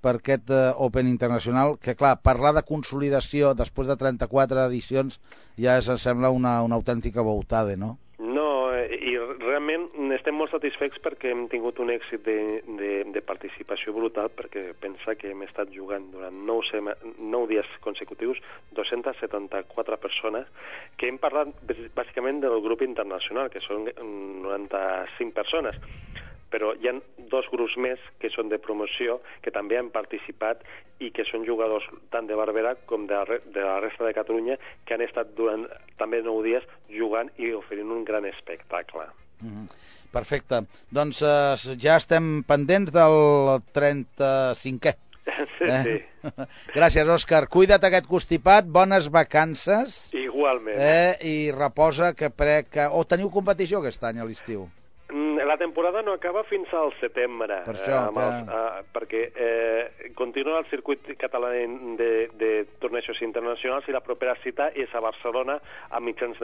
per 0.00 0.14
aquest 0.16 0.48
eh, 0.56 0.70
Open 0.80 1.10
Internacional, 1.10 1.74
que 1.76 1.92
clar, 1.98 2.14
parlar 2.24 2.54
de 2.56 2.62
consolidació 2.64 3.50
després 3.58 3.90
de 3.90 3.98
34 4.00 4.64
edicions 4.70 5.18
ja 5.60 5.76
és, 5.82 5.90
em 5.92 6.00
sembla 6.00 6.30
una, 6.32 6.54
una 6.64 6.78
autèntica 6.80 7.20
boutada, 7.26 7.76
no? 7.76 7.98
Realment 9.43 10.12
estem 10.14 10.36
molt 10.36 10.53
satisfets 10.53 11.01
perquè 11.03 11.30
hem 11.32 11.47
tingut 11.53 11.78
un 11.82 11.91
èxit 11.93 12.22
de, 12.26 12.36
de, 12.78 12.91
de 13.14 13.22
participació 13.24 13.95
brutal, 13.97 14.30
perquè 14.36 14.70
pensa 14.80 15.14
que 15.18 15.30
hem 15.32 15.45
estat 15.47 15.72
jugant 15.74 16.09
durant 16.12 16.41
9, 16.49 16.66
sema, 16.70 16.95
9 17.18 17.51
dies 17.53 17.68
consecutius 17.84 18.41
274 18.78 20.01
persones, 20.03 20.49
que 20.97 21.09
hem 21.11 21.20
parlat 21.22 21.53
bàs- 21.66 21.91
bàsicament 21.97 22.43
del 22.45 22.61
grup 22.64 22.82
internacional, 22.86 23.51
que 23.51 23.62
són 23.64 23.88
mm, 23.91 24.43
95 24.49 25.36
persones 25.36 25.80
però 26.51 26.72
hi 26.74 26.88
ha 26.91 26.97
dos 27.30 27.47
grups 27.53 27.76
més 27.78 28.01
que 28.18 28.26
són 28.34 28.49
de 28.51 28.59
promoció, 28.59 29.20
que 29.45 29.53
també 29.55 29.78
han 29.78 29.93
participat 29.95 30.64
i 30.99 31.12
que 31.14 31.22
són 31.28 31.47
jugadors 31.47 31.86
tant 32.11 32.26
de 32.26 32.34
Barberà 32.34 32.74
com 32.91 33.07
de 33.07 33.22
de 33.55 33.62
la 33.62 33.78
resta 33.78 34.05
de 34.05 34.16
Catalunya 34.18 34.59
que 34.84 34.99
han 34.99 35.07
estat 35.07 35.30
durant 35.38 35.68
també 36.03 36.24
nou 36.26 36.43
dies 36.43 36.66
jugant 36.91 37.30
i 37.38 37.55
oferint 37.55 37.95
un 37.95 38.03
gran 38.05 38.26
espectacle. 38.26 39.07
Mhm. 39.41 39.68
Perfecte. 40.11 40.64
Doncs 40.91 41.20
eh, 41.22 41.76
ja 41.78 41.95
estem 42.01 42.43
pendents 42.43 42.91
del 42.91 43.62
35è. 43.76 44.97
Sí, 45.61 45.68
sí. 45.84 45.95
Gràcies, 46.74 47.07
Òscar. 47.09 47.45
Cuida't 47.53 47.84
aquest 47.86 48.09
constipat, 48.11 48.66
bones 48.66 49.07
vacances 49.12 50.09
Igualment. 50.12 50.76
eh, 50.80 51.14
i 51.22 51.36
reposa, 51.55 52.12
que 52.14 52.30
que... 52.68 52.88
O 52.91 53.05
teniu 53.05 53.30
competició 53.30 53.78
aquest 53.78 54.03
any 54.05 54.18
a 54.18 54.26
l'estiu? 54.26 54.66
La 55.51 55.57
temporada 55.59 56.03
no 56.07 56.12
acaba 56.14 56.44
fins 56.46 56.70
al 56.78 56.92
setembre, 57.01 57.57
Per 57.66 57.72
això, 57.74 57.96
amb 58.07 58.18
els, 58.22 58.36
que- 58.46 58.59
eh, 58.59 58.82
perquè 58.94 59.22
eh, 59.34 60.12
continua 60.14 60.61
el 60.61 60.68
circuit 60.70 61.09
català 61.18 61.51
de, 61.98 62.11
de 62.38 62.51
tornejos 62.78 63.18
internacionals 63.26 63.88
i 63.90 63.92
la 63.96 64.01
propera 64.07 64.36
cita 64.44 64.68
és 64.78 64.94
a 64.94 65.01
Barcelona 65.03 65.57
a 65.90 65.98
mitjans 65.98 66.38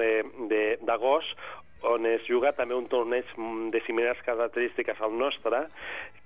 d'agost, 0.82 1.36
on 1.86 2.06
es 2.08 2.24
juga 2.26 2.50
també 2.56 2.74
un 2.74 2.88
torneig 2.90 3.28
de 3.70 3.80
similars 3.86 4.18
característiques 4.26 4.98
al 5.00 5.12
nostre, 5.20 5.66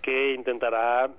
que 0.01 0.17
intentarà 0.33 1.11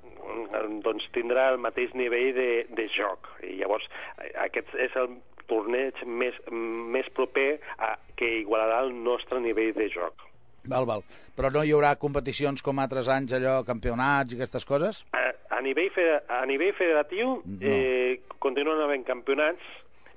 doncs, 0.81 1.05
tindrà 1.13 1.49
el 1.53 1.59
mateix 1.61 1.93
nivell 1.93 2.31
de, 2.33 2.49
de 2.73 2.87
joc. 2.95 3.27
I 3.45 3.59
llavors, 3.59 3.85
eh, 4.23 4.31
aquest 4.47 4.73
és 4.81 4.95
el 4.97 5.19
torneig 5.51 6.01
més, 6.07 6.33
més 6.49 7.05
proper 7.13 7.59
a, 7.77 7.93
que 8.17 8.29
igualarà 8.41 8.81
el 8.87 8.95
nostre 9.03 9.39
nivell 9.43 9.73
de 9.77 9.89
joc. 9.93 10.25
Val, 10.71 10.87
val. 10.89 11.03
Però 11.35 11.51
no 11.51 11.63
hi 11.67 11.73
haurà 11.75 11.93
competicions 11.99 12.63
com 12.65 12.79
altres 12.79 13.09
anys, 13.11 13.35
allò, 13.37 13.59
campionats 13.67 14.31
i 14.33 14.39
aquestes 14.39 14.65
coses? 14.65 15.03
A, 15.17 15.27
a, 15.57 15.61
nivell, 15.65 15.91
fede- 15.95 16.21
a 16.31 16.41
nivell 16.49 16.73
federatiu 16.79 17.37
No. 17.45 17.59
eh, 17.61 18.21
continuen 18.39 18.79
havent 18.81 19.03
campionats, 19.07 19.61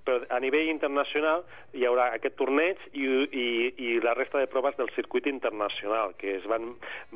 però 0.05 0.18
a 0.36 0.38
nivell 0.38 0.68
internacional 0.68 1.46
hi 1.72 1.86
haurà 1.88 2.11
aquest 2.12 2.34
torneig 2.36 2.76
i, 2.92 3.07
i, 3.32 3.46
i 3.86 3.94
la 4.05 4.12
resta 4.14 4.36
de 4.42 4.46
proves 4.52 4.76
del 4.76 4.90
circuit 4.92 5.24
internacional, 5.30 6.12
que 6.20 6.34
es 6.36 6.44
van, 6.50 6.74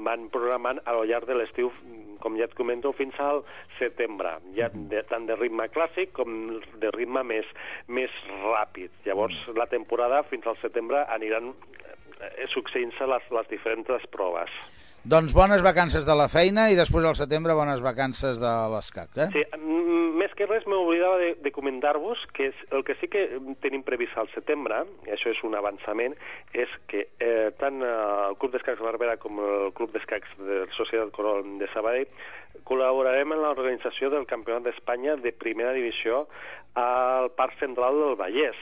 van 0.09 0.31
programant 0.33 0.81
a 0.89 0.95
lo 0.97 1.03
llarg 1.05 1.29
de 1.29 1.37
l'estiu, 1.37 1.69
com 2.25 2.39
ja 2.41 2.49
et 2.49 2.55
comento, 2.57 2.95
fins 2.97 3.15
al 3.21 3.43
setembre, 3.79 4.39
ja 4.57 4.71
de, 4.73 5.03
tant 5.07 5.29
de 5.29 5.37
ritme 5.37 5.69
clàssic 5.71 6.15
com 6.17 6.33
de 6.81 6.91
ritme 6.97 7.23
més, 7.29 7.47
més 7.93 8.11
ràpid. 8.41 8.91
Llavors, 9.05 9.37
la 9.55 9.69
temporada 9.71 10.25
fins 10.33 10.49
al 10.49 10.57
setembre 10.65 11.05
aniran 11.13 11.53
succeint-se 12.55 13.07
les, 13.07 13.33
les 13.39 13.51
diferents 13.53 14.07
proves. 14.13 14.53
Doncs 15.09 15.33
bones 15.33 15.63
vacances 15.63 16.05
de 16.05 16.15
la 16.19 16.27
feina 16.29 16.67
i 16.69 16.77
després 16.77 17.07
al 17.07 17.17
setembre 17.17 17.55
bones 17.57 17.81
vacances 17.81 18.41
de 18.43 18.55
l'escac, 18.73 19.15
eh? 19.17 19.29
Sí, 19.33 19.45
més 20.19 20.33
que 20.37 20.49
res 20.51 20.67
m'oblidava 20.69 21.21
de, 21.23 21.29
de 21.45 21.53
comentar-vos 21.55 22.25
que 22.35 22.49
és, 22.51 22.63
el 22.75 22.83
que 22.85 22.97
sí 22.99 23.09
que 23.13 23.23
tenim 23.63 23.85
previst 23.87 24.19
al 24.19 24.29
setembre, 24.35 24.83
i 25.07 25.15
això 25.15 25.31
és 25.31 25.43
un 25.47 25.55
avançament, 25.57 26.17
és 26.53 26.73
que 26.91 27.07
eh, 27.23 27.49
tant 27.63 27.79
eh, 27.81 27.93
el 28.27 28.37
Club 28.43 28.57
d'Escacs 28.57 28.83
Barbera 28.83 29.17
com 29.23 29.39
el 29.45 29.71
Club 29.79 29.95
d'Escacs 29.95 30.35
de 30.43 30.65
la 30.65 30.77
Societat 30.77 31.15
Corol 31.15 31.47
de 31.63 31.71
Sabadell 31.73 32.11
col·laborarem 32.69 33.33
en 33.33 33.45
l'organització 33.45 34.11
del 34.13 34.27
Campionat 34.27 34.67
d'Espanya 34.67 35.17
de 35.23 35.33
primera 35.33 35.73
divisió 35.77 36.27
al 36.75 37.31
Parc 37.39 37.57
Central 37.63 37.97
del 38.03 38.19
Vallès. 38.19 38.59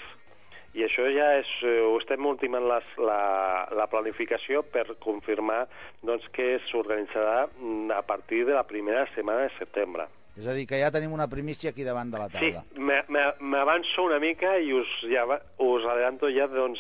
I 0.77 0.85
això 0.85 1.07
ja 1.09 1.31
és, 1.41 1.49
eh, 1.65 1.79
ho 1.89 1.95
estem 1.99 2.27
ultimant 2.29 2.67
les, 2.69 2.85
la, 3.01 3.67
la 3.73 3.87
planificació 3.89 4.61
per 4.69 4.85
confirmar 5.01 5.63
doncs, 6.05 6.27
que 6.37 6.59
s'organitzarà 6.69 7.47
mm, 7.49 7.91
a 7.97 8.03
partir 8.05 8.43
de 8.45 8.53
la 8.53 8.67
primera 8.69 9.07
setmana 9.15 9.47
de 9.49 9.55
setembre. 9.57 10.05
És 10.37 10.45
a 10.45 10.53
dir, 10.53 10.67
que 10.69 10.77
ja 10.77 10.91
tenim 10.93 11.15
una 11.17 11.31
primícia 11.33 11.71
aquí 11.73 11.81
davant 11.87 12.11
de 12.13 12.19
la 12.21 12.29
Sí, 12.29 12.51
taula. 12.53 12.65
me- 12.77 13.33
m'avanço 13.41 14.05
una 14.05 14.19
mica 14.21 14.59
i 14.61 14.69
us, 14.77 14.91
ja, 15.09 15.25
us 15.65 15.87
adelanto 15.89 16.29
ja 16.29 16.45
doncs, 16.53 16.79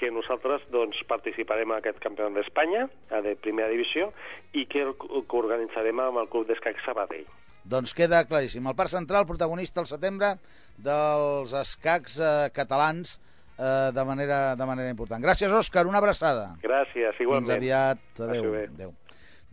que 0.00 0.08
nosaltres 0.10 0.64
doncs, 0.72 0.96
participarem 1.06 1.68
en 1.70 1.76
aquest 1.82 2.00
campionat 2.02 2.32
d'Espanya, 2.40 2.88
de 3.22 3.36
primera 3.36 3.68
divisió, 3.68 4.08
i 4.56 4.64
que, 4.66 4.86
que 4.96 5.36
organitzarem 5.36 6.00
amb 6.00 6.18
el 6.24 6.30
Club 6.32 6.48
d'Escac 6.48 6.80
Sabadell. 6.86 7.28
Doncs 7.64 7.92
queda 7.96 8.24
claríssim. 8.28 8.64
El 8.66 8.74
Parc 8.76 8.90
Central, 8.92 9.28
protagonista 9.28 9.80
al 9.84 9.86
setembre 9.88 10.32
dels 10.80 11.52
escacs 11.60 12.18
eh, 12.20 12.32
catalans 12.56 13.18
eh, 13.58 13.90
de, 13.94 14.04
manera, 14.04 14.56
de 14.56 14.66
manera 14.66 14.90
important. 14.90 15.22
Gràcies, 15.24 15.52
Òscar. 15.52 15.86
Una 15.86 16.02
abraçada. 16.02 16.52
Gràcies, 16.62 17.18
igualment. 17.20 17.48
Fins 17.48 17.56
aviat. 17.56 18.04
Adéu. 18.28 18.52
Adéu. 18.64 18.94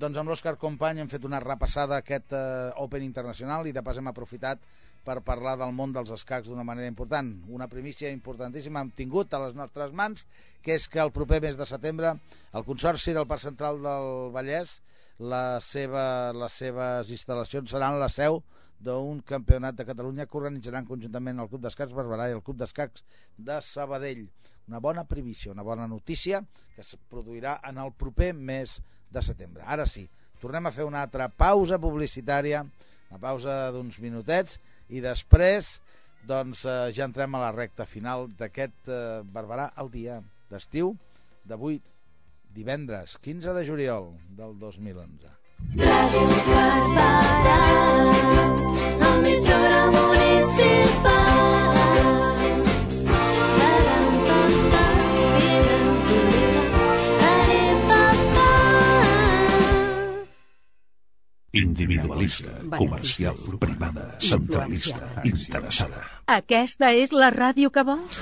Doncs 0.01 0.17
amb 0.17 0.31
l'Òscar 0.31 0.55
Company 0.57 1.01
hem 1.01 1.09
fet 1.11 1.25
una 1.27 1.39
repassada 1.43 1.99
a 1.99 2.01
aquest 2.01 2.33
eh, 2.33 2.71
Open 2.81 3.03
Internacional 3.05 3.67
i 3.69 3.73
de 3.75 3.83
pas 3.85 3.99
hem 4.01 4.09
aprofitat 4.09 4.63
per 5.05 5.19
parlar 5.25 5.55
del 5.57 5.73
món 5.73 5.93
dels 5.93 6.11
escacs 6.13 6.49
d'una 6.49 6.65
manera 6.65 6.89
important. 6.89 7.29
Una 7.49 7.67
primícia 7.69 8.09
importantíssima 8.13 8.81
hem 8.81 8.91
tingut 8.97 9.33
a 9.33 9.41
les 9.45 9.53
nostres 9.57 9.93
mans, 9.93 10.25
que 10.61 10.77
és 10.77 10.87
que 10.89 11.01
el 11.01 11.13
proper 11.13 11.41
mes 11.41 11.57
de 11.57 11.67
setembre 11.69 12.15
el 12.53 12.65
Consorci 12.65 13.13
del 13.17 13.27
Parc 13.29 13.45
Central 13.45 13.81
del 13.81 14.09
Vallès 14.33 14.79
la 15.21 15.59
seva, 15.61 16.33
les 16.33 16.53
seves 16.57 17.13
instal·lacions 17.13 17.69
seran 17.69 17.99
la 18.01 18.09
seu 18.09 18.41
d'un 18.81 19.21
campionat 19.27 19.77
de 19.77 19.85
Catalunya 19.85 20.25
que 20.25 20.37
organitzaran 20.39 20.87
conjuntament 20.87 21.41
el 21.41 21.49
Club 21.51 21.61
d'Escacs 21.65 21.93
Barberà 21.93 22.29
i 22.29 22.35
el 22.37 22.41
Club 22.45 22.57
d'Escacs 22.61 23.03
de 23.37 23.59
Sabadell. 23.65 24.25
Una 24.67 24.79
bona 24.79 25.05
primícia, 25.05 25.51
una 25.51 25.65
bona 25.65 25.87
notícia 25.87 26.41
que 26.75 26.81
es 26.81 26.95
produirà 27.09 27.59
en 27.69 27.77
el 27.81 27.93
proper 27.93 28.33
mes 28.33 28.79
de 29.11 29.21
setembre. 29.21 29.63
Ara 29.67 29.85
sí, 29.85 30.07
tornem 30.41 30.65
a 30.65 30.73
fer 30.73 30.87
una 30.87 31.03
altra 31.05 31.29
pausa 31.29 31.77
publicitària, 31.81 32.63
una 33.11 33.21
pausa 33.21 33.69
d'uns 33.75 33.99
minutets, 34.01 34.57
i 34.89 35.01
després 35.03 35.77
doncs, 36.27 36.65
eh, 36.65 36.91
ja 36.95 37.05
entrem 37.05 37.35
a 37.35 37.43
la 37.45 37.51
recta 37.55 37.85
final 37.85 38.27
d'aquest 38.37 38.89
eh, 38.89 39.21
Barberà 39.25 39.71
al 39.75 39.89
dia 39.93 40.21
d'estiu 40.51 40.95
d'avui 41.47 41.81
divendres 42.53 43.17
15 43.23 43.55
de 43.57 43.65
juliol 43.65 44.11
del 44.37 44.57
2011. 44.59 45.37
Ràdio 45.77 46.25
Barberà, 46.31 48.20
Individualista, 61.53 62.51
comercial, 62.77 63.35
privada, 63.59 64.15
centralista, 64.23 65.21
interessada. 65.27 66.05
Aquesta 66.31 66.93
és 66.95 67.11
la 67.11 67.27
ràdio 67.27 67.73
que 67.75 67.83
vols? 67.83 68.21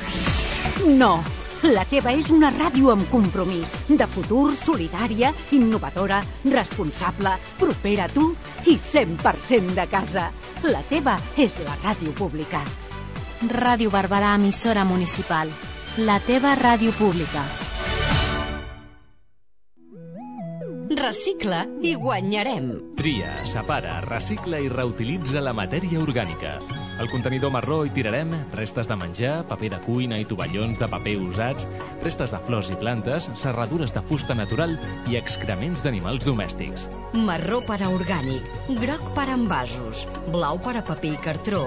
No. 0.97 1.19
La 1.61 1.83
teva 1.85 2.09
és 2.15 2.31
una 2.33 2.49
ràdio 2.55 2.89
amb 2.89 3.05
compromís, 3.11 3.75
de 3.85 4.07
futur, 4.09 4.55
solidària, 4.57 5.29
innovadora, 5.53 6.23
responsable, 6.49 7.35
propera 7.59 8.07
a 8.07 8.13
tu 8.15 8.31
i 8.65 8.79
100% 8.81 9.77
de 9.77 9.85
casa. 9.93 10.31
La 10.65 10.81
teva 10.89 11.19
és 11.37 11.53
la 11.61 11.77
ràdio 11.83 12.17
pública. 12.17 12.63
Ràdio 13.53 13.93
Barberà, 13.93 14.33
emissora 14.41 14.87
municipal. 14.89 15.53
La 16.01 16.17
teva 16.25 16.57
ràdio 16.57 16.97
pública. 16.97 17.45
Recicla 20.99 21.61
i 21.87 21.93
guanyarem. 21.95 22.65
Tria, 22.99 23.31
separa, 23.47 24.01
recicla 24.03 24.59
i 24.59 24.67
reutilitza 24.67 25.39
la 25.39 25.55
matèria 25.55 26.03
orgànica. 26.03 26.57
Al 26.99 27.07
contenidor 27.09 27.53
marró 27.55 27.85
hi 27.87 27.93
tirarem 27.95 28.33
restes 28.51 28.89
de 28.89 28.95
menjar, 28.99 29.45
paper 29.47 29.69
de 29.71 29.77
cuina 29.85 30.17
i 30.19 30.25
tovallons 30.27 30.81
de 30.81 30.87
paper 30.91 31.13
usats, 31.23 31.67
restes 32.03 32.33
de 32.35 32.41
flors 32.43 32.71
i 32.73 32.75
plantes, 32.81 33.29
serradures 33.39 33.93
de 33.95 34.03
fusta 34.09 34.35
natural 34.35 34.75
i 35.07 35.15
excrements 35.15 35.79
d'animals 35.85 36.27
domèstics. 36.27 36.89
Marró 37.15 37.61
per 37.63 37.79
a 37.85 37.93
orgànic, 37.95 38.43
groc 38.81 39.07
per 39.15 39.29
a 39.29 39.37
envasos, 39.39 40.03
blau 40.27 40.59
per 40.59 40.75
a 40.81 40.83
paper 40.91 41.13
i 41.15 41.21
cartró, 41.23 41.63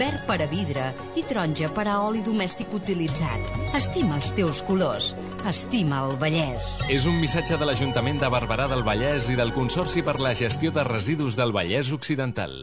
verd 0.00 0.24
per 0.24 0.40
a 0.40 0.48
vidre 0.48 0.88
i 1.12 1.28
taronja 1.28 1.68
per 1.76 1.84
a 1.84 2.00
oli 2.08 2.24
domèstic 2.24 2.72
utilitzat. 2.72 3.52
Estima 3.76 4.16
els 4.16 4.32
teus 4.32 4.64
colors. 4.64 5.12
Estima 5.44 6.06
el 6.08 6.16
Vallès. 6.20 6.78
És 6.88 7.04
un 7.04 7.20
missatge 7.20 7.60
de 7.60 7.68
l'Ajuntament 7.68 8.24
de 8.24 8.32
Barberà 8.32 8.72
del 8.72 8.84
Vallès 8.86 9.28
i 9.28 9.36
del 9.36 9.52
Consorci 9.52 10.00
per 10.00 10.22
la 10.24 10.32
Gestió 10.32 10.72
de 10.72 10.88
Residus 10.88 11.36
del 11.36 11.52
Vallès 11.52 11.92
Occidental. 11.92 12.62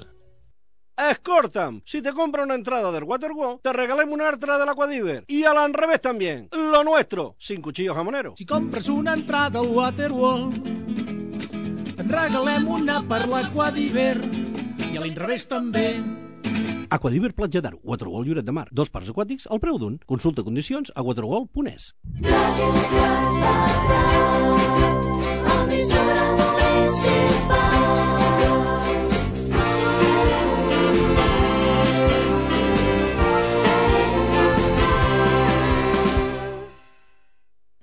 Escortam, 0.98 1.82
si 1.86 2.02
te 2.02 2.12
compra 2.12 2.44
una 2.44 2.56
entrada 2.56 2.92
del 2.92 3.04
Waterworld, 3.04 3.62
te 3.62 3.72
regalamos 3.72 4.16
una 4.16 4.30
altra 4.30 4.58
del 4.58 4.68
Aquadiver. 4.68 5.26
Y 5.28 5.44
al 5.44 5.72
revés 5.72 6.02
también, 6.02 6.50
lo 6.52 6.84
nuestro, 6.84 7.36
sin 7.38 7.62
cuchillos 7.62 7.96
jamoneros. 7.96 8.34
Si 8.36 8.48
compres 8.48 8.90
una 8.90 9.14
entrada 9.14 9.60
al 9.60 9.68
Waterworld, 9.68 10.88
et 11.98 12.06
regalem 12.14 12.68
una 12.70 13.02
per 13.10 13.28
l'Aquadiver 13.30 14.16
i 14.92 14.98
a 14.98 15.02
l'inrevés 15.04 15.48
també. 15.50 15.88
Aquadiver 16.90 17.34
Platja 17.36 17.62
d'Aro, 17.62 17.78
Waterworld 17.84 18.30
Lloret 18.30 18.46
de 18.48 18.56
Mar, 18.56 18.68
dos 18.72 18.90
parcs 18.90 19.10
aquàtics 19.14 19.46
al 19.52 19.60
preu 19.60 19.78
d'un. 19.82 20.00
Consulta 20.06 20.46
condicions 20.46 20.92
a 20.96 21.04
waterworld.es. 21.04 21.94
Emissora 25.58 26.26
municipal. 26.42 27.57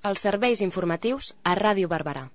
Els 0.05 0.21
serveis 0.21 0.61
informatius 0.61 1.31
a 1.49 1.55
Ràdio 1.57 1.89
Barberà. 1.89 2.27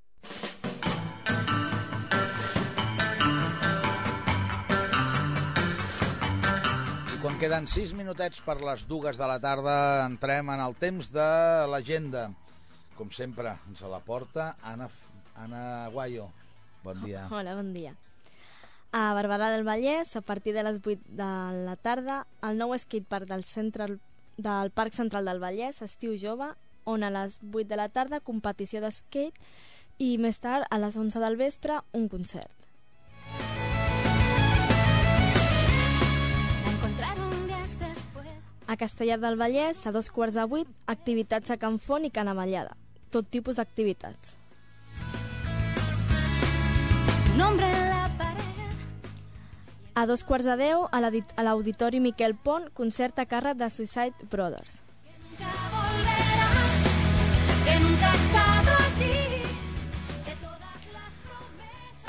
I 7.14 7.20
quan 7.22 7.36
queden 7.38 7.68
6 7.70 7.92
minutets 7.94 8.42
per 8.42 8.56
les 8.66 8.88
dues 8.90 9.20
de 9.22 9.28
la 9.30 9.36
tarda, 9.44 9.76
entrem 10.08 10.50
en 10.50 10.64
el 10.64 10.74
temps 10.82 11.12
de 11.14 11.28
l'agenda. 11.70 12.24
Com 12.98 13.12
sempre, 13.14 13.52
ens 13.70 13.84
la 13.86 14.00
porta 14.02 14.56
Anna, 14.66 14.88
Anna 15.38 15.62
Guayo. 15.94 16.26
Bon 16.82 16.98
dia. 17.04 17.28
Hola, 17.38 17.54
bon 17.60 17.70
dia. 17.76 17.94
A 18.98 19.12
Barberà 19.14 19.52
del 19.54 19.68
Vallès, 19.68 20.16
a 20.18 20.24
partir 20.26 20.56
de 20.58 20.64
les 20.66 20.82
8 20.82 21.14
de 21.22 21.30
la 21.68 21.78
tarda, 21.78 22.24
el 22.50 22.58
nou 22.58 22.74
skatepark 22.74 23.30
del, 23.30 23.46
centre, 23.46 23.92
del 24.42 24.74
Parc 24.74 24.98
Central 24.98 25.30
del 25.30 25.44
Vallès, 25.46 25.84
Estiu 25.86 26.18
Jove, 26.18 26.50
on 26.90 27.04
a 27.06 27.12
les 27.14 27.38
8 27.44 27.70
de 27.70 27.78
la 27.78 27.90
tarda 27.94 28.20
competició 28.20 28.82
d'skate 28.82 29.38
i 30.00 30.16
més 30.18 30.40
tard, 30.40 30.66
a 30.72 30.80
les 30.82 30.96
11 30.98 31.22
del 31.22 31.38
vespre, 31.38 31.82
un 31.94 32.08
concert. 32.10 32.56
A 38.70 38.78
Castellar 38.78 39.18
del 39.20 39.36
Vallès, 39.36 39.86
a 39.88 39.92
dos 39.92 40.12
quarts 40.14 40.36
de 40.38 40.44
vuit, 40.46 40.70
activitats 40.86 41.50
a 41.50 41.58
Can 41.58 41.80
Font 41.82 42.06
i 42.06 42.12
Canavallada. 42.14 42.76
Tot 43.10 43.26
tipus 43.26 43.58
d'activitats. 43.58 44.36
A 49.96 50.06
dos 50.06 50.24
quarts 50.24 50.46
de 50.46 50.56
deu, 50.62 50.86
a 50.86 51.44
l'Auditori 51.44 52.00
Miquel 52.00 52.38
Pont, 52.38 52.70
concert 52.78 53.20
a 53.20 53.26
càrrec 53.26 53.58
de 53.58 53.74
Suicide 53.74 54.30
Brothers. 54.30 54.84
Que 55.36 55.44
nunca. 55.44 56.19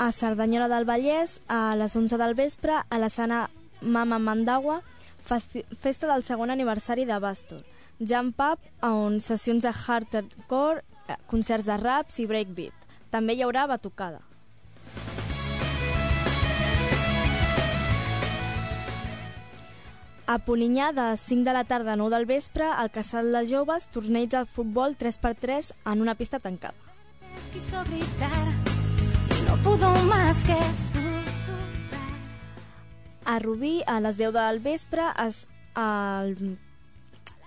A 0.01 0.11
Cerdanyola 0.11 0.67
del 0.67 0.85
Vallès, 0.89 1.41
a 1.47 1.75
les 1.77 1.93
11 1.95 2.17
del 2.17 2.33
vespre, 2.33 2.79
a 2.89 2.97
la 2.97 3.09
sana 3.09 3.51
Mama 3.81 4.17
Mandagua, 4.17 4.79
festa 5.21 6.07
del 6.09 6.23
segon 6.25 6.49
aniversari 6.49 7.05
de 7.05 7.19
Bastor. 7.21 7.61
Jam 7.99 8.31
Pub, 8.33 8.57
on 8.81 9.19
sessions 9.21 9.61
de 9.61 9.69
hardcore, 9.69 10.81
eh, 11.07 11.19
concerts 11.27 11.69
de 11.69 11.77
raps 11.77 12.17
i 12.17 12.25
breakbeat. 12.25 12.73
També 13.13 13.37
hi 13.37 13.45
haurà 13.45 13.67
batucada. 13.69 14.23
A 20.27 20.37
Polinyà, 20.39 20.91
de 20.93 21.17
5 21.17 21.43
de 21.43 21.53
la 21.53 21.63
tarda 21.65 21.93
a 21.93 21.95
9 21.95 22.15
del 22.15 22.25
vespre, 22.25 22.63
al 22.63 22.91
Casal 22.91 23.31
de 23.33 23.41
Joves, 23.49 23.87
torneig 23.89 24.29
de 24.29 24.45
futbol 24.45 24.95
3x3 24.97 25.73
en 25.91 26.01
una 26.01 26.15
pista 26.15 26.39
tancada. 26.39 26.77
A 33.25 33.39
Rubí, 33.39 33.81
a 33.87 33.99
les 33.99 34.17
10 34.17 34.33
del 34.33 34.59
vespre, 34.59 35.09
es, 35.25 35.47
al, 35.73 36.57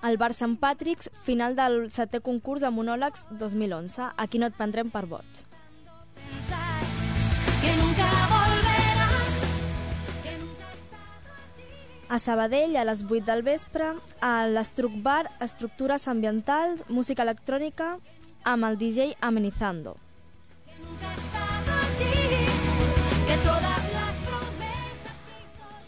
al 0.02 0.18
bar 0.18 0.32
Sant 0.34 0.58
Patrick's, 0.58 1.10
final 1.22 1.56
del 1.56 1.90
setè 1.94 2.20
concurs 2.20 2.62
de 2.66 2.70
monòlegs 2.74 3.26
2011. 3.30 4.12
Aquí 4.16 4.38
no 4.38 4.50
et 4.50 4.58
prendrem 4.58 4.90
per 4.90 5.06
boig. 5.06 5.44
A 12.14 12.20
Sabadell, 12.20 12.76
a 12.76 12.84
les 12.84 13.00
8 13.02 13.24
del 13.26 13.40
vespre, 13.42 13.88
a 14.22 14.46
l'Estruc 14.46 14.92
Bar, 15.02 15.32
estructures 15.42 16.04
ambientals, 16.06 16.84
música 16.86 17.24
electrònica, 17.26 17.88
amb 18.46 18.68
el 18.68 18.78
DJ 18.78 19.16
Amenizando. 19.18 19.96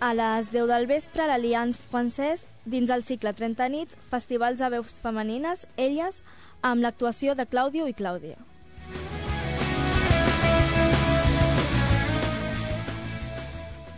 A 0.00 0.10
les 0.18 0.50
10 0.50 0.66
del 0.72 0.88
vespre, 0.90 1.28
l'Allianz 1.30 1.78
francès, 1.94 2.48
dins 2.64 2.90
el 2.90 3.06
cicle 3.06 3.30
30 3.30 3.70
nits, 3.70 3.94
festivals 4.10 4.58
de 4.58 4.74
veus 4.74 4.98
femenines, 4.98 5.68
elles, 5.76 6.24
amb 6.60 6.82
l'actuació 6.82 7.38
de 7.38 7.46
Claudio 7.46 7.86
i 7.86 7.94
Clàudia. 7.94 8.34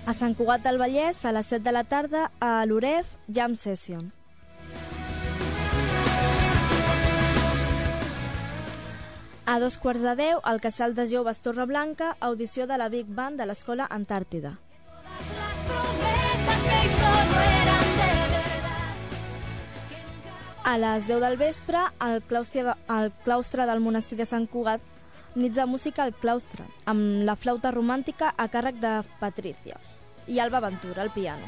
A 0.09 0.15
Sant 0.17 0.33
Cugat 0.33 0.63
del 0.65 0.79
Vallès, 0.81 1.19
a 1.29 1.35
les 1.37 1.51
7 1.53 1.61
de 1.67 1.73
la 1.75 1.83
tarda, 1.85 2.31
a 2.41 2.65
l'UREF, 2.65 3.11
Jam 3.29 3.53
Session. 3.55 4.07
A 9.45 9.59
dos 9.61 9.77
quarts 9.77 10.01
de 10.01 10.15
deu, 10.17 10.41
al 10.45 10.63
Casal 10.65 10.95
de 10.97 11.05
Joves 11.11 11.43
Torreblanca, 11.45 12.15
audició 12.21 12.65
de 12.67 12.79
la 12.81 12.89
Big 12.89 13.11
Band 13.19 13.37
de 13.37 13.49
l'Escola 13.51 13.85
Antàrtida. 13.99 14.55
A 20.65 20.79
les 20.79 21.05
10 21.05 21.21
del 21.21 21.37
vespre, 21.37 21.85
al 21.99 22.23
claustre, 22.23 22.65
de, 22.65 22.79
al 22.89 23.13
claustre 23.29 23.69
del 23.69 23.85
monestir 23.85 24.17
de 24.17 24.25
Sant 24.25 24.49
Cugat, 24.49 24.81
nits 25.37 25.61
de 25.61 25.69
música 25.69 26.09
al 26.09 26.17
claustre, 26.17 26.65
amb 26.89 27.29
la 27.29 27.37
flauta 27.37 27.77
romàntica 27.77 28.33
a 28.33 28.49
càrrec 28.49 28.81
de 28.81 28.97
Patricia 29.21 29.77
i 30.29 30.39
Alba 30.39 30.61
Ventura, 30.61 31.03
al 31.03 31.11
piano. 31.11 31.47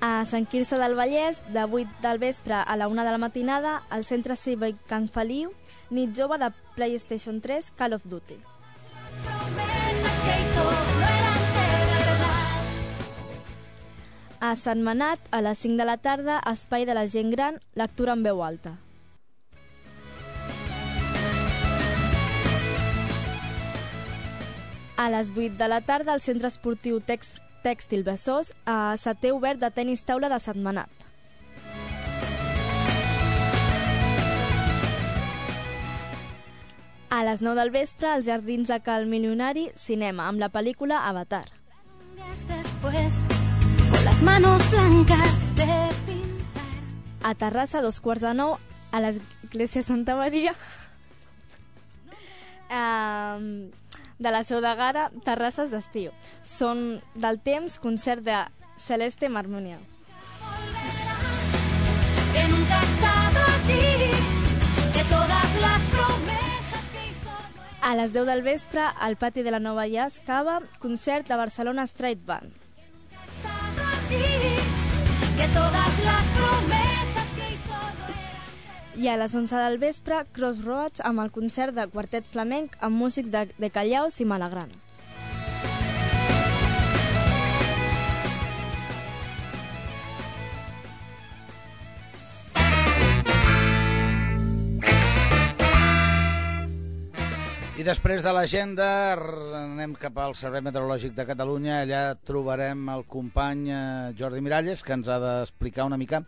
A 0.00 0.24
Sant 0.24 0.46
Quirze 0.46 0.76
del 0.78 0.94
Vallès, 0.94 1.38
de 1.52 1.64
8 1.64 2.02
del 2.02 2.18
vespre 2.18 2.54
a 2.54 2.76
la 2.76 2.88
1 2.88 3.04
de 3.04 3.10
la 3.10 3.18
matinada, 3.18 3.82
al 3.88 4.04
Centre 4.04 4.36
Cívic 4.36 4.76
Can 4.86 5.08
Feliu, 5.08 5.52
nit 5.90 6.12
jove 6.16 6.38
de 6.38 6.52
PlayStation 6.74 7.40
3 7.40 7.72
Call 7.76 7.96
of 7.96 8.04
Duty. 8.04 8.36
A 14.38 14.54
Sant 14.54 14.82
Manat, 14.84 15.18
a 15.32 15.40
les 15.42 15.58
5 15.58 15.80
de 15.80 15.84
la 15.88 15.96
tarda, 15.96 16.40
Espai 16.52 16.84
de 16.84 16.94
la 16.94 17.06
gent 17.08 17.32
gran, 17.32 17.60
lectura 17.74 18.12
en 18.12 18.22
veu 18.22 18.44
alta. 18.44 18.76
A 24.96 25.10
les 25.10 25.30
8 25.36 25.58
de 25.58 25.68
la 25.68 25.82
tarda, 25.82 26.14
al 26.14 26.22
Centre 26.24 26.48
Esportiu 26.48 27.00
Tex 27.04 27.34
Tèxtil 27.60 28.04
Besòs, 28.06 28.54
a 28.64 28.96
setè 28.96 29.32
obert 29.34 29.60
de 29.60 29.68
tenis 29.74 30.04
taula 30.08 30.30
de 30.32 30.38
Setmanat. 30.40 30.88
A 37.10 37.22
les 37.28 37.42
9 37.44 37.60
del 37.60 37.72
vespre, 37.74 38.08
als 38.08 38.26
Jardins 38.26 38.72
de 38.72 38.80
Cal 38.80 39.04
Milionari, 39.10 39.68
cinema, 39.76 40.30
amb 40.30 40.40
la 40.40 40.48
pel·lícula 40.48 41.02
Avatar. 41.10 41.44
Después, 42.48 43.20
con 43.90 44.04
las 44.04 44.22
manos 44.22 44.70
blancas 44.70 45.54
de 45.56 45.68
pintar. 46.06 46.64
A 47.22 47.34
Terrassa, 47.34 47.82
dos 47.82 48.00
quarts 48.00 48.24
de 48.24 48.32
nou, 48.32 48.56
a 48.92 49.00
l'església 49.04 49.82
Santa 49.82 50.16
Maria 50.16 50.54
um, 52.70 53.70
de 54.18 54.30
la 54.30 54.44
Seu 54.44 54.60
de 54.60 54.74
Gara, 54.74 55.10
terrasses 55.24 55.70
d'estiu. 55.70 56.12
Són 56.42 57.02
del 57.14 57.40
temps 57.40 57.78
concert 57.80 58.22
de 58.24 58.44
Celeste 58.76 59.28
Marmonia. 59.28 59.78
que 62.32 62.48
nunca 62.48 62.80
allí, 63.56 64.10
de 64.92 65.04
todas 65.08 65.60
las 65.60 65.82
promesas 65.94 66.84
que 66.92 67.80
A 67.80 67.94
les 67.94 68.12
10 68.12 68.26
del 68.26 68.42
vespre, 68.42 68.82
al 68.98 69.16
pati 69.16 69.42
de 69.42 69.50
la 69.50 69.58
Nova 69.60 69.86
Jazz 69.86 70.20
Cava, 70.20 70.60
concert 70.78 71.28
de 71.28 71.36
Barcelona 71.36 71.84
Straight 71.84 72.24
Band. 72.24 72.52
de 75.36 75.48
todas 75.48 76.04
las 76.04 76.24
promesas 76.36 76.76
que 76.80 76.85
I 78.96 79.10
a 79.12 79.18
les 79.20 79.34
11 79.36 79.58
del 79.60 79.74
vespre, 79.76 80.22
Crossroads 80.32 81.02
amb 81.04 81.20
el 81.20 81.28
concert 81.28 81.74
de 81.76 81.84
quartet 81.92 82.24
flamenc 82.24 82.78
amb 82.80 82.96
músics 82.96 83.28
de, 83.28 83.42
de 83.60 83.68
Callaus 83.68 84.16
i 84.24 84.24
Malagrana. 84.24 84.72
I 97.76 97.84
després 97.84 98.24
de 98.24 98.32
l'agenda 98.32 98.88
anem 99.60 99.92
cap 100.00 100.16
al 100.24 100.32
Servei 100.32 100.64
Meteorològic 100.64 101.12
de 101.12 101.28
Catalunya. 101.28 101.82
Allà 101.82 102.04
trobarem 102.16 102.88
el 102.96 103.04
company 103.04 103.68
eh, 103.68 103.80
Jordi 104.16 104.40
Miralles, 104.40 104.80
que 104.80 104.96
ens 104.96 105.12
ha 105.12 105.20
d'explicar 105.20 105.84
una 105.84 106.00
mica 106.00 106.24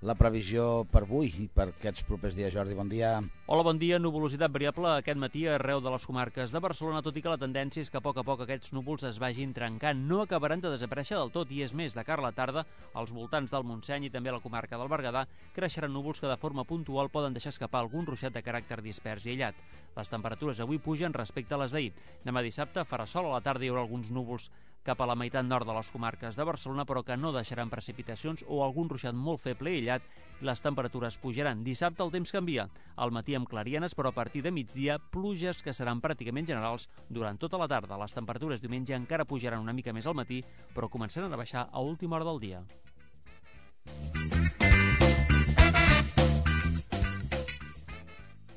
la 0.00 0.14
previsió 0.14 0.84
per 0.86 1.02
avui 1.02 1.32
i 1.42 1.48
per 1.50 1.72
aquests 1.72 2.04
propers 2.06 2.36
dies. 2.36 2.52
Jordi, 2.54 2.76
bon 2.78 2.88
dia. 2.90 3.16
Hola, 3.50 3.64
bon 3.66 3.80
dia. 3.80 3.98
Nuvolositat 3.98 4.52
variable 4.54 4.92
aquest 4.92 5.18
matí 5.18 5.44
arreu 5.50 5.80
de 5.82 5.90
les 5.90 6.04
comarques 6.06 6.52
de 6.54 6.62
Barcelona, 6.62 7.02
tot 7.02 7.16
i 7.18 7.22
que 7.24 7.32
la 7.32 7.40
tendència 7.40 7.82
és 7.82 7.90
que 7.90 7.98
a 7.98 8.04
poc 8.04 8.20
a 8.20 8.24
poc 8.26 8.44
aquests 8.44 8.70
núvols 8.76 9.02
es 9.08 9.18
vagin 9.18 9.54
trencant. 9.56 10.04
No 10.06 10.20
acabaran 10.22 10.62
de 10.62 10.70
desaparèixer 10.70 11.18
del 11.18 11.32
tot 11.34 11.50
i 11.50 11.64
és 11.66 11.74
més, 11.74 11.96
de 11.96 12.04
cara 12.06 12.22
a 12.22 12.28
la 12.28 12.36
tarda, 12.36 12.64
als 12.94 13.10
voltants 13.10 13.50
del 13.50 13.66
Montseny 13.66 14.06
i 14.06 14.12
també 14.14 14.30
a 14.30 14.36
la 14.36 14.44
comarca 14.44 14.78
del 14.78 14.92
Berguedà, 14.92 15.26
creixeran 15.56 15.92
núvols 15.92 16.22
que 16.22 16.30
de 16.30 16.38
forma 16.38 16.64
puntual 16.68 17.10
poden 17.10 17.34
deixar 17.34 17.50
escapar 17.56 17.82
algun 17.82 18.06
ruixat 18.06 18.36
de 18.36 18.44
caràcter 18.46 18.80
dispers 18.84 19.26
i 19.26 19.34
aïllat. 19.34 19.58
Les 19.98 20.12
temperatures 20.12 20.60
avui 20.62 20.78
pugen 20.78 21.16
respecte 21.16 21.56
a 21.56 21.58
les 21.58 21.74
d'ahir. 21.74 21.90
Demà 22.22 22.44
dissabte 22.46 22.86
farà 22.86 23.06
sol 23.06 23.26
a 23.26 23.34
la 23.34 23.42
tarda 23.42 23.66
hi 23.66 23.72
haurà 23.72 23.82
alguns 23.82 24.12
núvols 24.14 24.46
cap 24.86 25.00
a 25.00 25.06
la 25.06 25.16
meitat 25.18 25.44
nord 25.44 25.66
de 25.68 25.74
les 25.76 25.90
comarques 25.92 26.36
de 26.36 26.44
Barcelona, 26.44 26.84
però 26.88 27.02
que 27.04 27.16
no 27.16 27.32
deixaran 27.32 27.70
precipitacions 27.70 28.44
o 28.48 28.62
algun 28.64 28.88
ruixat 28.88 29.14
molt 29.14 29.42
feble 29.42 29.72
i 29.72 29.78
aïllat 29.78 30.02
les 30.40 30.62
temperatures 30.62 31.18
pujaran. 31.18 31.64
Dissabte 31.64 32.02
el 32.04 32.12
temps 32.14 32.32
canvia. 32.32 32.68
Al 32.96 33.12
matí 33.12 33.34
amb 33.36 33.48
clarianes, 33.48 33.94
però 33.94 34.12
a 34.12 34.16
partir 34.16 34.42
de 34.42 34.52
migdia, 34.54 34.98
pluges 34.98 35.62
que 35.62 35.74
seran 35.74 36.02
pràcticament 36.04 36.48
generals 36.48 36.88
durant 37.08 37.38
tota 37.38 37.58
la 37.58 37.68
tarda. 37.68 37.98
Les 37.98 38.14
temperatures 38.14 38.62
diumenge 38.62 38.96
encara 38.96 39.28
pujaran 39.28 39.60
una 39.60 39.76
mica 39.76 39.92
més 39.92 40.06
al 40.06 40.16
matí, 40.16 40.42
però 40.74 40.88
començaran 40.88 41.32
a 41.32 41.40
baixar 41.40 41.68
a 41.72 41.80
última 41.80 42.16
hora 42.16 42.30
del 42.30 42.40
dia. 42.40 42.62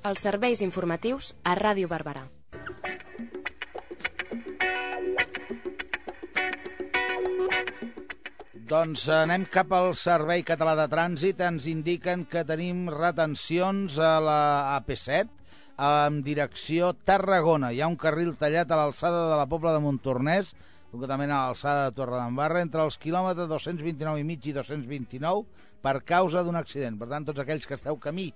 Els 0.02 0.22
serveis 0.26 0.64
informatius 0.66 1.36
a 1.46 1.54
Ràdio 1.60 1.88
Barberà. 1.88 2.26
Doncs 8.72 9.02
anem 9.12 9.44
cap 9.52 9.74
al 9.76 9.90
Servei 10.00 10.46
Català 10.48 10.78
de 10.80 10.86
Trànsit. 10.88 11.42
Ens 11.44 11.66
indiquen 11.68 12.22
que 12.32 12.46
tenim 12.48 12.86
retencions 12.88 13.98
a 14.00 14.12
la 14.24 14.36
AP7 14.78 15.26
en 15.88 16.20
direcció 16.24 16.94
Tarragona. 17.10 17.74
Hi 17.76 17.82
ha 17.82 17.90
un 17.92 17.98
carril 18.00 18.30
tallat 18.40 18.70
a 18.72 18.78
l'alçada 18.80 19.26
de 19.28 19.40
la 19.42 19.48
Pobla 19.52 19.74
de 19.76 19.82
Montornès, 19.84 20.54
concretament 20.94 21.34
a 21.36 21.42
l'alçada 21.50 21.90
de 21.90 21.98
Torredembarra, 21.98 22.62
entre 22.64 22.86
els 22.88 22.96
quilòmetres 23.02 23.50
229 23.50 24.22
i 24.22 24.28
mig 24.30 24.48
i 24.48 24.54
229 24.56 25.66
per 25.84 25.98
causa 26.08 26.46
d'un 26.48 26.56
accident. 26.56 26.96
Per 27.02 27.10
tant, 27.12 27.26
tots 27.28 27.44
aquells 27.44 27.68
que 27.68 27.76
esteu 27.76 28.00
camí 28.00 28.30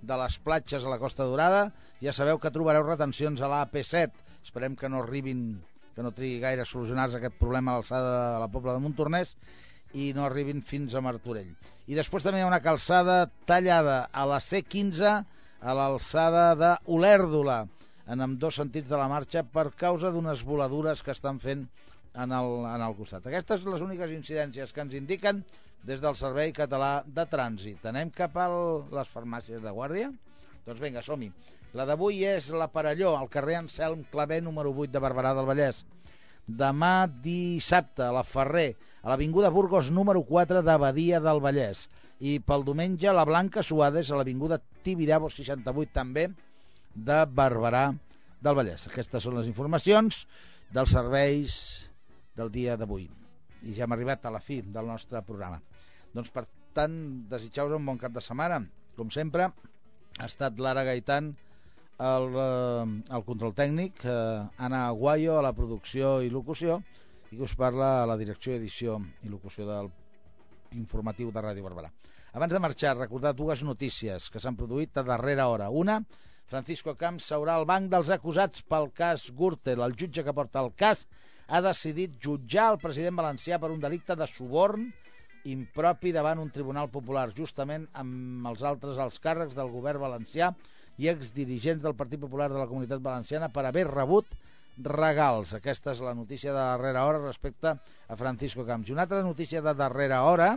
de 0.00 0.18
les 0.22 0.38
platges 0.46 0.86
a 0.86 0.94
la 0.94 1.00
Costa 1.02 1.26
Dorada, 1.28 1.66
ja 2.00 2.14
sabeu 2.16 2.40
que 2.40 2.54
trobareu 2.54 2.86
retencions 2.86 3.44
a 3.44 3.50
la 3.52 3.60
AP7. 3.66 4.08
Esperem 4.40 4.72
que 4.72 4.88
no 4.88 5.02
arribin, 5.04 5.60
que 5.92 6.06
no 6.06 6.14
trigui 6.16 6.40
gaire 6.40 6.64
a 6.64 6.70
solucionar-se 6.72 7.20
aquest 7.20 7.36
problema 7.36 7.74
a 7.74 7.82
l'alçada 7.82 8.16
de 8.38 8.40
la 8.40 8.48
Pobla 8.56 8.78
de 8.78 8.84
Montornès 8.86 9.36
i 9.94 10.12
no 10.16 10.24
arribin 10.26 10.62
fins 10.64 10.94
a 10.94 11.02
Martorell. 11.04 11.52
I 11.86 11.96
després 11.98 12.24
també 12.24 12.40
hi 12.40 12.46
ha 12.46 12.50
una 12.50 12.62
calçada 12.64 13.26
tallada 13.48 14.06
a 14.12 14.26
la 14.28 14.40
C15 14.40 15.12
a 15.62 15.74
l'alçada 15.78 16.52
d'Olèrdola, 16.58 17.62
en 18.10 18.24
amb 18.24 18.38
dos 18.40 18.58
sentits 18.58 18.90
de 18.90 18.98
la 18.98 19.08
marxa 19.10 19.44
per 19.46 19.70
causa 19.78 20.10
d'unes 20.10 20.42
voladures 20.44 21.02
que 21.02 21.14
estan 21.14 21.38
fent 21.42 21.66
en 22.14 22.32
el, 22.34 22.50
en 22.68 22.82
el 22.82 22.96
costat. 22.98 23.26
Aquestes 23.26 23.62
són 23.62 23.76
les 23.76 23.84
úniques 23.84 24.10
incidències 24.12 24.74
que 24.74 24.82
ens 24.84 24.96
indiquen 24.98 25.42
des 25.86 26.02
del 26.02 26.18
Servei 26.18 26.52
Català 26.54 27.02
de 27.06 27.24
Trànsit. 27.30 27.86
Anem 27.88 28.12
cap 28.14 28.36
a 28.38 28.48
les 28.92 29.10
farmàcies 29.10 29.62
de 29.62 29.72
guàrdia? 29.74 30.12
Doncs 30.66 30.82
vinga, 30.82 31.02
som-hi. 31.02 31.30
La 31.74 31.86
d'avui 31.88 32.20
és 32.28 32.50
la 32.52 32.68
Parelló, 32.68 33.14
al 33.16 33.30
carrer 33.32 33.56
Anselm 33.62 34.04
Clavé, 34.12 34.42
número 34.44 34.74
8 34.76 34.92
de 34.92 35.00
Barberà 35.02 35.32
del 35.34 35.48
Vallès. 35.48 35.80
Demà 36.46 37.06
dissabte, 37.22 38.02
a 38.02 38.12
la 38.14 38.24
Ferrer, 38.26 38.74
a 39.02 39.12
l'Avinguda 39.12 39.50
Burgos 39.50 39.90
número 39.94 40.24
4 40.26 40.62
d'Abadia 40.66 41.20
del 41.22 41.40
Vallès. 41.42 41.86
I 42.18 42.38
pel 42.42 42.64
diumenge, 42.66 43.10
la 43.14 43.26
Blanca 43.26 43.62
Suades, 43.62 44.10
a 44.10 44.18
l'Avinguda 44.18 44.60
Tibidabo 44.82 45.30
68 45.30 45.94
també, 45.94 46.28
de 46.94 47.22
Barberà 47.26 47.92
del 48.42 48.58
Vallès. 48.58 48.88
Aquestes 48.90 49.22
són 49.22 49.38
les 49.38 49.48
informacions 49.50 50.24
dels 50.74 50.94
serveis 50.94 51.56
del 52.36 52.50
dia 52.50 52.76
d'avui. 52.76 53.08
I 53.62 53.76
ja 53.76 53.86
hem 53.86 53.94
arribat 53.94 54.26
a 54.26 54.34
la 54.34 54.42
fi 54.42 54.60
del 54.62 54.88
nostre 54.90 55.22
programa. 55.22 55.60
Doncs, 56.12 56.32
per 56.34 56.46
tant, 56.74 56.94
desitjau-vos 57.30 57.78
un 57.78 57.86
bon 57.86 58.00
cap 58.00 58.12
de 58.12 58.22
setmana. 58.24 58.58
Com 58.96 59.10
sempre, 59.14 59.46
ha 60.18 60.26
estat 60.26 60.58
Lara 60.60 60.84
Gaitan 60.84 61.32
el, 61.98 62.28
eh, 62.36 63.14
el 63.16 63.24
control 63.24 63.54
tècnic, 63.54 64.04
eh, 64.04 64.42
Anna 64.58 64.86
Aguayo 64.88 65.38
a 65.38 65.42
la 65.44 65.52
producció 65.52 66.20
i 66.22 66.30
locució, 66.30 66.80
i 67.30 67.36
que 67.36 67.44
us 67.44 67.56
parla 67.56 68.02
a 68.02 68.06
la 68.08 68.16
direcció, 68.20 68.54
edició 68.54 68.98
i 69.24 69.32
locució 69.32 69.66
del 69.68 69.90
informatiu 70.76 71.30
de 71.32 71.44
Ràdio 71.44 71.64
Barberà. 71.64 71.90
Abans 72.32 72.52
de 72.52 72.60
marxar, 72.64 72.96
recordar 72.96 73.34
dues 73.36 73.62
notícies 73.62 74.30
que 74.32 74.40
s'han 74.40 74.56
produït 74.56 74.96
a 74.96 75.04
darrera 75.04 75.48
hora. 75.52 75.68
Una, 75.68 76.00
Francisco 76.48 76.94
Camps 76.96 77.26
seurà 77.28 77.58
al 77.58 77.66
banc 77.68 77.90
dels 77.92 78.10
acusats 78.12 78.64
pel 78.68 78.90
cas 78.96 79.26
Gürtel. 79.36 79.80
El 79.84 79.96
jutge 79.96 80.24
que 80.24 80.34
porta 80.36 80.60
el 80.64 80.72
cas 80.76 81.06
ha 81.48 81.60
decidit 81.64 82.18
jutjar 82.24 82.70
el 82.72 82.80
president 82.80 83.16
valencià 83.20 83.58
per 83.60 83.70
un 83.72 83.80
delicte 83.80 84.16
de 84.16 84.28
suborn 84.28 84.90
impropi 85.44 86.12
davant 86.14 86.38
un 86.38 86.52
tribunal 86.54 86.88
popular, 86.92 87.30
justament 87.34 87.88
amb 87.98 88.46
els 88.46 88.62
altres 88.62 89.00
alts 89.02 89.18
càrrecs 89.20 89.56
del 89.58 89.72
govern 89.72 90.04
valencià 90.04 90.52
i 90.98 91.08
exdirigents 91.08 91.82
del 91.82 91.96
Partit 91.96 92.20
Popular 92.20 92.50
de 92.52 92.60
la 92.60 92.68
Comunitat 92.68 93.00
Valenciana 93.02 93.48
per 93.52 93.64
haver 93.66 93.86
rebut 93.88 94.28
regals. 94.76 95.54
Aquesta 95.56 95.92
és 95.92 96.02
la 96.04 96.14
notícia 96.14 96.52
de 96.52 96.58
darrera 96.58 97.04
hora 97.06 97.22
respecte 97.22 97.72
a 97.72 98.16
Francisco 98.16 98.66
Camps. 98.66 98.88
I 98.88 98.96
una 98.96 99.06
altra 99.06 99.22
notícia 99.22 99.62
de 99.62 99.74
darrera 99.74 100.22
hora, 100.24 100.56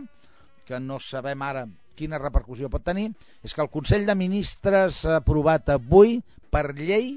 que 0.66 0.80
no 0.80 0.98
sabem 1.00 1.42
ara 1.42 1.66
quina 1.96 2.20
repercussió 2.20 2.68
pot 2.68 2.84
tenir, 2.84 3.08
és 3.42 3.54
que 3.54 3.62
el 3.64 3.72
Consell 3.72 4.04
de 4.06 4.16
Ministres 4.18 5.04
ha 5.06 5.20
aprovat 5.22 5.70
avui 5.72 6.18
per 6.52 6.74
llei 6.76 7.16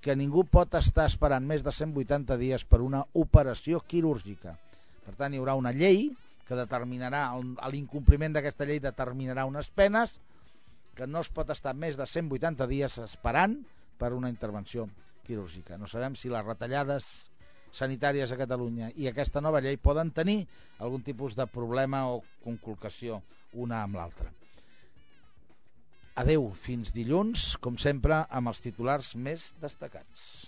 que 0.00 0.14
ningú 0.14 0.44
pot 0.46 0.76
estar 0.78 1.08
esperant 1.10 1.42
més 1.42 1.64
de 1.66 1.72
180 1.74 2.36
dies 2.38 2.62
per 2.62 2.78
una 2.84 3.02
operació 3.18 3.80
quirúrgica. 3.82 4.54
Per 5.02 5.16
tant, 5.18 5.34
hi 5.34 5.40
haurà 5.40 5.56
una 5.58 5.74
llei 5.74 6.12
que 6.46 6.54
determinarà, 6.54 7.24
l'incompliment 7.72 8.36
d'aquesta 8.36 8.68
llei 8.68 8.78
determinarà 8.78 9.48
unes 9.50 9.66
penes 9.74 10.14
que 10.96 11.06
no 11.06 11.20
es 11.20 11.30
pot 11.30 11.50
estar 11.52 11.74
més 11.76 11.98
de 12.00 12.06
180 12.08 12.66
dies 12.70 12.98
esperant 13.04 13.58
per 14.00 14.14
una 14.16 14.30
intervenció 14.32 14.88
quirúrgica. 15.26 15.76
No 15.78 15.88
sabem 15.90 16.16
si 16.16 16.32
les 16.32 16.44
retallades 16.46 17.06
sanitàries 17.76 18.32
a 18.32 18.38
Catalunya 18.40 18.90
i 18.96 19.10
aquesta 19.10 19.42
nova 19.44 19.60
llei 19.60 19.76
poden 19.76 20.12
tenir 20.16 20.46
algun 20.80 21.04
tipus 21.04 21.36
de 21.36 21.46
problema 21.50 22.06
o 22.08 22.22
conculcació 22.44 23.20
una 23.52 23.82
amb 23.84 24.00
l'altra. 24.00 24.32
Adeu, 26.16 26.48
fins 26.56 26.94
dilluns, 26.96 27.50
com 27.60 27.76
sempre, 27.76 28.22
amb 28.32 28.48
els 28.48 28.64
titulars 28.64 29.12
més 29.20 29.50
destacats. 29.60 30.46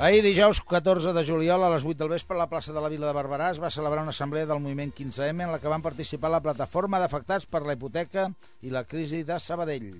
Ahir, 0.00 0.24
dijous 0.24 0.58
14 0.58 1.12
de 1.14 1.22
juliol, 1.22 1.62
a 1.62 1.68
les 1.70 1.84
8 1.86 1.94
del 2.00 2.08
vespre, 2.10 2.34
a 2.34 2.40
la 2.40 2.48
plaça 2.50 2.72
de 2.74 2.80
la 2.82 2.88
Vila 2.90 3.06
de 3.06 3.14
Barberà 3.14 3.52
es 3.54 3.60
va 3.62 3.70
celebrar 3.70 4.02
una 4.02 4.10
assemblea 4.10 4.48
del 4.50 4.58
moviment 4.58 4.90
15M 4.90 5.44
en 5.46 5.52
la 5.54 5.60
que 5.62 5.70
van 5.70 5.86
participar 5.86 6.32
la 6.34 6.42
plataforma 6.42 6.98
d'afectats 6.98 7.46
per 7.46 7.62
la 7.62 7.76
hipoteca 7.78 8.26
i 8.66 8.74
la 8.74 8.82
crisi 8.90 9.22
de 9.22 9.38
Sabadell. 9.38 9.92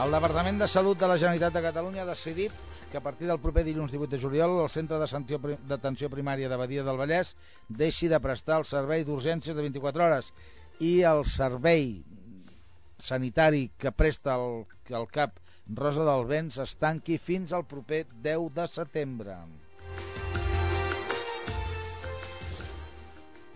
El 0.00 0.16
Departament 0.16 0.64
de 0.64 0.68
Salut 0.68 0.96
de 0.96 1.12
la 1.12 1.20
Generalitat 1.20 1.52
de 1.52 1.66
Catalunya 1.68 2.06
ha 2.06 2.08
decidit 2.08 2.56
que 2.90 2.96
a 2.96 3.04
partir 3.04 3.28
del 3.28 3.44
proper 3.44 3.68
dilluns 3.68 3.92
18 3.92 4.16
de 4.16 4.24
juliol 4.24 4.62
el 4.64 4.72
Centre 4.72 4.96
d'Atenció 4.96 6.08
Primària 6.08 6.48
de 6.48 6.56
Badia 6.56 6.88
del 6.88 6.96
Vallès 6.96 7.34
deixi 7.68 8.08
de 8.08 8.20
prestar 8.24 8.62
el 8.62 8.64
servei 8.64 9.04
d'urgències 9.04 9.52
de 9.52 9.68
24 9.68 10.08
hores 10.08 10.32
i 10.80 11.02
el 11.04 11.26
servei 11.28 11.98
sanitari 12.96 13.66
que 13.76 13.92
presta 13.92 14.40
el, 14.40 14.64
el 14.88 15.12
CAP 15.12 15.44
Rosa 15.74 16.04
del 16.06 16.26
Vents 16.30 16.60
es 16.62 16.76
tanqui 16.78 17.16
fins 17.18 17.52
al 17.52 17.64
proper 17.66 18.04
10 18.22 18.52
de 18.54 18.66
setembre. 18.70 19.34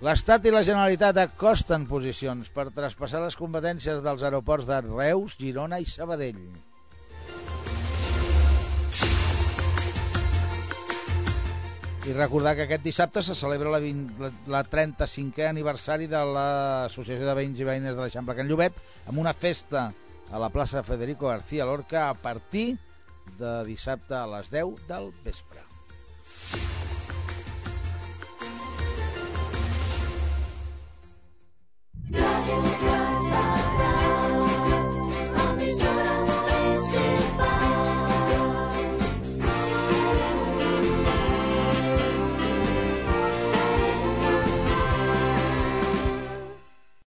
L'Estat 0.01 0.49
i 0.49 0.51
la 0.51 0.65
Generalitat 0.65 1.21
acosten 1.21 1.85
posicions 1.87 2.49
per 2.51 2.71
traspassar 2.75 3.21
les 3.23 3.37
competències 3.37 4.01
dels 4.03 4.25
aeroports 4.25 4.67
de 4.67 4.81
Reus, 4.89 5.37
Girona 5.39 5.79
i 5.79 5.87
Sabadell. 5.87 6.43
I 12.09 12.15
recordar 12.17 12.57
que 12.57 12.65
aquest 12.65 12.83
dissabte 12.83 13.23
se 13.23 13.37
celebra 13.37 13.71
la, 13.71 13.79
20, 13.79 14.23
la, 14.25 14.31
la 14.51 14.65
35è 14.67 15.47
aniversari 15.47 16.09
de 16.11 16.25
l'Associació 16.27 17.29
de 17.29 17.35
Veïns 17.39 17.61
i 17.61 17.69
Veïnes 17.69 17.95
de 17.95 18.03
l'Eixample 18.03 18.35
Can 18.35 18.49
Llobet 18.49 18.81
amb 19.05 19.21
una 19.21 19.37
festa 19.37 19.91
a 20.31 20.39
la 20.39 20.51
plaça 20.51 20.83
Federico 20.83 21.29
García 21.29 21.65
Lorca 21.65 22.09
a 22.09 22.15
partir 22.15 22.79
de 23.39 23.65
dissabte 23.65 24.15
a 24.15 24.27
les 24.27 24.51
10 24.51 24.87
del 24.89 25.11
vespre. 25.25 25.61
Ràdio, 32.11 32.59
ràdio. 32.83 33.20